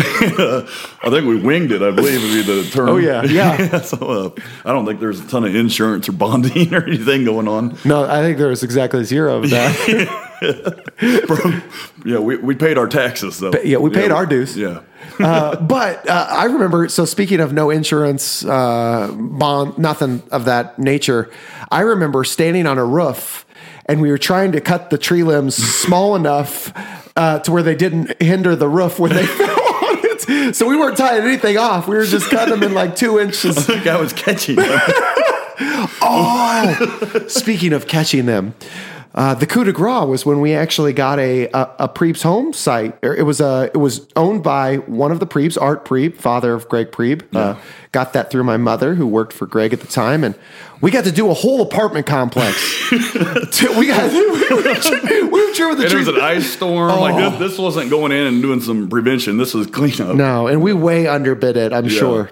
I 1.02 1.10
think 1.10 1.26
we 1.26 1.36
winged 1.40 1.72
it. 1.72 1.82
I 1.82 1.90
believe 1.90 2.22
would 2.22 2.32
be 2.32 2.42
the 2.42 2.68
term. 2.70 2.88
Oh, 2.88 2.96
yeah. 2.96 3.24
Yeah. 3.30 3.80
so 3.82 3.96
uh, 3.98 4.30
I 4.64 4.72
don't 4.72 4.84
think 4.86 4.98
there's 5.00 5.20
a 5.20 5.28
ton 5.28 5.44
of 5.44 5.54
insurance 5.54 6.08
or 6.08 6.12
bonding 6.12 6.74
or 6.74 6.82
anything 6.84 7.24
going 7.24 7.46
on. 7.48 7.78
No, 7.84 8.04
I 8.04 8.20
think 8.22 8.38
there 8.38 8.48
was 8.48 8.62
exactly 8.62 9.04
zero 9.04 9.42
of 9.42 9.50
that. 9.50 9.76
Yeah, 12.04 12.18
we, 12.18 12.36
we 12.36 12.54
paid 12.54 12.78
our 12.78 12.86
taxes 12.88 13.38
though. 13.38 13.52
yeah, 13.62 13.76
we 13.76 13.90
paid 13.90 14.10
our 14.10 14.24
dues. 14.26 14.56
Yeah. 14.56 14.80
uh, 15.18 15.56
but 15.60 16.08
uh, 16.08 16.26
I 16.30 16.46
remember. 16.46 16.88
So 16.88 17.04
speaking 17.04 17.40
of 17.40 17.52
no 17.52 17.70
insurance, 17.70 18.44
uh, 18.44 19.12
bond, 19.12 19.78
nothing 19.78 20.22
of 20.30 20.46
that 20.46 20.78
nature. 20.78 21.30
I 21.70 21.80
remember 21.80 22.24
standing 22.24 22.66
on 22.66 22.78
a 22.78 22.84
roof, 22.84 23.44
and 23.86 24.00
we 24.00 24.10
were 24.10 24.18
trying 24.18 24.52
to 24.52 24.60
cut 24.60 24.90
the 24.90 24.98
tree 24.98 25.22
limbs 25.22 25.54
small 25.56 26.16
enough 26.16 26.72
uh, 27.16 27.40
to 27.40 27.52
where 27.52 27.62
they 27.62 27.74
didn't 27.74 28.20
hinder 28.20 28.56
the 28.56 28.68
roof 28.68 28.98
when 28.98 29.12
they 29.12 29.26
fell. 29.26 29.59
So 30.52 30.66
we 30.66 30.76
weren't 30.76 30.96
tying 30.96 31.22
anything 31.22 31.58
off. 31.58 31.88
We 31.88 31.96
were 31.96 32.04
just 32.04 32.30
cutting 32.30 32.52
them 32.54 32.62
in 32.62 32.72
like 32.74 32.94
two 32.96 33.18
inches. 33.18 33.56
I 33.58 33.62
think 33.62 33.86
I 33.86 34.00
was 34.00 34.12
catching 34.12 34.56
them. 34.56 34.80
Oh, 36.02 37.26
speaking 37.28 37.74
of 37.74 37.86
catching 37.86 38.24
them. 38.24 38.54
Uh, 39.12 39.34
the 39.34 39.46
coup 39.46 39.64
de 39.64 39.72
grace 39.72 40.06
was 40.06 40.24
when 40.24 40.40
we 40.40 40.54
actually 40.54 40.92
got 40.92 41.18
a 41.18 41.48
a, 41.48 41.74
a 41.80 41.88
Prieb's 41.88 42.22
home 42.22 42.52
site. 42.52 42.96
It 43.02 43.24
was 43.24 43.40
a 43.40 43.70
it 43.74 43.78
was 43.78 44.06
owned 44.14 44.42
by 44.42 44.76
one 44.76 45.10
of 45.10 45.18
the 45.18 45.26
Priebs, 45.26 45.60
Art 45.60 45.84
Prieb, 45.84 46.16
father 46.16 46.54
of 46.54 46.68
Greg 46.68 46.92
Preeb. 46.92 47.24
Uh, 47.34 47.56
got 47.92 48.12
that 48.12 48.30
through 48.30 48.44
my 48.44 48.56
mother, 48.56 48.94
who 48.94 49.06
worked 49.06 49.32
for 49.32 49.46
Greg 49.46 49.72
at 49.72 49.80
the 49.80 49.88
time, 49.88 50.22
and 50.22 50.36
we 50.80 50.90
got 50.90 51.04
to 51.04 51.12
do 51.12 51.28
a 51.28 51.34
whole 51.34 51.60
apartment 51.60 52.06
complex. 52.06 52.56
We 53.76 53.86
got 53.86 54.10
we 54.12 54.26
were, 54.30 55.30
we 55.30 55.46
were 55.46 55.54
sure 55.54 55.68
with 55.68 55.78
the 55.78 55.84
And 55.84 55.92
it 55.92 55.96
was 55.96 56.08
an 56.08 56.20
ice 56.20 56.46
storm. 56.46 56.90
Oh. 56.90 57.00
Like 57.00 57.16
this, 57.16 57.50
this 57.50 57.58
wasn't 57.58 57.90
going 57.90 58.12
in 58.12 58.26
and 58.26 58.42
doing 58.42 58.60
some 58.60 58.88
prevention. 58.88 59.36
This 59.36 59.54
was 59.54 59.66
cleanup. 59.66 60.16
No, 60.16 60.46
and 60.46 60.62
we 60.62 60.72
way 60.72 61.06
underbid 61.06 61.56
it, 61.56 61.72
I'm 61.72 61.88
sure. 61.88 62.30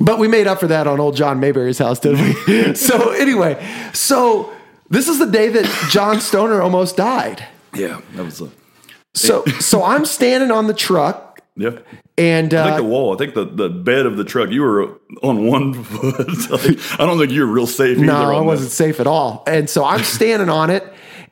But 0.00 0.18
we 0.18 0.28
made 0.28 0.46
up 0.46 0.60
for 0.60 0.66
that 0.66 0.86
on 0.86 1.00
old 1.00 1.16
John 1.16 1.40
Mayberry's 1.40 1.78
house, 1.78 2.00
didn't 2.00 2.46
we? 2.46 2.74
so 2.74 3.12
anyway, 3.12 3.64
so 3.92 4.52
this 4.90 5.08
is 5.08 5.18
the 5.18 5.26
day 5.26 5.48
that 5.48 5.88
John 5.90 6.20
Stoner 6.28 6.60
almost 6.62 6.96
died. 6.96 7.44
Yeah, 7.74 8.00
that 8.14 8.24
was 8.24 8.40
a. 8.40 8.50
So 9.14 9.44
so 9.60 9.82
I'm 9.82 10.04
standing 10.04 10.50
on 10.50 10.66
the 10.66 10.74
truck 10.74 11.40
Yeah. 11.56 11.78
and 12.18 12.52
I 12.52 12.64
think 12.64 12.74
uh, 12.74 12.76
the 12.76 12.84
wall. 12.84 13.14
I 13.14 13.16
think 13.18 13.34
the, 13.34 13.44
the 13.46 13.68
bed 13.70 14.04
of 14.06 14.16
the 14.18 14.24
truck. 14.24 14.50
You 14.50 14.62
were 14.62 14.98
on 15.22 15.46
one 15.46 15.72
foot. 15.84 16.50
Like, 16.50 16.78
I 17.00 17.06
don't 17.06 17.18
think 17.18 17.32
you 17.32 17.46
were 17.46 17.52
real 17.52 17.66
safe. 17.66 17.96
no, 17.98 18.14
either 18.14 18.34
I 18.34 18.40
wasn't 18.40 18.70
safe 18.72 19.00
at 19.00 19.06
all. 19.06 19.42
And 19.46 19.68
so 19.70 19.84
I'm 19.84 20.02
standing 20.04 20.48
on 20.50 20.68
it 20.70 20.84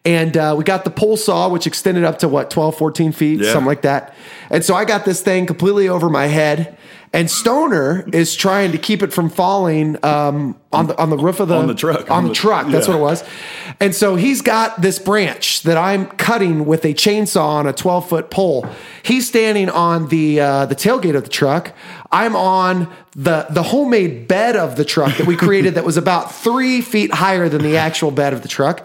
and 0.06 0.36
uh, 0.36 0.54
we 0.56 0.64
got 0.64 0.84
the 0.84 0.90
pole 0.90 1.16
saw, 1.16 1.48
which 1.48 1.66
extended 1.66 2.04
up 2.04 2.18
to 2.18 2.28
what, 2.28 2.50
12, 2.50 2.76
14 2.76 3.12
feet, 3.12 3.40
Yeah. 3.40 3.52
something 3.52 3.66
like 3.66 3.82
that. 3.82 4.14
And 4.50 4.62
so 4.64 4.74
I 4.74 4.84
got 4.84 5.04
this 5.06 5.22
thing 5.22 5.46
completely 5.46 5.88
over 5.88 6.08
my 6.10 6.26
head. 6.26 6.76
And 7.14 7.30
Stoner 7.30 8.04
is 8.12 8.34
trying 8.34 8.72
to 8.72 8.78
keep 8.78 9.00
it 9.00 9.12
from 9.12 9.30
falling 9.30 10.04
um, 10.04 10.58
on 10.72 10.88
the 10.88 10.98
on 11.00 11.10
the 11.10 11.16
roof 11.16 11.38
of 11.38 11.46
the 11.46 11.54
On 11.54 11.68
the 11.68 11.74
truck. 11.74 12.10
On 12.10 12.16
On 12.18 12.22
the 12.24 12.30
the- 12.30 12.34
truck, 12.34 12.66
that's 12.66 12.88
yeah. 12.88 12.94
what 12.94 12.98
it 12.98 13.02
was. 13.02 13.24
And 13.78 13.94
so 13.94 14.16
he's 14.16 14.42
got 14.42 14.82
this 14.82 14.98
branch 14.98 15.62
that 15.62 15.76
I'm 15.78 16.06
cutting 16.06 16.66
with 16.66 16.84
a 16.84 16.92
chainsaw 16.92 17.46
on 17.46 17.68
a 17.68 17.72
12 17.72 18.08
foot 18.08 18.30
pole. 18.30 18.66
He's 19.04 19.28
standing 19.28 19.70
on 19.70 20.08
the 20.08 20.40
uh, 20.40 20.66
the 20.66 20.74
tailgate 20.74 21.14
of 21.14 21.22
the 21.22 21.30
truck. 21.30 21.72
I'm 22.10 22.34
on 22.34 22.92
the 23.14 23.46
the 23.48 23.62
homemade 23.62 24.26
bed 24.26 24.56
of 24.56 24.74
the 24.74 24.84
truck 24.84 25.16
that 25.18 25.26
we 25.28 25.36
created 25.36 25.76
that 25.76 25.84
was 25.84 25.96
about 25.96 26.34
three 26.34 26.80
feet 26.80 27.14
higher 27.14 27.48
than 27.48 27.62
the 27.62 27.76
actual 27.76 28.10
bed 28.10 28.32
of 28.32 28.42
the 28.42 28.48
truck. 28.48 28.84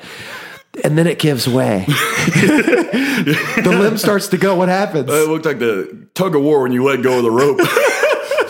And 0.84 0.96
then 1.00 1.08
it 1.08 1.18
gives 1.18 1.48
way. 1.48 1.84
the 1.88 3.66
limb 3.66 3.98
starts 3.98 4.28
to 4.28 4.38
go. 4.38 4.54
What 4.56 4.70
happens? 4.70 5.10
It 5.10 5.28
looked 5.28 5.46
like 5.46 5.58
the 5.58 6.08
tug 6.14 6.36
of 6.36 6.44
war 6.44 6.62
when 6.62 6.72
you 6.72 6.84
let 6.84 7.02
go 7.02 7.18
of 7.18 7.24
the 7.24 7.32
rope. 7.32 7.60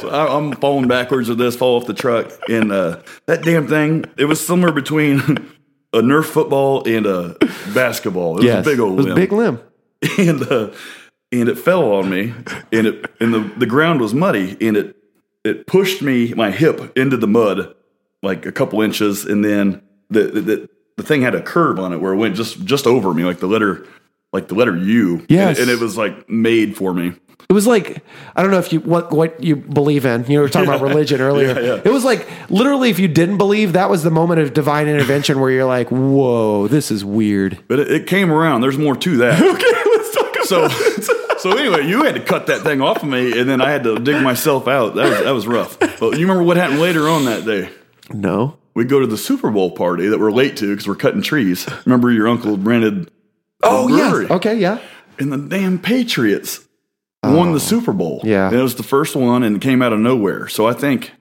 I, 0.03 0.27
I'm 0.27 0.53
falling 0.53 0.87
backwards 0.87 1.29
with 1.29 1.37
this, 1.37 1.55
fall 1.55 1.77
off 1.77 1.87
the 1.87 1.93
truck, 1.93 2.31
and 2.49 2.71
uh, 2.71 3.01
that 3.25 3.43
damn 3.43 3.67
thing. 3.67 4.05
It 4.17 4.25
was 4.25 4.45
somewhere 4.45 4.71
between 4.71 5.19
a 5.93 6.01
Nerf 6.01 6.25
football 6.25 6.87
and 6.87 7.05
a 7.05 7.35
basketball. 7.73 8.33
It 8.33 8.35
was 8.37 8.45
yes, 8.45 8.65
a 8.65 8.69
big 8.69 8.79
old 8.79 8.93
it 8.93 8.97
was 8.97 9.05
limb. 9.07 9.15
big 9.15 9.31
limb. 9.31 9.59
and 10.17 10.43
uh, 10.43 10.71
and 11.31 11.49
it 11.49 11.57
fell 11.57 11.91
on 11.93 12.09
me, 12.09 12.33
and 12.71 12.87
it 12.87 13.11
and 13.19 13.33
the, 13.33 13.39
the 13.57 13.65
ground 13.65 14.01
was 14.01 14.13
muddy, 14.13 14.57
and 14.61 14.77
it 14.77 14.95
it 15.43 15.67
pushed 15.67 16.01
me 16.01 16.33
my 16.33 16.51
hip 16.51 16.97
into 16.97 17.17
the 17.17 17.27
mud 17.27 17.75
like 18.21 18.45
a 18.45 18.51
couple 18.51 18.81
inches, 18.81 19.25
and 19.25 19.43
then 19.43 19.81
the 20.09 20.23
the, 20.23 20.41
the, 20.41 20.69
the 20.97 21.03
thing 21.03 21.21
had 21.21 21.35
a 21.35 21.41
curve 21.41 21.79
on 21.79 21.93
it 21.93 21.97
where 21.97 22.13
it 22.13 22.17
went 22.17 22.35
just 22.35 22.63
just 22.65 22.87
over 22.87 23.13
me, 23.13 23.23
like 23.23 23.39
the 23.39 23.47
letter 23.47 23.85
like 24.31 24.47
the 24.47 24.55
letter 24.55 24.75
U. 24.75 25.25
Yes. 25.27 25.59
and, 25.59 25.69
and 25.69 25.77
it 25.77 25.83
was 25.83 25.97
like 25.97 26.29
made 26.29 26.77
for 26.77 26.93
me. 26.93 27.13
It 27.47 27.53
was 27.53 27.65
like 27.65 28.03
I 28.35 28.41
don't 28.41 28.51
know 28.51 28.59
if 28.59 28.71
you 28.73 28.79
what 28.81 29.11
what 29.11 29.43
you 29.43 29.55
believe 29.55 30.05
in. 30.05 30.25
You 30.25 30.39
were 30.39 30.49
talking 30.49 30.67
about 30.67 30.81
religion 30.87 31.19
earlier. 31.21 31.47
Yeah, 31.53 31.75
yeah. 31.75 31.81
It 31.85 31.91
was 31.91 32.03
like 32.03 32.27
literally, 32.49 32.89
if 32.89 32.99
you 32.99 33.07
didn't 33.07 33.37
believe, 33.37 33.73
that 33.73 33.89
was 33.89 34.03
the 34.03 34.11
moment 34.11 34.39
of 34.41 34.53
divine 34.53 34.87
intervention 34.87 35.39
where 35.39 35.49
you're 35.49 35.65
like, 35.65 35.89
"Whoa, 35.89 36.67
this 36.67 36.91
is 36.91 37.03
weird." 37.05 37.57
But 37.67 37.79
it, 37.79 37.91
it 37.91 38.07
came 38.07 38.31
around. 38.31 38.61
There's 38.61 38.77
more 38.77 38.95
to 38.95 39.17
that. 39.17 39.39
Okay, 39.59 39.89
let's 39.95 40.13
talk 40.15 40.35
about 40.35 40.45
So, 40.45 40.67
so 41.39 41.57
anyway, 41.57 41.87
you 41.87 42.03
had 42.03 42.15
to 42.15 42.21
cut 42.21 42.47
that 42.47 42.61
thing 42.61 42.81
off 42.81 43.01
of 43.03 43.09
me, 43.09 43.39
and 43.39 43.49
then 43.49 43.61
I 43.61 43.71
had 43.71 43.83
to 43.83 43.97
dig 43.99 44.21
myself 44.21 44.67
out. 44.67 44.95
That 44.95 45.09
was 45.09 45.19
that 45.23 45.31
was 45.31 45.47
rough. 45.47 45.79
But 45.79 46.19
you 46.19 46.21
remember 46.27 46.43
what 46.43 46.57
happened 46.57 46.79
later 46.81 47.07
on 47.09 47.25
that 47.25 47.45
day? 47.45 47.69
no. 48.13 48.57
We 48.75 48.85
go 48.85 48.99
to 49.01 49.07
the 49.07 49.17
Super 49.17 49.49
Bowl 49.49 49.71
party 49.71 50.07
that 50.07 50.19
we're 50.19 50.31
late 50.31 50.55
to 50.57 50.69
because 50.73 50.87
we're 50.87 50.95
cutting 50.95 51.21
trees. 51.23 51.67
Remember 51.85 52.11
your 52.11 52.29
uncle 52.29 52.55
rented 52.55 53.09
Oh 53.61 53.89
yes. 53.89 54.29
Okay. 54.31 54.57
Yeah. 54.57 54.79
and 55.17 55.33
the 55.33 55.37
damn 55.37 55.79
Patriots 55.79 56.65
won 57.35 57.53
the 57.53 57.59
Super 57.59 57.93
Bowl. 57.93 58.21
Oh. 58.23 58.27
Yeah. 58.27 58.47
and 58.47 58.57
it 58.57 58.63
was 58.63 58.75
the 58.75 58.83
first 58.83 59.15
one, 59.15 59.43
and 59.43 59.55
it 59.55 59.61
came 59.61 59.81
out 59.81 59.93
of 59.93 59.99
nowhere. 59.99 60.47
So 60.47 60.67
I 60.67 60.73
think 60.73 61.11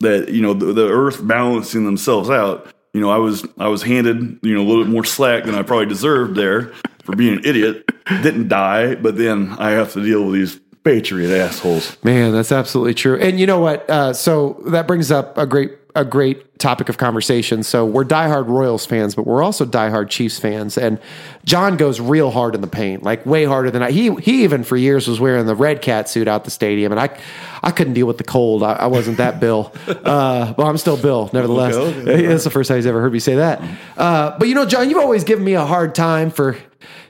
that 0.00 0.28
you 0.30 0.42
know 0.42 0.54
the, 0.54 0.72
the 0.72 0.88
Earth 0.88 1.26
balancing 1.26 1.84
themselves 1.84 2.30
out. 2.30 2.72
You 2.94 3.00
know, 3.00 3.10
I 3.10 3.18
was 3.18 3.46
I 3.58 3.68
was 3.68 3.82
handed 3.82 4.38
you 4.42 4.54
know 4.54 4.62
a 4.62 4.66
little 4.66 4.84
bit 4.84 4.92
more 4.92 5.04
slack 5.04 5.44
than 5.44 5.54
I 5.54 5.62
probably 5.62 5.86
deserved 5.86 6.34
there 6.36 6.72
for 7.02 7.14
being 7.16 7.34
an 7.38 7.44
idiot. 7.44 7.84
Didn't 8.22 8.48
die, 8.48 8.94
but 8.94 9.16
then 9.16 9.54
I 9.58 9.70
have 9.70 9.92
to 9.92 10.02
deal 10.02 10.24
with 10.24 10.34
these 10.34 10.60
Patriot 10.84 11.36
assholes. 11.36 11.96
Man, 12.02 12.32
that's 12.32 12.52
absolutely 12.52 12.94
true. 12.94 13.18
And 13.18 13.38
you 13.38 13.46
know 13.46 13.60
what? 13.60 13.88
Uh, 13.90 14.12
so 14.14 14.62
that 14.68 14.86
brings 14.86 15.10
up 15.10 15.36
a 15.36 15.46
great 15.46 15.72
a 16.00 16.04
great 16.04 16.58
topic 16.58 16.88
of 16.88 16.98
conversation. 16.98 17.62
So 17.62 17.86
we're 17.86 18.04
diehard 18.04 18.48
Royals 18.48 18.84
fans, 18.84 19.14
but 19.14 19.26
we're 19.26 19.42
also 19.42 19.64
diehard 19.64 20.10
Chiefs 20.10 20.38
fans. 20.38 20.76
And 20.76 20.98
John 21.44 21.76
goes 21.76 22.00
real 22.00 22.30
hard 22.30 22.54
in 22.54 22.60
the 22.60 22.66
paint, 22.66 23.02
like 23.02 23.24
way 23.24 23.44
harder 23.44 23.70
than 23.70 23.82
I. 23.82 23.90
He 23.90 24.14
he 24.16 24.44
even 24.44 24.64
for 24.64 24.76
years 24.76 25.08
was 25.08 25.20
wearing 25.20 25.46
the 25.46 25.54
red 25.54 25.82
cat 25.82 26.08
suit 26.08 26.28
out 26.28 26.44
the 26.44 26.50
stadium, 26.50 26.92
and 26.92 27.00
I 27.00 27.18
I 27.62 27.70
couldn't 27.70 27.94
deal 27.94 28.06
with 28.06 28.18
the 28.18 28.24
cold. 28.24 28.62
I, 28.62 28.72
I 28.72 28.86
wasn't 28.86 29.18
that 29.18 29.40
Bill. 29.40 29.72
Uh, 30.08 30.54
well, 30.56 30.68
I'm 30.68 30.78
still 30.78 30.96
Bill, 30.96 31.28
nevertheless. 31.32 31.74
Okay. 31.74 32.26
That's 32.26 32.44
the 32.44 32.50
first 32.50 32.68
time 32.68 32.76
he's 32.76 32.86
ever 32.86 33.00
heard 33.00 33.12
me 33.12 33.18
say 33.18 33.34
that. 33.36 33.60
Uh, 33.96 34.38
but 34.38 34.48
you 34.48 34.54
know, 34.54 34.64
John, 34.64 34.88
you've 34.88 34.98
always 34.98 35.24
given 35.24 35.44
me 35.44 35.54
a 35.54 35.66
hard 35.66 35.94
time 35.94 36.30
for. 36.30 36.56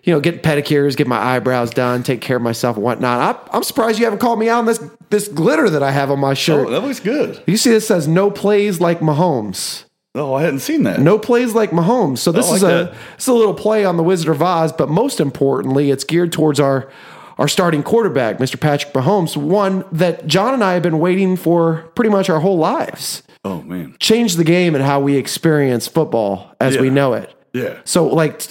You 0.04 0.12
know, 0.12 0.20
get 0.20 0.42
pedicures, 0.42 0.96
get 0.96 1.06
my 1.06 1.18
eyebrows 1.18 1.70
done, 1.70 2.02
take 2.02 2.20
care 2.20 2.36
of 2.36 2.42
myself 2.42 2.76
and 2.76 2.84
whatnot. 2.84 3.36
I, 3.36 3.56
I'm 3.56 3.62
surprised 3.62 3.98
you 3.98 4.04
haven't 4.04 4.20
called 4.20 4.38
me 4.38 4.48
out 4.48 4.60
on 4.60 4.66
this 4.66 4.82
this 5.10 5.28
glitter 5.28 5.68
that 5.70 5.82
I 5.82 5.90
have 5.90 6.10
on 6.10 6.20
my 6.20 6.30
oh, 6.30 6.34
shirt. 6.34 6.66
Oh, 6.66 6.70
that 6.70 6.80
looks 6.80 7.00
good. 7.00 7.42
You 7.46 7.56
see, 7.56 7.70
this 7.70 7.86
says 7.86 8.06
no 8.06 8.30
plays 8.30 8.80
like 8.80 9.00
Mahomes. 9.00 9.84
Oh, 10.14 10.34
I 10.34 10.42
hadn't 10.42 10.60
seen 10.60 10.82
that. 10.84 11.00
No 11.00 11.18
plays 11.18 11.54
like 11.54 11.70
Mahomes. 11.70 12.18
So 12.18 12.32
this 12.32 12.48
like 12.48 12.56
is 12.56 12.62
a 12.62 12.96
this 13.16 13.26
a 13.26 13.32
little 13.32 13.54
play 13.54 13.84
on 13.84 13.96
the 13.96 14.02
Wizard 14.02 14.28
of 14.28 14.42
Oz, 14.42 14.72
but 14.72 14.88
most 14.88 15.20
importantly, 15.20 15.90
it's 15.90 16.04
geared 16.04 16.32
towards 16.32 16.58
our 16.58 16.90
our 17.38 17.46
starting 17.46 17.84
quarterback, 17.84 18.38
Mr. 18.38 18.58
Patrick 18.58 18.92
Mahomes, 18.92 19.36
one 19.36 19.84
that 19.92 20.26
John 20.26 20.54
and 20.54 20.64
I 20.64 20.74
have 20.74 20.82
been 20.82 20.98
waiting 20.98 21.36
for 21.36 21.88
pretty 21.94 22.10
much 22.10 22.28
our 22.28 22.40
whole 22.40 22.58
lives. 22.58 23.22
Oh 23.44 23.62
man. 23.62 23.96
Change 24.00 24.34
the 24.34 24.44
game 24.44 24.74
and 24.74 24.84
how 24.84 25.00
we 25.00 25.16
experience 25.16 25.86
football 25.86 26.54
as 26.60 26.76
we 26.76 26.90
know 26.90 27.12
it. 27.12 27.32
Yeah. 27.52 27.80
So, 27.84 28.06
like, 28.06 28.42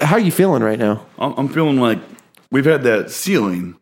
how 0.00 0.16
are 0.16 0.20
you 0.20 0.32
feeling 0.32 0.62
right 0.62 0.78
now? 0.78 1.06
I'm, 1.18 1.34
I'm 1.34 1.48
feeling 1.48 1.78
like 1.78 1.98
we've 2.50 2.64
had 2.64 2.82
that 2.84 3.10
ceiling, 3.10 3.76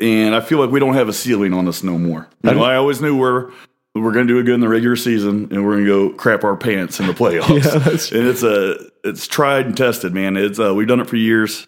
and 0.00 0.34
I 0.34 0.40
feel 0.40 0.58
like 0.58 0.70
we 0.70 0.80
don't 0.80 0.94
have 0.94 1.08
a 1.08 1.12
ceiling 1.12 1.52
on 1.52 1.68
us 1.68 1.82
no 1.82 1.98
more. 1.98 2.28
You 2.42 2.50
know, 2.50 2.56
mm-hmm. 2.56 2.62
I 2.62 2.76
always 2.76 3.00
knew 3.00 3.16
we're 3.16 3.50
we're 3.94 4.12
going 4.12 4.26
to 4.26 4.32
do 4.32 4.38
it 4.38 4.44
good 4.44 4.54
in 4.54 4.60
the 4.60 4.68
regular 4.68 4.96
season, 4.96 5.48
and 5.50 5.64
we're 5.64 5.72
going 5.72 5.84
to 5.84 6.10
go 6.10 6.16
crap 6.16 6.44
our 6.44 6.56
pants 6.56 6.98
in 6.98 7.06
the 7.06 7.12
playoffs. 7.12 8.12
and 8.12 8.26
it's 8.26 8.42
a 8.42 8.76
it's 9.04 9.26
tried 9.26 9.66
and 9.66 9.76
tested, 9.76 10.14
man. 10.14 10.36
It's 10.36 10.58
uh, 10.58 10.74
we've 10.74 10.88
done 10.88 11.00
it 11.00 11.08
for 11.08 11.16
years. 11.16 11.66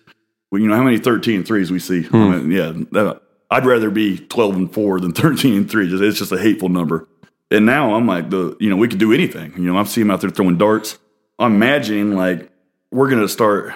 We, 0.51 0.63
you 0.63 0.69
know 0.69 0.77
how 0.77 0.83
many 0.83 0.99
13 0.99 1.45
threes 1.45 1.71
we 1.71 1.79
see? 1.79 2.05
I 2.05 2.09
hmm. 2.09 2.31
mean, 2.31 2.51
yeah, 2.51 2.73
that, 2.93 3.21
I'd 3.51 3.67
rather 3.67 3.91
be 3.91 4.19
12 4.19 4.57
and 4.57 4.73
four 4.73 5.01
than 5.01 5.13
13 5.15 5.55
and 5.55 5.71
three. 5.71 5.89
Just 5.89 6.03
it's 6.03 6.19
just 6.19 6.33
a 6.33 6.39
hateful 6.39 6.69
number. 6.69 7.09
And 7.51 7.67
now 7.67 7.95
I'm 7.95 8.07
like 8.07 8.31
the 8.31 8.57
you 8.59 8.71
know 8.71 8.77
we 8.77 8.89
could 8.89 8.99
do 8.99 9.13
anything. 9.13 9.53
You 9.57 9.73
know 9.73 9.79
I 9.79 9.85
see 9.85 10.01
him 10.01 10.11
out 10.11 10.21
there 10.21 10.31
throwing 10.31 10.57
darts. 10.57 10.99
I'm 11.39 11.55
imagining 11.55 12.15
like 12.17 12.51
we're 12.91 13.09
going 13.09 13.23
to 13.23 13.29
start 13.29 13.73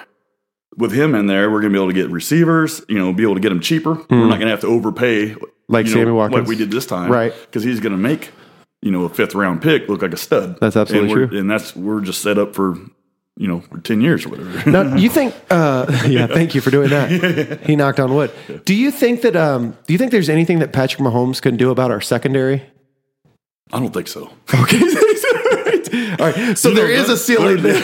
with 0.77 0.93
him 0.93 1.15
in 1.15 1.27
there, 1.27 1.51
we're 1.51 1.61
going 1.61 1.73
to 1.73 1.77
be 1.79 1.83
able 1.83 1.93
to 1.93 2.01
get 2.01 2.09
receivers, 2.11 2.81
you 2.89 2.99
know, 2.99 3.13
be 3.13 3.25
able 3.25 3.35
to 3.35 3.41
get 3.41 3.49
them 3.49 3.61
cheaper. 3.61 3.95
We're 3.95 4.27
not 4.29 4.39
going 4.39 4.43
to 4.43 4.51
have 4.51 4.61
to 4.61 4.69
overpay 4.69 5.31
Hmm. 5.33 5.45
Like 5.71 5.85
you 5.87 5.93
Sammy 5.93 6.05
know, 6.07 6.15
Watkins. 6.15 6.41
like 6.41 6.49
we 6.49 6.57
did 6.57 6.71
this 6.71 6.87
time, 6.87 7.11
Right. 7.13 7.35
Because 7.43 7.63
he's 7.63 7.79
going 7.81 7.93
to 7.93 7.99
make 7.99 8.33
you 8.81 8.91
know 8.91 9.05
a 9.05 9.09
fifth 9.11 9.35
round 9.35 9.61
pick 9.61 9.87
look 9.89 10.01
like 10.03 10.15
a 10.15 10.17
stud. 10.17 10.57
That's 10.61 10.77
absolutely 10.77 11.11
and 11.23 11.31
true. 11.31 11.39
and 11.41 11.51
that's 11.51 11.77
we're 11.77 12.01
just 12.01 12.23
set 12.23 12.39
up 12.39 12.55
for 12.55 12.77
you 13.37 13.47
know 13.49 13.61
for 13.61 13.79
ten 13.81 14.01
years 14.01 14.25
or 14.25 14.31
whatever. 14.31 14.71
Now, 14.71 14.97
you 14.97 15.11
think? 15.11 15.35
Uh, 15.51 15.85
yeah, 16.09 16.27
thank 16.27 16.55
you 16.55 16.61
for 16.63 16.71
doing 16.71 16.89
that. 16.91 17.61
He 17.67 17.77
knocked 17.77 18.01
on 18.01 18.15
wood. 18.15 18.33
Do 18.65 18.73
you 18.75 18.91
think 18.91 19.21
that? 19.23 19.37
Um, 19.37 19.77
do 19.87 19.93
you 19.93 19.99
think 19.99 20.11
there's 20.11 20.31
anything 20.31 20.61
that 20.61 20.73
Patrick 20.73 21.03
Mahomes 21.03 21.43
can 21.43 21.57
do 21.59 21.71
about 21.71 21.91
our 21.91 22.01
secondary? 22.01 22.63
I 23.71 23.79
don't 23.81 23.93
think 23.93 24.09
so. 24.09 24.31
Okay, 24.55 24.79
all 26.21 26.31
right. 26.33 26.57
So 26.59 26.73
there 26.73 26.91
is 26.91 27.09
a 27.09 27.17
ceiling 27.17 27.63
there. 27.63 27.83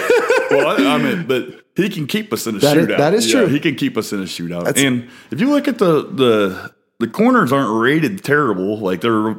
well, 0.50 0.68
I, 0.68 0.94
I 0.94 0.98
mean, 0.98 1.26
but 1.26 1.64
he 1.76 1.88
can 1.88 2.06
keep 2.06 2.32
us 2.32 2.46
in 2.46 2.56
a 2.56 2.58
That 2.58 2.76
is- 2.76 2.86
shootout. 2.88 2.98
that 2.98 3.14
is 3.14 3.30
true. 3.30 3.46
He 3.46 3.60
can 3.60 3.74
keep 3.74 3.96
us 3.96 4.12
in 4.12 4.20
a 4.20 4.24
shootout. 4.24 4.64
That's- 4.64 4.84
and 4.84 5.08
if 5.30 5.40
you 5.40 5.50
look 5.50 5.68
at 5.68 5.78
the 5.78 6.02
the 6.02 6.74
the 7.00 7.08
corners 7.08 7.52
aren't 7.52 7.80
rated 7.82 8.22
terrible. 8.24 8.78
Like 8.78 9.00
they're 9.00 9.36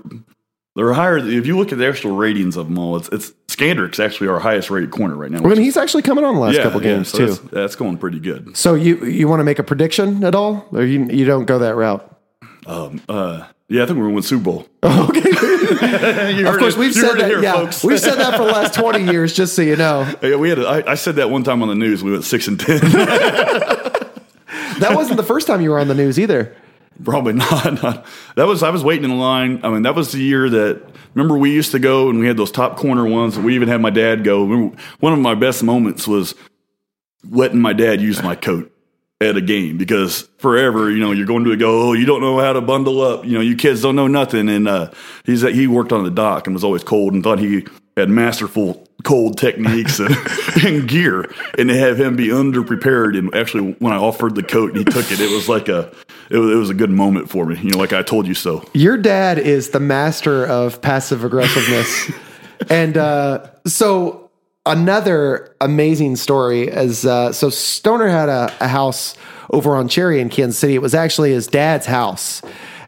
they're 0.75 0.93
higher. 0.93 1.17
If 1.17 1.47
you 1.47 1.58
look 1.58 1.71
at 1.71 1.78
the 1.78 1.87
actual 1.87 2.15
ratings 2.15 2.58
of 2.58 2.67
them 2.67 2.77
all, 2.77 2.98
it's 2.98 3.08
it's 3.10 3.31
Scandrick's 3.48 4.00
actually 4.00 4.27
our 4.27 4.40
highest 4.40 4.69
rated 4.69 4.92
corner 4.92 5.15
right 5.15 5.31
now. 5.31 5.40
I 5.40 5.48
mean, 5.48 5.62
he's 5.62 5.77
actually 5.77 6.04
coming 6.04 6.25
on 6.25 6.35
the 6.35 6.42
last 6.42 6.58
couple 6.58 6.81
games 6.81 7.08
so 7.08 7.17
too. 7.17 7.25
That's, 7.27 7.40
that's 7.52 7.75
going 7.77 7.98
pretty 7.98 8.19
good. 8.19 8.58
So 8.58 8.73
you 8.75 9.06
you 9.06 9.29
want 9.29 9.40
to 9.40 9.46
make 9.46 9.60
a 9.60 9.63
prediction 9.63 10.23
at 10.25 10.35
all, 10.35 10.67
or 10.73 10.83
you 10.83 11.06
you 11.06 11.23
don't 11.23 11.46
go 11.46 11.60
that 11.60 11.75
route? 11.75 12.12
Um, 12.67 13.02
uh, 13.08 13.48
Yeah, 13.68 13.84
I 13.84 13.86
think 13.88 13.98
we're 14.00 14.10
won 14.10 14.22
Super 14.24 14.44
Bowl. 14.44 14.68
Okay. 14.84 15.22
Of 16.46 16.58
course, 16.60 16.76
it- 16.76 16.80
we've 16.80 16.96
you 16.96 17.02
said 17.02 17.16
it 17.16 17.18
that. 17.20 17.28
here, 17.28 17.42
yeah, 17.42 17.54
folks. 17.54 17.84
we've 17.84 18.00
said 18.00 18.16
that 18.16 18.36
for 18.38 18.46
the 18.46 18.52
last 18.52 18.74
twenty 18.80 19.04
years, 19.12 19.34
just 19.34 19.56
so 19.56 19.62
you 19.63 19.76
know. 19.76 20.08
Yeah, 20.22 20.36
we 20.36 20.50
had. 20.50 20.60
A, 20.60 20.68
I, 20.68 20.92
I 20.92 20.96
said 20.96 21.16
that 21.16 21.30
one 21.32 21.44
time 21.44 21.62
on 21.63 21.70
the 21.70 21.76
news. 21.76 22.04
We 22.04 22.12
went 22.12 22.24
six 22.24 22.48
and 22.48 22.60
ten. 22.60 22.80
That 24.80 24.92
wasn't 24.94 25.18
the 25.18 25.24
first 25.24 25.48
time 25.48 25.62
you 25.62 25.72
were 25.72 25.80
on 25.80 25.88
the 25.88 25.96
news 25.96 26.20
either. 26.20 26.56
Probably 27.04 27.34
not, 27.34 27.82
not. 27.82 28.06
That 28.36 28.46
was 28.48 28.62
I 28.63 28.70
was 28.70 28.84
waiting 28.84 29.10
in 29.10 29.18
line. 29.18 29.62
I 29.63 29.70
mean, 29.70 29.84
that 29.84 29.96
was 29.96 30.12
the 30.12 30.20
year 30.20 30.50
that 30.50 30.82
remember 31.13 31.38
we 31.38 31.52
used 31.54 31.72
to 31.72 31.80
go 31.80 32.10
and 32.10 32.20
we 32.20 32.28
had 32.28 32.38
those 32.38 32.52
top 32.52 32.78
corner 32.78 33.06
ones. 33.06 33.40
We 33.40 33.56
even 33.56 33.68
had 33.68 33.82
my 33.82 33.90
dad 33.90 34.24
go. 34.24 34.44
Remember, 34.46 34.78
one 35.00 35.13
of 35.13 35.20
my 35.20 35.34
best 35.36 35.63
moments 35.63 36.08
was 36.08 36.36
letting 37.30 37.60
my 37.60 37.74
dad 37.74 38.02
use 38.02 38.22
my 38.22 38.36
coat 38.36 38.72
at 39.22 39.38
a 39.38 39.42
game 39.42 39.78
because 39.78 40.28
forever, 40.40 40.92
you 40.92 41.00
know, 41.00 41.12
you're 41.12 41.26
going 41.26 41.46
to 41.46 41.56
go, 41.56 41.90
oh, 41.90 41.94
you 41.94 42.06
don't 42.06 42.22
know 42.22 42.40
how 42.40 42.54
to 42.54 42.62
bundle 42.62 43.02
up. 43.02 43.24
You 43.26 43.32
know, 43.34 43.42
you 43.42 43.56
kids 43.56 43.82
don't 43.82 43.96
know 43.96 44.08
nothing. 44.08 44.50
And 44.50 44.68
uh, 44.68 44.92
he's 45.24 45.42
he 45.42 45.68
worked 45.68 45.92
on 45.92 46.04
the 46.04 46.12
dock 46.12 46.48
and 46.48 46.54
was 46.54 46.63
always 46.63 46.84
cold 46.84 47.13
and 47.13 47.24
thought 47.24 47.40
he 47.40 47.66
had 47.96 48.10
masterful 48.10 48.86
cold 49.04 49.38
techniques 49.38 50.00
and, 50.00 50.16
and 50.66 50.88
gear. 50.88 51.34
And 51.58 51.70
to 51.70 51.78
have 51.78 51.98
him 52.00 52.18
be 52.18 52.28
underprepared 52.28 53.18
and 53.18 53.34
actually 53.34 53.74
when 53.74 53.94
I 53.94 53.98
offered 53.98 54.36
the 54.36 54.44
coat 54.44 54.76
and 54.76 54.80
he 54.80 54.84
took 54.84 55.10
it, 55.12 55.22
it 55.22 55.32
was 55.32 55.48
like 55.48 55.70
a 55.70 55.94
it 56.30 56.38
was, 56.38 56.52
it 56.52 56.56
was 56.56 56.70
a 56.70 56.74
good 56.74 56.90
moment 56.90 57.30
for 57.30 57.46
me. 57.46 57.58
You 57.58 57.72
know, 57.72 57.78
like 57.78 57.94
I 57.94 58.02
told 58.02 58.28
you 58.28 58.34
so. 58.34 58.68
Your 58.74 58.98
dad 58.98 59.40
is 59.40 59.70
the 59.70 59.80
master 59.80 60.46
of 60.46 60.82
passive 60.82 61.24
aggressiveness. 61.24 62.12
and 62.70 62.98
uh, 62.98 63.48
so 63.66 64.25
another 64.66 65.56
amazing 65.62 66.16
story 66.16 66.68
is 66.68 67.06
uh, 67.06 67.32
so 67.32 67.50
Stoner 67.50 68.08
had 68.08 68.30
a, 68.30 68.54
a 68.60 68.68
house 68.68 69.16
over 69.52 69.76
on 69.76 69.88
Cherry 69.88 70.20
in 70.20 70.30
Kansas 70.30 70.58
City. 70.58 70.76
It 70.76 70.82
was 70.82 70.96
actually 70.96 71.32
his 71.32 71.48
dad's 71.48 71.86
house. 71.86 72.42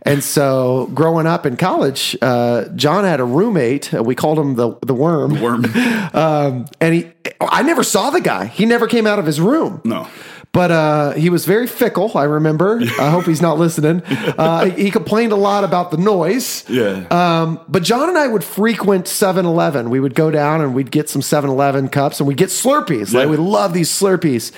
And 0.03 0.23
so, 0.23 0.89
growing 0.93 1.27
up 1.27 1.45
in 1.45 1.57
college, 1.57 2.15
uh, 2.21 2.65
John 2.75 3.03
had 3.03 3.19
a 3.19 3.23
roommate. 3.25 3.93
Uh, 3.93 4.03
we 4.03 4.15
called 4.15 4.39
him 4.39 4.55
the 4.55 4.77
the 4.81 4.93
worm. 4.93 5.41
Worm. 5.41 5.65
Um, 6.13 6.65
and 6.79 6.95
he, 6.95 7.11
I 7.41 7.61
never 7.63 7.83
saw 7.83 8.09
the 8.09 8.21
guy. 8.21 8.45
He 8.45 8.65
never 8.65 8.87
came 8.87 9.05
out 9.05 9.19
of 9.19 9.25
his 9.25 9.39
room. 9.39 9.81
No. 9.83 10.07
But 10.51 10.71
uh, 10.71 11.11
he 11.11 11.29
was 11.29 11.45
very 11.45 11.67
fickle. 11.67 12.17
I 12.17 12.23
remember. 12.23 12.79
I 12.99 13.09
hope 13.09 13.25
he's 13.25 13.41
not 13.41 13.59
listening. 13.59 14.01
Uh, 14.03 14.71
he 14.71 14.89
complained 14.89 15.31
a 15.31 15.35
lot 15.35 15.63
about 15.63 15.91
the 15.91 15.97
noise. 15.97 16.67
Yeah. 16.69 17.05
Um, 17.11 17.59
but 17.67 17.83
John 17.83 18.09
and 18.09 18.17
I 18.17 18.27
would 18.27 18.43
frequent 18.43 19.07
7 19.07 19.45
Eleven. 19.45 19.89
We 19.89 19.99
would 19.99 20.15
go 20.15 20.31
down 20.31 20.61
and 20.61 20.73
we'd 20.73 20.89
get 20.89 21.09
some 21.09 21.21
7 21.21 21.49
Eleven 21.49 21.89
cups 21.89 22.19
and 22.19 22.27
we'd 22.27 22.37
get 22.37 22.49
Slurpees. 22.49 23.13
Like, 23.13 23.29
we 23.29 23.37
love 23.37 23.73
these 23.73 23.89
Slurpees. 23.91 24.51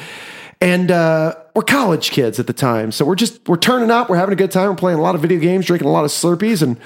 And 0.61 0.91
uh, 0.91 1.35
we're 1.55 1.61
college 1.63 2.11
kids 2.11 2.39
at 2.39 2.47
the 2.47 2.53
time. 2.53 2.91
So 2.91 3.05
we're 3.05 3.15
just, 3.15 3.47
we're 3.47 3.57
turning 3.57 3.91
up. 3.91 4.09
We're 4.09 4.17
having 4.17 4.33
a 4.33 4.35
good 4.35 4.51
time. 4.51 4.69
We're 4.69 4.75
playing 4.75 4.99
a 4.99 5.01
lot 5.01 5.15
of 5.15 5.21
video 5.21 5.39
games, 5.39 5.65
drinking 5.65 5.87
a 5.87 5.91
lot 5.91 6.03
of 6.03 6.11
Slurpees. 6.11 6.61
And 6.61 6.77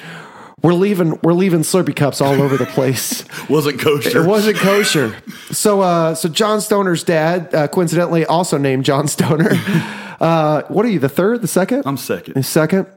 we're 0.62 0.74
leaving, 0.76 1.20
we're 1.24 1.34
leaving 1.34 1.62
Slurpee 1.62 1.96
cups 1.96 2.22
all 2.22 2.40
over 2.42 2.56
the 2.56 2.68
place. 2.68 3.26
Wasn't 3.50 3.80
kosher. 3.80 4.24
It 4.24 4.28
wasn't 4.28 4.58
kosher. 4.58 5.16
So, 5.52 5.82
uh, 5.82 6.16
so 6.16 6.30
John 6.30 6.62
Stoner's 6.62 7.04
dad, 7.04 7.54
uh, 7.54 7.68
coincidentally, 7.68 8.26
also 8.26 8.58
named 8.58 8.86
John 8.86 9.08
Stoner. 9.08 9.52
Uh, 10.22 10.62
what 10.70 10.86
are 10.86 10.90
you? 10.90 11.00
The 11.00 11.10
third, 11.10 11.42
the 11.42 11.50
second, 11.50 11.84
I'm 11.86 11.98
second. 11.98 12.36
the 12.36 12.44
second, 12.44 12.88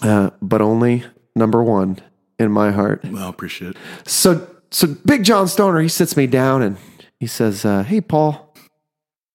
uh, 0.00 0.30
but 0.40 0.62
only 0.62 1.04
number 1.36 1.62
one 1.62 1.98
in 2.38 2.50
my 2.50 2.70
heart. 2.70 3.04
Well, 3.04 3.26
I 3.26 3.28
appreciate 3.28 3.72
it. 3.72 3.76
So, 4.06 4.48
so 4.70 4.86
Big 5.04 5.22
John 5.22 5.48
Stoner, 5.48 5.80
he 5.80 5.88
sits 5.88 6.16
me 6.16 6.26
down 6.26 6.62
and 6.62 6.78
he 7.20 7.26
says, 7.26 7.66
uh, 7.66 7.82
"Hey, 7.82 8.00
Paul, 8.00 8.41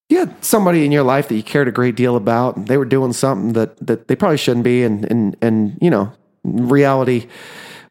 you 0.08 0.18
had 0.18 0.44
somebody 0.44 0.84
in 0.84 0.92
your 0.92 1.02
life 1.02 1.28
that 1.28 1.34
you 1.36 1.42
cared 1.42 1.68
a 1.68 1.72
great 1.72 1.96
deal 1.96 2.16
about, 2.16 2.56
and 2.56 2.66
they 2.66 2.76
were 2.76 2.84
doing 2.84 3.12
something 3.12 3.52
that 3.52 3.76
that 3.86 4.08
they 4.08 4.16
probably 4.16 4.38
shouldn't 4.38 4.64
be, 4.64 4.82
and 4.82 5.04
and 5.10 5.36
and 5.40 5.78
you 5.80 5.90
know, 5.90 6.12
reality." 6.44 7.26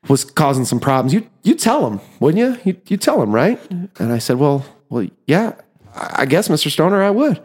Was 0.07 0.23
causing 0.23 0.63
some 0.63 0.79
problems. 0.79 1.13
You 1.13 1.27
you 1.43 1.53
tell 1.53 1.89
them, 1.89 1.99
wouldn't 2.21 2.39
you? 2.39 2.71
You 2.71 2.81
you 2.87 2.95
tell 2.95 3.19
them, 3.19 3.35
right? 3.35 3.59
And 3.69 4.13
I 4.13 4.19
said, 4.19 4.37
well, 4.37 4.65
well, 4.89 5.05
yeah, 5.25 5.55
I 5.93 6.25
guess, 6.25 6.47
Mr. 6.47 6.69
Stoner, 6.69 7.03
I 7.03 7.09
would. 7.09 7.41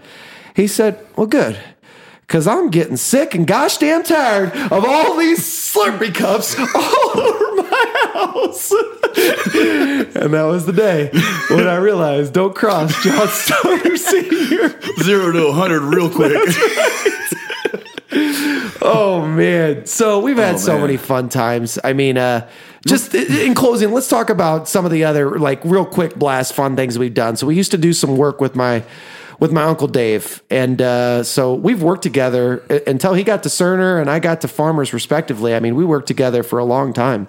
He 0.55 0.67
said, 0.67 1.05
well, 1.17 1.27
good, 1.27 1.59
because 2.21 2.47
I'm 2.47 2.71
getting 2.71 2.97
sick 2.97 3.35
and 3.35 3.47
gosh 3.47 3.79
damn 3.79 4.03
tired 4.03 4.53
of 4.71 4.85
all 4.85 5.17
these 5.17 5.41
Slurpee 5.41 6.15
cups 6.15 6.59
all 6.75 7.21
over 7.21 7.62
my 7.73 8.11
house. 8.15 8.71
and 8.73 10.33
that 10.35 10.45
was 10.45 10.67
the 10.67 10.73
day 10.73 11.11
when 11.51 11.67
I 11.67 11.77
realized, 11.77 12.33
don't 12.33 12.55
cross 12.55 13.03
John 13.03 13.29
Stoner 13.29 13.97
Senior. 13.97 14.81
Zero 15.03 15.33
to 15.33 15.47
100 15.49 15.81
real 15.81 16.11
quick. 16.11 16.39
Oh 18.85 19.25
man! 19.25 19.87
So 19.87 20.21
we've 20.21 20.37
had 20.37 20.57
Oh, 20.57 20.59
so 20.59 20.79
many 20.79 20.97
fun 20.97 21.29
times. 21.29 21.79
I 21.83 21.93
mean, 21.93 22.19
uh, 22.19 22.49
just 22.87 23.15
in 23.15 23.55
closing, 23.55 23.93
let's 23.93 24.09
talk 24.09 24.29
about 24.29 24.69
some 24.69 24.85
of 24.85 24.91
the 24.91 25.05
other 25.05 25.39
like 25.39 25.65
real 25.65 25.87
quick 25.87 26.17
blast 26.17 26.53
fun 26.53 26.75
things 26.77 26.99
we've 26.99 27.15
done. 27.15 27.37
So 27.37 27.47
we 27.47 27.55
used 27.55 27.71
to 27.71 27.79
do 27.79 27.93
some 27.93 28.17
work 28.17 28.41
with 28.41 28.55
my 28.57 28.83
with 29.39 29.53
my 29.53 29.63
uncle 29.63 29.87
Dave, 29.89 30.43
and 30.51 30.83
uh, 30.83 31.23
so 31.23 31.55
we've 31.55 31.83
worked 31.83 32.03
together 32.03 32.59
until 32.87 33.15
he 33.15 33.23
got 33.23 33.45
to 33.45 33.49
Cerner 33.49 34.01
and 34.01 34.11
I 34.11 34.19
got 34.19 34.41
to 34.43 34.49
Farmers, 34.49 34.93
respectively. 34.93 35.55
I 35.55 35.61
mean, 35.61 35.75
we 35.75 35.85
worked 35.85 36.09
together 36.09 36.43
for 36.43 36.59
a 36.59 36.65
long 36.65 36.93
time, 36.93 37.29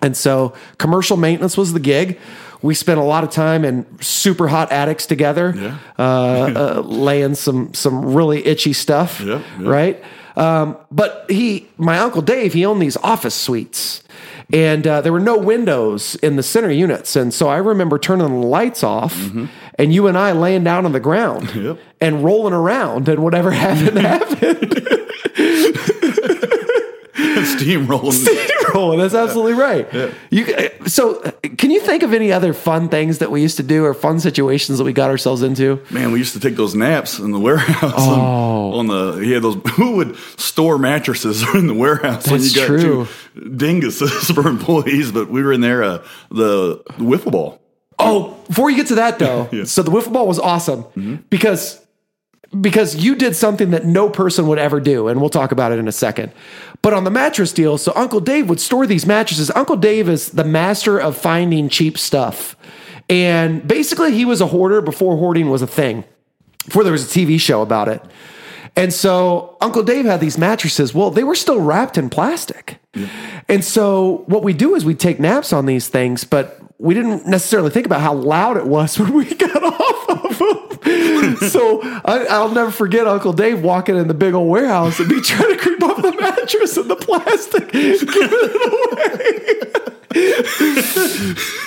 and 0.00 0.16
so 0.16 0.54
commercial 0.78 1.16
maintenance 1.16 1.56
was 1.56 1.72
the 1.72 1.80
gig. 1.80 2.18
We 2.62 2.74
spent 2.74 3.00
a 3.00 3.02
lot 3.04 3.24
of 3.24 3.30
time 3.30 3.64
in 3.64 3.84
super 4.00 4.46
hot 4.48 4.70
attics 4.70 5.04
together, 5.06 5.52
Yeah. 5.56 5.78
uh, 5.98 6.02
uh, 6.76 6.80
laying 6.84 7.34
some 7.34 7.74
some 7.74 8.14
really 8.14 8.46
itchy 8.46 8.72
stuff, 8.72 9.20
Yeah, 9.20 9.42
yeah. 9.60 9.68
right? 9.68 10.04
Um, 10.36 10.76
but 10.90 11.26
he, 11.28 11.68
my 11.76 11.98
uncle 11.98 12.22
Dave, 12.22 12.54
he 12.54 12.64
owned 12.64 12.80
these 12.80 12.96
office 12.98 13.34
suites, 13.34 14.02
and 14.52 14.86
uh, 14.86 15.00
there 15.02 15.12
were 15.12 15.20
no 15.20 15.36
windows 15.36 16.14
in 16.16 16.36
the 16.36 16.42
center 16.42 16.70
units, 16.70 17.16
and 17.16 17.34
so 17.34 17.48
I 17.48 17.56
remember 17.58 17.98
turning 17.98 18.28
the 18.40 18.46
lights 18.46 18.82
off, 18.82 19.14
and 19.78 19.92
you 19.92 20.06
and 20.06 20.16
I 20.16 20.32
laying 20.32 20.64
down 20.64 20.86
on 20.86 20.92
the 20.92 21.00
ground 21.00 21.48
Mm-hmm. 21.48 21.80
And 22.00 22.24
rolling 22.24 22.52
around, 22.54 23.08
and 23.08 23.22
whatever 23.22 23.50
happened 23.66 23.98
happened. 23.98 24.88
Steamrolling. 27.64 28.50
rolling. 28.74 28.98
That's 28.98 29.14
absolutely 29.14 29.54
right. 29.54 30.14
You 30.30 30.46
uh, 30.54 30.88
so 30.88 31.20
uh, 31.22 31.30
can 31.56 31.70
you 31.70 31.80
think 31.80 32.02
of 32.02 32.12
any 32.12 32.32
other 32.32 32.52
fun 32.52 32.88
things 32.88 33.18
that 33.18 33.30
we 33.30 33.42
used 33.42 33.56
to 33.58 33.62
do 33.62 33.84
or 33.84 33.94
fun 33.94 34.20
situations 34.20 34.78
that 34.78 34.84
we 34.84 34.92
got 34.92 35.10
ourselves 35.10 35.42
into? 35.42 35.82
Man, 35.90 36.12
we 36.12 36.18
used 36.18 36.32
to 36.34 36.40
take 36.40 36.56
those 36.56 36.74
naps 36.74 37.18
in 37.18 37.32
the 37.32 37.40
warehouse. 37.40 37.92
Oh. 38.02 38.72
On, 38.72 38.78
on 38.78 38.86
the, 38.88 39.24
he 39.24 39.32
had 39.32 39.42
those, 39.42 39.56
who 39.74 39.96
would 39.96 40.16
store 40.38 40.78
mattresses 40.78 41.42
in 41.54 41.66
the 41.66 41.74
warehouse 41.74 42.26
when 42.26 42.40
That's 42.40 42.54
you 42.54 42.60
got 42.60 42.66
true. 42.66 43.06
two 43.34 43.40
dinguses 43.40 44.34
for 44.34 44.48
employees? 44.48 45.12
But 45.12 45.28
we 45.28 45.42
were 45.42 45.52
in 45.52 45.60
there, 45.60 45.82
uh, 45.82 46.04
the 46.30 46.78
wiffle 46.98 47.32
ball. 47.32 47.60
Oh, 47.98 48.38
before 48.48 48.70
you 48.70 48.76
get 48.76 48.88
to 48.88 48.96
that 48.96 49.18
though, 49.18 49.48
yeah. 49.52 49.64
so 49.64 49.82
the 49.82 49.90
wiffle 49.90 50.12
ball 50.12 50.26
was 50.26 50.38
awesome 50.38 51.24
because 51.30 51.81
because 52.60 52.96
you 52.96 53.14
did 53.14 53.34
something 53.34 53.70
that 53.70 53.84
no 53.84 54.10
person 54.10 54.46
would 54.46 54.58
ever 54.58 54.80
do, 54.80 55.08
and 55.08 55.20
we'll 55.20 55.30
talk 55.30 55.52
about 55.52 55.72
it 55.72 55.78
in 55.78 55.88
a 55.88 55.92
second. 55.92 56.32
But 56.82 56.92
on 56.92 57.04
the 57.04 57.10
mattress 57.10 57.52
deal, 57.52 57.78
so 57.78 57.92
Uncle 57.94 58.20
Dave 58.20 58.48
would 58.48 58.60
store 58.60 58.86
these 58.86 59.06
mattresses. 59.06 59.50
Uncle 59.54 59.76
Dave 59.76 60.08
is 60.08 60.30
the 60.30 60.44
master 60.44 60.98
of 60.98 61.16
finding 61.16 61.68
cheap 61.68 61.96
stuff. 61.96 62.56
And 63.08 63.66
basically, 63.66 64.12
he 64.12 64.24
was 64.24 64.40
a 64.40 64.46
hoarder 64.46 64.80
before 64.80 65.16
hoarding 65.16 65.48
was 65.50 65.62
a 65.62 65.66
thing, 65.66 66.04
before 66.64 66.84
there 66.84 66.92
was 66.92 67.04
a 67.04 67.18
TV 67.18 67.40
show 67.40 67.62
about 67.62 67.88
it. 67.88 68.02
And 68.74 68.92
so 68.92 69.56
Uncle 69.60 69.82
Dave 69.82 70.06
had 70.06 70.20
these 70.20 70.38
mattresses. 70.38 70.94
Well, 70.94 71.10
they 71.10 71.24
were 71.24 71.34
still 71.34 71.60
wrapped 71.60 71.98
in 71.98 72.08
plastic. 72.08 72.78
And 73.48 73.64
so 73.64 74.24
what 74.26 74.42
we 74.42 74.54
do 74.54 74.74
is 74.74 74.84
we 74.84 74.94
take 74.94 75.20
naps 75.20 75.52
on 75.52 75.66
these 75.66 75.88
things, 75.88 76.24
but 76.24 76.58
we 76.82 76.94
didn't 76.94 77.24
necessarily 77.28 77.70
think 77.70 77.86
about 77.86 78.00
how 78.00 78.12
loud 78.12 78.56
it 78.56 78.66
was 78.66 78.98
when 78.98 79.12
we 79.12 79.32
got 79.34 79.62
off 79.62 80.08
of 80.10 80.38
them. 80.38 81.36
so 81.48 81.80
I, 81.80 82.26
I'll 82.28 82.50
never 82.50 82.72
forget 82.72 83.06
Uncle 83.06 83.32
Dave 83.32 83.62
walking 83.62 83.96
in 83.96 84.08
the 84.08 84.14
big 84.14 84.34
old 84.34 84.50
warehouse 84.50 84.98
and 84.98 85.08
me 85.08 85.20
trying 85.20 85.52
to 85.52 85.58
creep 85.58 85.80
up 85.80 85.98
the 85.98 86.10
mattress 86.20 86.76
and 86.76 86.90
the 86.90 86.96
plastic, 86.96 87.70
giving 87.72 88.08
it 88.10 88.62
away. 91.46 91.58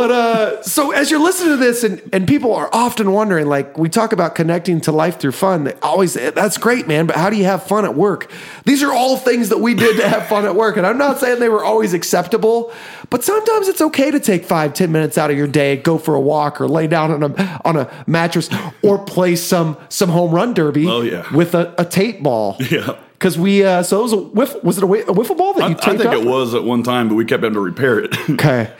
But 0.00 0.10
uh, 0.10 0.62
so 0.62 0.92
as 0.92 1.10
you're 1.10 1.20
listening 1.20 1.50
to 1.50 1.56
this, 1.58 1.84
and, 1.84 2.00
and 2.10 2.26
people 2.26 2.54
are 2.54 2.70
often 2.72 3.12
wondering, 3.12 3.46
like 3.48 3.76
we 3.76 3.90
talk 3.90 4.14
about 4.14 4.34
connecting 4.34 4.80
to 4.80 4.92
life 4.92 5.20
through 5.20 5.32
fun. 5.32 5.64
They 5.64 5.74
always 5.82 6.14
that's 6.14 6.56
great, 6.56 6.88
man. 6.88 7.06
But 7.06 7.16
how 7.16 7.28
do 7.28 7.36
you 7.36 7.44
have 7.44 7.64
fun 7.64 7.84
at 7.84 7.94
work? 7.94 8.32
These 8.64 8.82
are 8.82 8.94
all 8.94 9.18
things 9.18 9.50
that 9.50 9.58
we 9.58 9.74
did 9.74 9.98
to 9.98 10.08
have 10.08 10.26
fun 10.26 10.46
at 10.46 10.54
work, 10.54 10.78
and 10.78 10.86
I'm 10.86 10.96
not 10.96 11.18
saying 11.18 11.38
they 11.38 11.50
were 11.50 11.62
always 11.62 11.92
acceptable, 11.92 12.72
but 13.10 13.22
sometimes 13.22 13.68
it's 13.68 13.82
okay 13.82 14.10
to 14.10 14.18
take 14.18 14.46
five, 14.46 14.72
ten 14.72 14.90
minutes 14.90 15.18
out 15.18 15.30
of 15.30 15.36
your 15.36 15.46
day, 15.46 15.76
go 15.76 15.98
for 15.98 16.14
a 16.14 16.20
walk, 16.20 16.62
or 16.62 16.66
lay 16.66 16.86
down 16.86 17.10
on 17.10 17.22
a 17.22 17.60
on 17.66 17.76
a 17.76 18.04
mattress, 18.06 18.48
or 18.80 19.04
play 19.04 19.36
some 19.36 19.76
some 19.90 20.08
home 20.08 20.30
run 20.30 20.54
derby. 20.54 20.86
Oh, 20.86 21.02
yeah. 21.02 21.30
with 21.34 21.54
a, 21.54 21.74
a 21.76 21.84
tape 21.84 22.22
ball. 22.22 22.56
Yeah. 22.70 22.96
Because 23.20 23.38
we, 23.38 23.62
uh, 23.62 23.82
so 23.82 24.00
it 24.00 24.02
was 24.04 24.12
a 24.14 24.16
whiff, 24.16 24.64
was 24.64 24.78
it 24.78 24.82
a, 24.82 24.86
wi- 24.86 25.04
a 25.06 25.12
wiffle 25.12 25.36
ball 25.36 25.52
that 25.52 25.62
I, 25.64 25.68
you 25.68 25.74
I 25.74 25.78
taped 25.78 25.98
think 25.98 26.06
up? 26.06 26.14
it 26.14 26.24
was 26.26 26.54
at 26.54 26.64
one 26.64 26.82
time, 26.82 27.06
but 27.10 27.16
we 27.16 27.26
kept 27.26 27.42
having 27.42 27.52
to 27.52 27.60
repair 27.60 27.98
it. 27.98 28.16
Okay. 28.30 28.72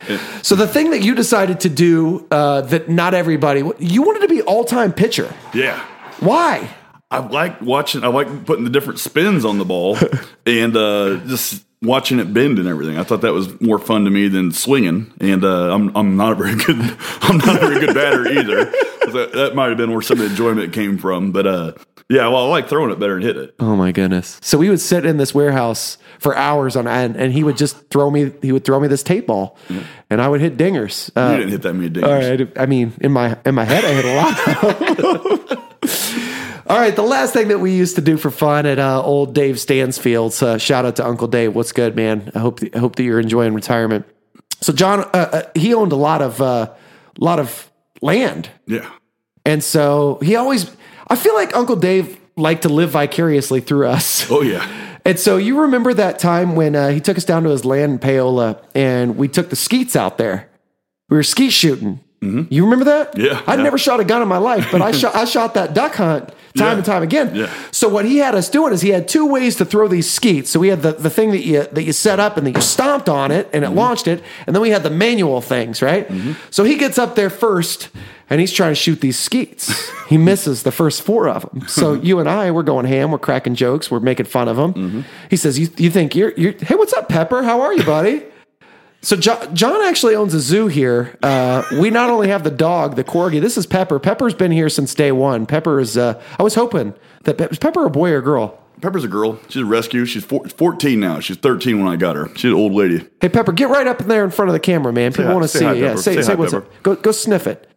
So 0.43 0.55
the 0.55 0.67
thing 0.67 0.93
that 0.93 1.03
you 1.03 1.15
decided 1.15 1.61
to 1.61 1.69
do 1.69 2.27
uh, 2.31 2.63
that 2.63 2.89
not 2.89 3.13
everybody, 3.13 3.63
you 3.79 4.01
wanted 4.03 4.21
to 4.21 4.29
be 4.29 4.41
all 4.41 4.65
time 4.65 4.95
pitcher. 4.95 5.31
yeah. 5.53 5.85
Why? 6.21 6.71
I 7.11 7.19
like 7.19 7.61
watching. 7.61 8.03
I 8.03 8.07
like 8.07 8.47
putting 8.47 8.65
the 8.65 8.71
different 8.71 8.99
spins 9.01 9.45
on 9.45 9.59
the 9.59 9.65
ball, 9.67 9.99
and 10.47 10.75
uh, 10.77 11.17
just 11.27 11.65
watching 11.83 12.19
it 12.21 12.33
bend 12.33 12.59
and 12.59 12.69
everything. 12.69 12.97
I 12.99 13.03
thought 13.05 13.23
that 13.23 13.33
was 13.33 13.61
more 13.61 13.79
fun 13.79 14.05
to 14.05 14.11
me 14.11 14.29
than 14.29 14.53
swinging. 14.53 15.13
And 15.21 15.45
uh, 15.45 15.75
I'm 15.75 15.95
I'm 15.97 16.17
not 16.17 16.33
a 16.33 16.35
very 16.37 16.55
good 16.55 16.77
I'm 17.23 17.39
not 17.39 17.57
a 17.57 17.67
very 17.67 17.81
good 17.85 17.95
batter 17.95 18.27
either. 18.29 18.65
That, 19.11 19.33
that 19.35 19.55
might 19.57 19.71
have 19.71 19.77
been 19.77 19.91
where 19.91 20.03
some 20.03 20.19
of 20.19 20.25
the 20.25 20.31
enjoyment 20.31 20.73
came 20.73 20.99
from. 20.99 21.33
But 21.33 21.47
uh, 21.49 21.73
yeah, 22.11 22.27
well, 22.29 22.45
I 22.45 22.49
like 22.49 22.69
throwing 22.69 22.91
it 22.91 22.99
better 22.99 23.15
than 23.15 23.23
hitting 23.23 23.43
it. 23.45 23.55
Oh 23.61 23.77
my 23.77 23.93
goodness! 23.93 24.39
So 24.43 24.59
we 24.59 24.69
would 24.69 24.81
sit 24.81 25.07
in 25.07 25.17
this 25.17 25.33
warehouse 25.35 25.97
for 26.19 26.37
hours 26.37 26.75
on 26.77 26.87
end, 26.87 27.17
and 27.17 27.33
he 27.33 27.43
would 27.45 27.57
just 27.57 27.89
throw 27.89 28.11
me. 28.11 28.33
He 28.43 28.53
would 28.53 28.65
throw 28.65 28.79
me 28.81 28.89
this 28.89 29.03
tape 29.03 29.27
ball, 29.29 29.57
and 30.11 30.21
I 30.21 30.29
would 30.29 30.41
hit 30.41 30.57
dingers. 30.57 31.11
Uh, 31.17 31.31
You 31.33 31.37
didn't 31.39 31.53
hit 31.53 31.63
that 31.63 31.73
many 31.75 31.89
dingers. 31.89 32.03
all 32.07 32.47
right. 32.47 32.59
I 32.59 32.67
mean, 32.67 32.93
in 33.01 33.13
my 33.13 33.39
in 33.47 33.55
my 33.55 33.65
head, 33.65 33.85
I 33.85 33.93
hit 33.95 34.05
a 34.05 34.15
lot. 34.17 35.67
All 36.67 36.79
right, 36.79 36.95
the 36.95 37.03
last 37.03 37.33
thing 37.33 37.49
that 37.49 37.59
we 37.59 37.73
used 37.75 37.97
to 37.97 38.01
do 38.01 38.17
for 38.17 38.31
fun 38.31 38.65
at 38.65 38.79
uh, 38.79 39.03
old 39.03 39.35
Dave 39.35 39.57
Stansfield's. 39.59 40.41
Uh, 40.41 40.57
shout 40.57 40.85
out 40.85 40.95
to 40.97 41.05
Uncle 41.05 41.27
Dave. 41.27 41.53
What's 41.53 41.73
good, 41.73 41.97
man? 41.97 42.31
I 42.33 42.39
hope 42.39 42.61
I 42.75 42.79
hope 42.79 42.95
that 42.95 43.03
you're 43.03 43.19
enjoying 43.19 43.55
retirement. 43.55 44.07
So 44.61 44.73
John, 44.73 45.01
uh, 45.01 45.07
uh, 45.13 45.43
he 45.57 45.75
owned 45.75 45.91
a 45.91 45.97
lot 45.97 46.23
of 46.23 46.41
uh, 46.41 46.71
lot 47.19 47.41
of 47.41 47.69
land, 48.03 48.51
Yeah. 48.67 48.89
and 49.45 49.65
so 49.65 50.21
he 50.23 50.37
always. 50.37 50.71
I 51.11 51.17
feel 51.17 51.35
like 51.35 51.55
Uncle 51.57 51.77
Dave 51.77 52.19
liked 52.37 52.63
to 52.63 52.69
live 52.69 52.91
vicariously 52.91 53.61
through 53.61 53.89
us. 53.89 54.31
Oh 54.31 54.43
yeah. 54.43 54.67
And 55.03 55.19
so 55.19 55.39
you 55.39 55.63
remember 55.63 55.95
that 55.95 56.19
time 56.19 56.57
when 56.57 56.77
uh, 56.77 56.91
he 56.91 57.01
took 57.01 57.17
us 57.17 57.25
down 57.25 57.45
to 57.45 57.49
his 57.49 57.65
land 57.65 57.93
in 57.93 57.99
Paola 57.99 58.61
and 58.75 59.17
we 59.17 59.29
took 59.29 59.49
the 59.49 59.57
skeets 59.57 59.97
out 59.97 60.19
there. 60.19 60.51
We 61.09 61.17
were 61.17 61.23
skeet 61.23 61.55
shooting. 61.55 62.01
You 62.23 62.65
remember 62.65 62.85
that? 62.85 63.13
Mm-hmm. 63.15 63.21
Yeah, 63.21 63.43
I'd 63.47 63.59
yeah. 63.59 63.63
never 63.65 63.79
shot 63.79 63.99
a 63.99 64.05
gun 64.05 64.21
in 64.21 64.29
my 64.29 64.37
life, 64.37 64.69
but 64.71 64.83
I 64.83 64.93
shot 64.93 65.15
I 65.17 65.25
shot 65.25 65.55
that 65.55 65.73
duck 65.73 65.95
hunt 65.95 66.29
time 66.29 66.35
Yeah. 66.73 66.73
and 66.77 66.85
time 66.85 67.03
again. 67.03 67.35
Yeah. 67.35 67.51
So 67.71 67.89
what 67.89 68.05
he 68.05 68.19
had 68.19 68.35
us 68.35 68.51
doing 68.51 68.75
is 68.75 68.83
he 68.83 68.91
had 68.91 69.09
two 69.09 69.25
ways 69.25 69.57
to 69.57 69.65
throw 69.65 69.89
these 69.89 70.11
skeets. 70.11 70.51
So 70.51 70.61
we 70.61 70.69
had 70.69 70.83
the, 70.83 70.93
the 70.93 71.09
thing 71.09 71.31
that 71.31 71.45
you 71.47 71.63
that 71.65 71.83
you 71.83 71.93
set 71.95 72.21
up 72.21 72.37
and 72.37 72.47
then 72.47 72.55
you 72.55 72.61
stomped 72.61 73.09
on 73.09 73.31
it 73.31 73.49
and 73.55 73.65
it 73.65 73.69
Mm-hmm. 73.69 73.79
launched 73.79 74.07
it, 74.07 74.23
and 74.47 74.55
then 74.55 74.61
we 74.61 74.69
had 74.69 74.83
the 74.83 74.91
manual 74.91 75.41
things, 75.41 75.81
right? 75.81 76.11
So 76.51 76.63
he 76.65 76.77
gets 76.77 76.99
up 76.99 77.15
there 77.15 77.31
first 77.31 77.89
and 78.29 78.39
he's 78.39 78.53
trying 78.53 78.73
to 78.73 78.77
shoot 78.77 79.01
these 79.01 79.19
skeets. 79.19 79.73
he 80.09 80.19
misses 80.31 80.63
the 80.63 80.73
first 80.73 81.01
four 81.03 81.27
of 81.29 81.49
them. 81.51 81.67
So 81.69 81.95
you 82.09 82.19
and 82.19 82.29
I, 82.29 82.51
we're 82.51 82.63
going 82.65 82.85
ham, 82.85 83.13
we're 83.13 83.19
cracking 83.19 83.55
jokes, 83.55 83.91
we're 83.91 84.01
making 84.01 84.27
fun 84.27 84.47
of 84.49 84.59
him. 84.59 84.75
Mm-hmm. 84.75 85.01
He 85.31 85.37
says, 85.37 85.59
"You 85.59 85.69
you 85.79 85.91
think 85.91 86.15
you're 86.15 86.33
you're 86.37 86.53
hey, 86.53 86.75
what's 86.75 86.93
up, 86.93 87.09
Pepper? 87.09 87.43
How 87.45 87.63
are 87.63 87.73
you, 87.73 87.83
buddy?" 87.85 88.25
So 89.03 89.17
John, 89.17 89.55
John 89.57 89.83
actually 89.83 90.15
owns 90.15 90.35
a 90.35 90.41
zoo 90.41 90.67
here. 90.67 91.17
Uh, 91.23 91.63
we 91.81 91.89
not 91.91 92.11
only 92.11 92.29
have 92.29 92.45
the 92.45 92.51
dog, 92.51 92.97
the 92.97 93.05
corgi. 93.05 93.41
This 93.41 93.57
is 93.57 93.65
Pepper. 93.67 93.99
Pepper's 93.99 94.35
been 94.35 94.53
here 94.53 94.69
since 94.69 94.95
day 94.95 95.11
one. 95.11 95.47
Pepper 95.47 95.81
is. 95.81 95.97
Uh, 95.97 96.21
I 96.39 96.43
was 96.43 96.55
hoping 96.55 96.95
that 97.25 97.39
Pe- 97.39 97.47
was 97.49 97.59
Pepper 97.59 97.87
a 97.87 97.91
boy 97.91 98.11
or 98.11 98.21
girl. 98.21 98.59
Pepper's 98.83 99.05
a 99.05 99.09
girl. 99.09 99.39
She's 99.49 99.63
a 99.63 99.67
rescue. 99.67 100.05
She's 100.05 100.25
four, 100.25 100.47
14 100.49 100.99
now. 101.01 101.21
She's 101.21 101.37
13 101.39 101.79
when 101.83 101.89
I 101.93 101.97
got 101.97 102.17
her. 102.17 102.29
She's 102.35 102.51
an 102.51 102.55
old 102.55 102.73
lady. 102.73 103.07
Hey 103.21 103.29
Pepper, 103.31 103.53
get 103.53 103.69
right 103.69 103.87
up 103.87 104.01
in 104.03 104.09
there 104.09 104.25
in 104.25 104.31
front 104.31 104.49
of 104.51 104.53
the 104.55 104.61
camera, 104.61 104.93
man. 104.93 105.13
People 105.13 105.33
want 105.33 105.45
to 105.45 105.49
see 105.49 105.65
hi, 105.65 105.73
you. 105.75 105.85
Yeah, 105.85 105.95
say, 105.97 106.15
Say 106.17 106.23
say, 106.23 106.33
hi, 106.33 106.35
what's 106.35 106.53
Pepper. 106.53 106.67
up. 106.67 106.83
Go 106.83 106.95
go 106.97 107.13
sniff 107.13 107.47
it. 107.47 107.71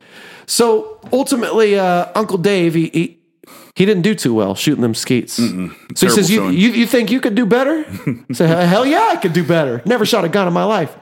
So 0.46 1.00
ultimately, 1.14 1.80
uh, 1.80 2.08
Uncle 2.16 2.38
Dave, 2.38 2.74
he, 2.74 2.90
he 2.94 3.20
he 3.76 3.86
didn't 3.86 4.04
do 4.04 4.16
too 4.16 4.34
well 4.34 4.56
shooting 4.56 4.82
them 4.82 4.94
skeets. 4.94 5.34
So 5.34 5.70
he 6.00 6.10
says, 6.10 6.30
you, 6.30 6.50
you 6.50 6.72
you 6.72 6.86
think 6.86 7.12
you 7.12 7.20
could 7.20 7.36
do 7.36 7.46
better? 7.46 7.86
I 8.30 8.34
say, 8.34 8.48
hell 8.48 8.86
yeah, 8.86 9.10
I 9.12 9.18
could 9.18 9.34
do 9.34 9.44
better. 9.44 9.82
Never 9.86 10.06
shot 10.06 10.26
a 10.26 10.30
gun 10.30 10.48
in 10.48 10.54
my 10.54 10.64
life. 10.64 10.96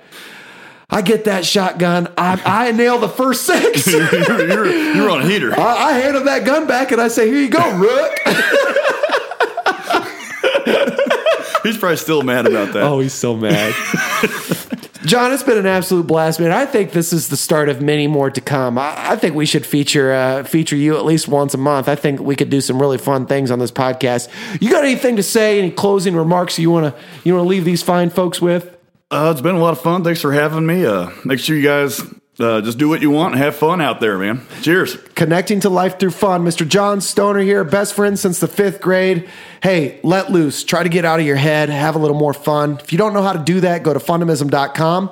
I 0.94 1.02
get 1.02 1.24
that 1.24 1.46
shotgun. 1.46 2.10
I, 2.18 2.42
I 2.46 2.72
nail 2.74 3.00
the 3.00 3.08
first 3.08 3.46
six. 3.46 3.88
you're, 3.92 4.48
you're, 4.48 4.66
you're 4.96 5.10
on 5.10 5.22
a 5.22 5.26
heater. 5.26 5.58
I, 5.58 5.90
I 5.90 5.92
hand 5.94 6.18
him 6.18 6.26
that 6.26 6.46
gun 6.46 6.68
back 6.68 6.92
and 6.92 7.00
I 7.00 7.08
say, 7.08 7.28
"Here 7.28 7.40
you 7.40 7.50
go, 7.50 7.78
Rook." 7.78 8.20
He's 11.64 11.78
probably 11.78 11.98
still 11.98 12.24
mad 12.24 12.48
about 12.48 12.74
that. 12.74 12.84
oh, 12.84 13.00
he's 13.00 13.14
so 13.14 13.36
mad. 13.36 13.74
John, 15.06 15.34
it's 15.34 15.42
been 15.42 15.58
an 15.58 15.66
absolute 15.66 16.06
blast, 16.06 16.40
man. 16.40 16.52
I 16.52 16.68
think 16.68 16.92
this 16.92 17.12
is 17.12 17.30
the 17.30 17.38
start 17.38 17.70
of 17.70 17.82
many 17.82 18.06
more 18.06 18.30
to 18.30 18.40
come. 18.40 18.78
I, 18.78 19.12
I 19.12 19.16
think 19.16 19.34
we 19.34 19.48
should 19.48 19.66
feature 19.66 20.14
uh, 20.14 20.44
feature 20.44 20.76
you 20.76 20.96
at 20.96 21.06
least 21.06 21.28
once 21.28 21.56
a 21.56 21.58
month. 21.58 21.90
I 21.90 21.96
think 21.96 22.20
we 22.20 22.36
could 22.36 22.52
do 22.52 22.62
some 22.62 22.80
really 22.80 23.00
fun 23.00 23.26
things 23.26 23.50
on 23.50 23.58
this 23.58 23.72
podcast. 23.72 24.30
You 24.62 24.70
got 24.70 24.84
anything 24.84 25.16
to 25.16 25.24
say? 25.24 25.58
Any 25.58 25.72
closing 25.72 26.16
remarks 26.16 26.60
you 26.60 26.70
want 26.70 26.94
to 26.96 27.02
you 27.24 27.34
want 27.34 27.46
to 27.46 27.50
leave 27.50 27.66
these 27.66 27.82
fine 27.82 28.12
folks 28.12 28.42
with? 28.42 28.78
Uh, 29.10 29.32
it's 29.32 29.42
been 29.42 29.56
a 29.56 29.60
lot 29.60 29.72
of 29.72 29.82
fun. 29.82 30.04
Thanks 30.04 30.22
for 30.22 30.32
having 30.32 30.66
me. 30.66 30.86
Uh, 30.86 31.10
make 31.26 31.40
sure 31.40 31.58
you 31.58 31.64
guys 31.64 32.02
uh, 32.44 32.62
just 32.62 32.78
do 32.78 32.90
what 32.90 33.02
you 33.02 33.10
want 33.10 33.34
and 33.34 33.44
have 33.44 33.56
fun 33.56 33.82
out 33.82 34.00
there, 34.00 34.18
man. 34.18 34.46
Cheers. 34.62 34.96
Connecting 35.16 35.60
to 35.62 35.70
life 35.70 36.00
through 36.00 36.12
fun. 36.12 36.44
Mr. 36.44 36.68
John 36.68 37.02
Stoner 37.02 37.40
here, 37.40 37.64
best 37.64 37.94
friend 37.94 38.18
since 38.18 38.40
the 38.40 38.48
fifth 38.48 38.82
grade. 38.82 39.30
Hey, 39.62 40.00
let 40.04 40.32
loose. 40.32 40.64
Try 40.64 40.84
to 40.84 40.90
get 40.90 41.06
out 41.06 41.20
of 41.20 41.26
your 41.26 41.36
head, 41.36 41.70
have 41.70 41.96
a 41.96 42.00
little 42.00 42.18
more 42.18 42.34
fun. 42.34 42.80
If 42.82 42.92
you 42.92 42.98
don't 42.98 43.14
know 43.14 43.22
how 43.22 43.34
to 43.34 43.44
do 43.44 43.62
that, 43.62 43.84
go 43.84 43.94
to 43.94 44.00
fundamism.com. 44.00 45.12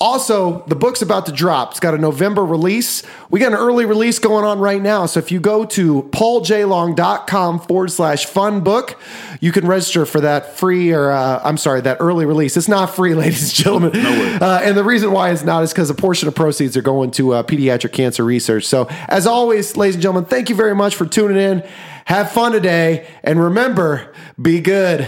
Also, 0.00 0.64
the 0.66 0.74
book's 0.74 1.02
about 1.02 1.26
to 1.26 1.32
drop. 1.32 1.72
It's 1.72 1.80
got 1.80 1.92
a 1.92 1.98
November 1.98 2.42
release. 2.42 3.02
We 3.28 3.38
got 3.38 3.52
an 3.52 3.58
early 3.58 3.84
release 3.84 4.18
going 4.18 4.46
on 4.46 4.58
right 4.58 4.80
now. 4.80 5.04
So 5.04 5.20
if 5.20 5.30
you 5.30 5.40
go 5.40 5.66
to 5.66 6.04
pauljlong.com 6.04 7.60
forward 7.60 7.90
slash 7.90 8.24
fun 8.24 8.62
book, 8.62 8.98
you 9.40 9.52
can 9.52 9.66
register 9.66 10.06
for 10.06 10.22
that 10.22 10.56
free 10.56 10.90
or, 10.92 11.10
uh, 11.10 11.42
I'm 11.44 11.58
sorry, 11.58 11.82
that 11.82 11.98
early 12.00 12.24
release. 12.24 12.56
It's 12.56 12.66
not 12.66 12.94
free, 12.94 13.14
ladies 13.20 13.42
and 13.42 13.52
gentlemen. 13.52 13.92
Uh, 13.94 14.60
and 14.62 14.74
the 14.74 14.84
reason 14.84 15.12
why 15.12 15.32
it's 15.32 15.44
not 15.44 15.62
is 15.64 15.70
because 15.70 15.90
a 15.90 15.94
portion 15.94 16.28
of 16.28 16.34
proceeds 16.34 16.78
are 16.78 16.82
going 16.82 17.10
to 17.12 17.34
uh, 17.34 17.42
pediatric 17.42 17.92
cancer 17.92 18.24
research. 18.24 18.64
So, 18.64 18.86
as 19.06 19.26
always, 19.26 19.76
ladies 19.76 19.96
and 19.96 20.02
gentlemen, 20.02 20.24
thank 20.24 20.48
you 20.48 20.54
very 20.54 20.74
much 20.74 20.94
for 20.94 21.04
tuning 21.04 21.36
in. 21.36 21.68
Have 22.06 22.32
fun 22.32 22.52
today. 22.52 23.06
And 23.22 23.38
remember, 23.38 24.14
be 24.40 24.60
good. 24.62 25.02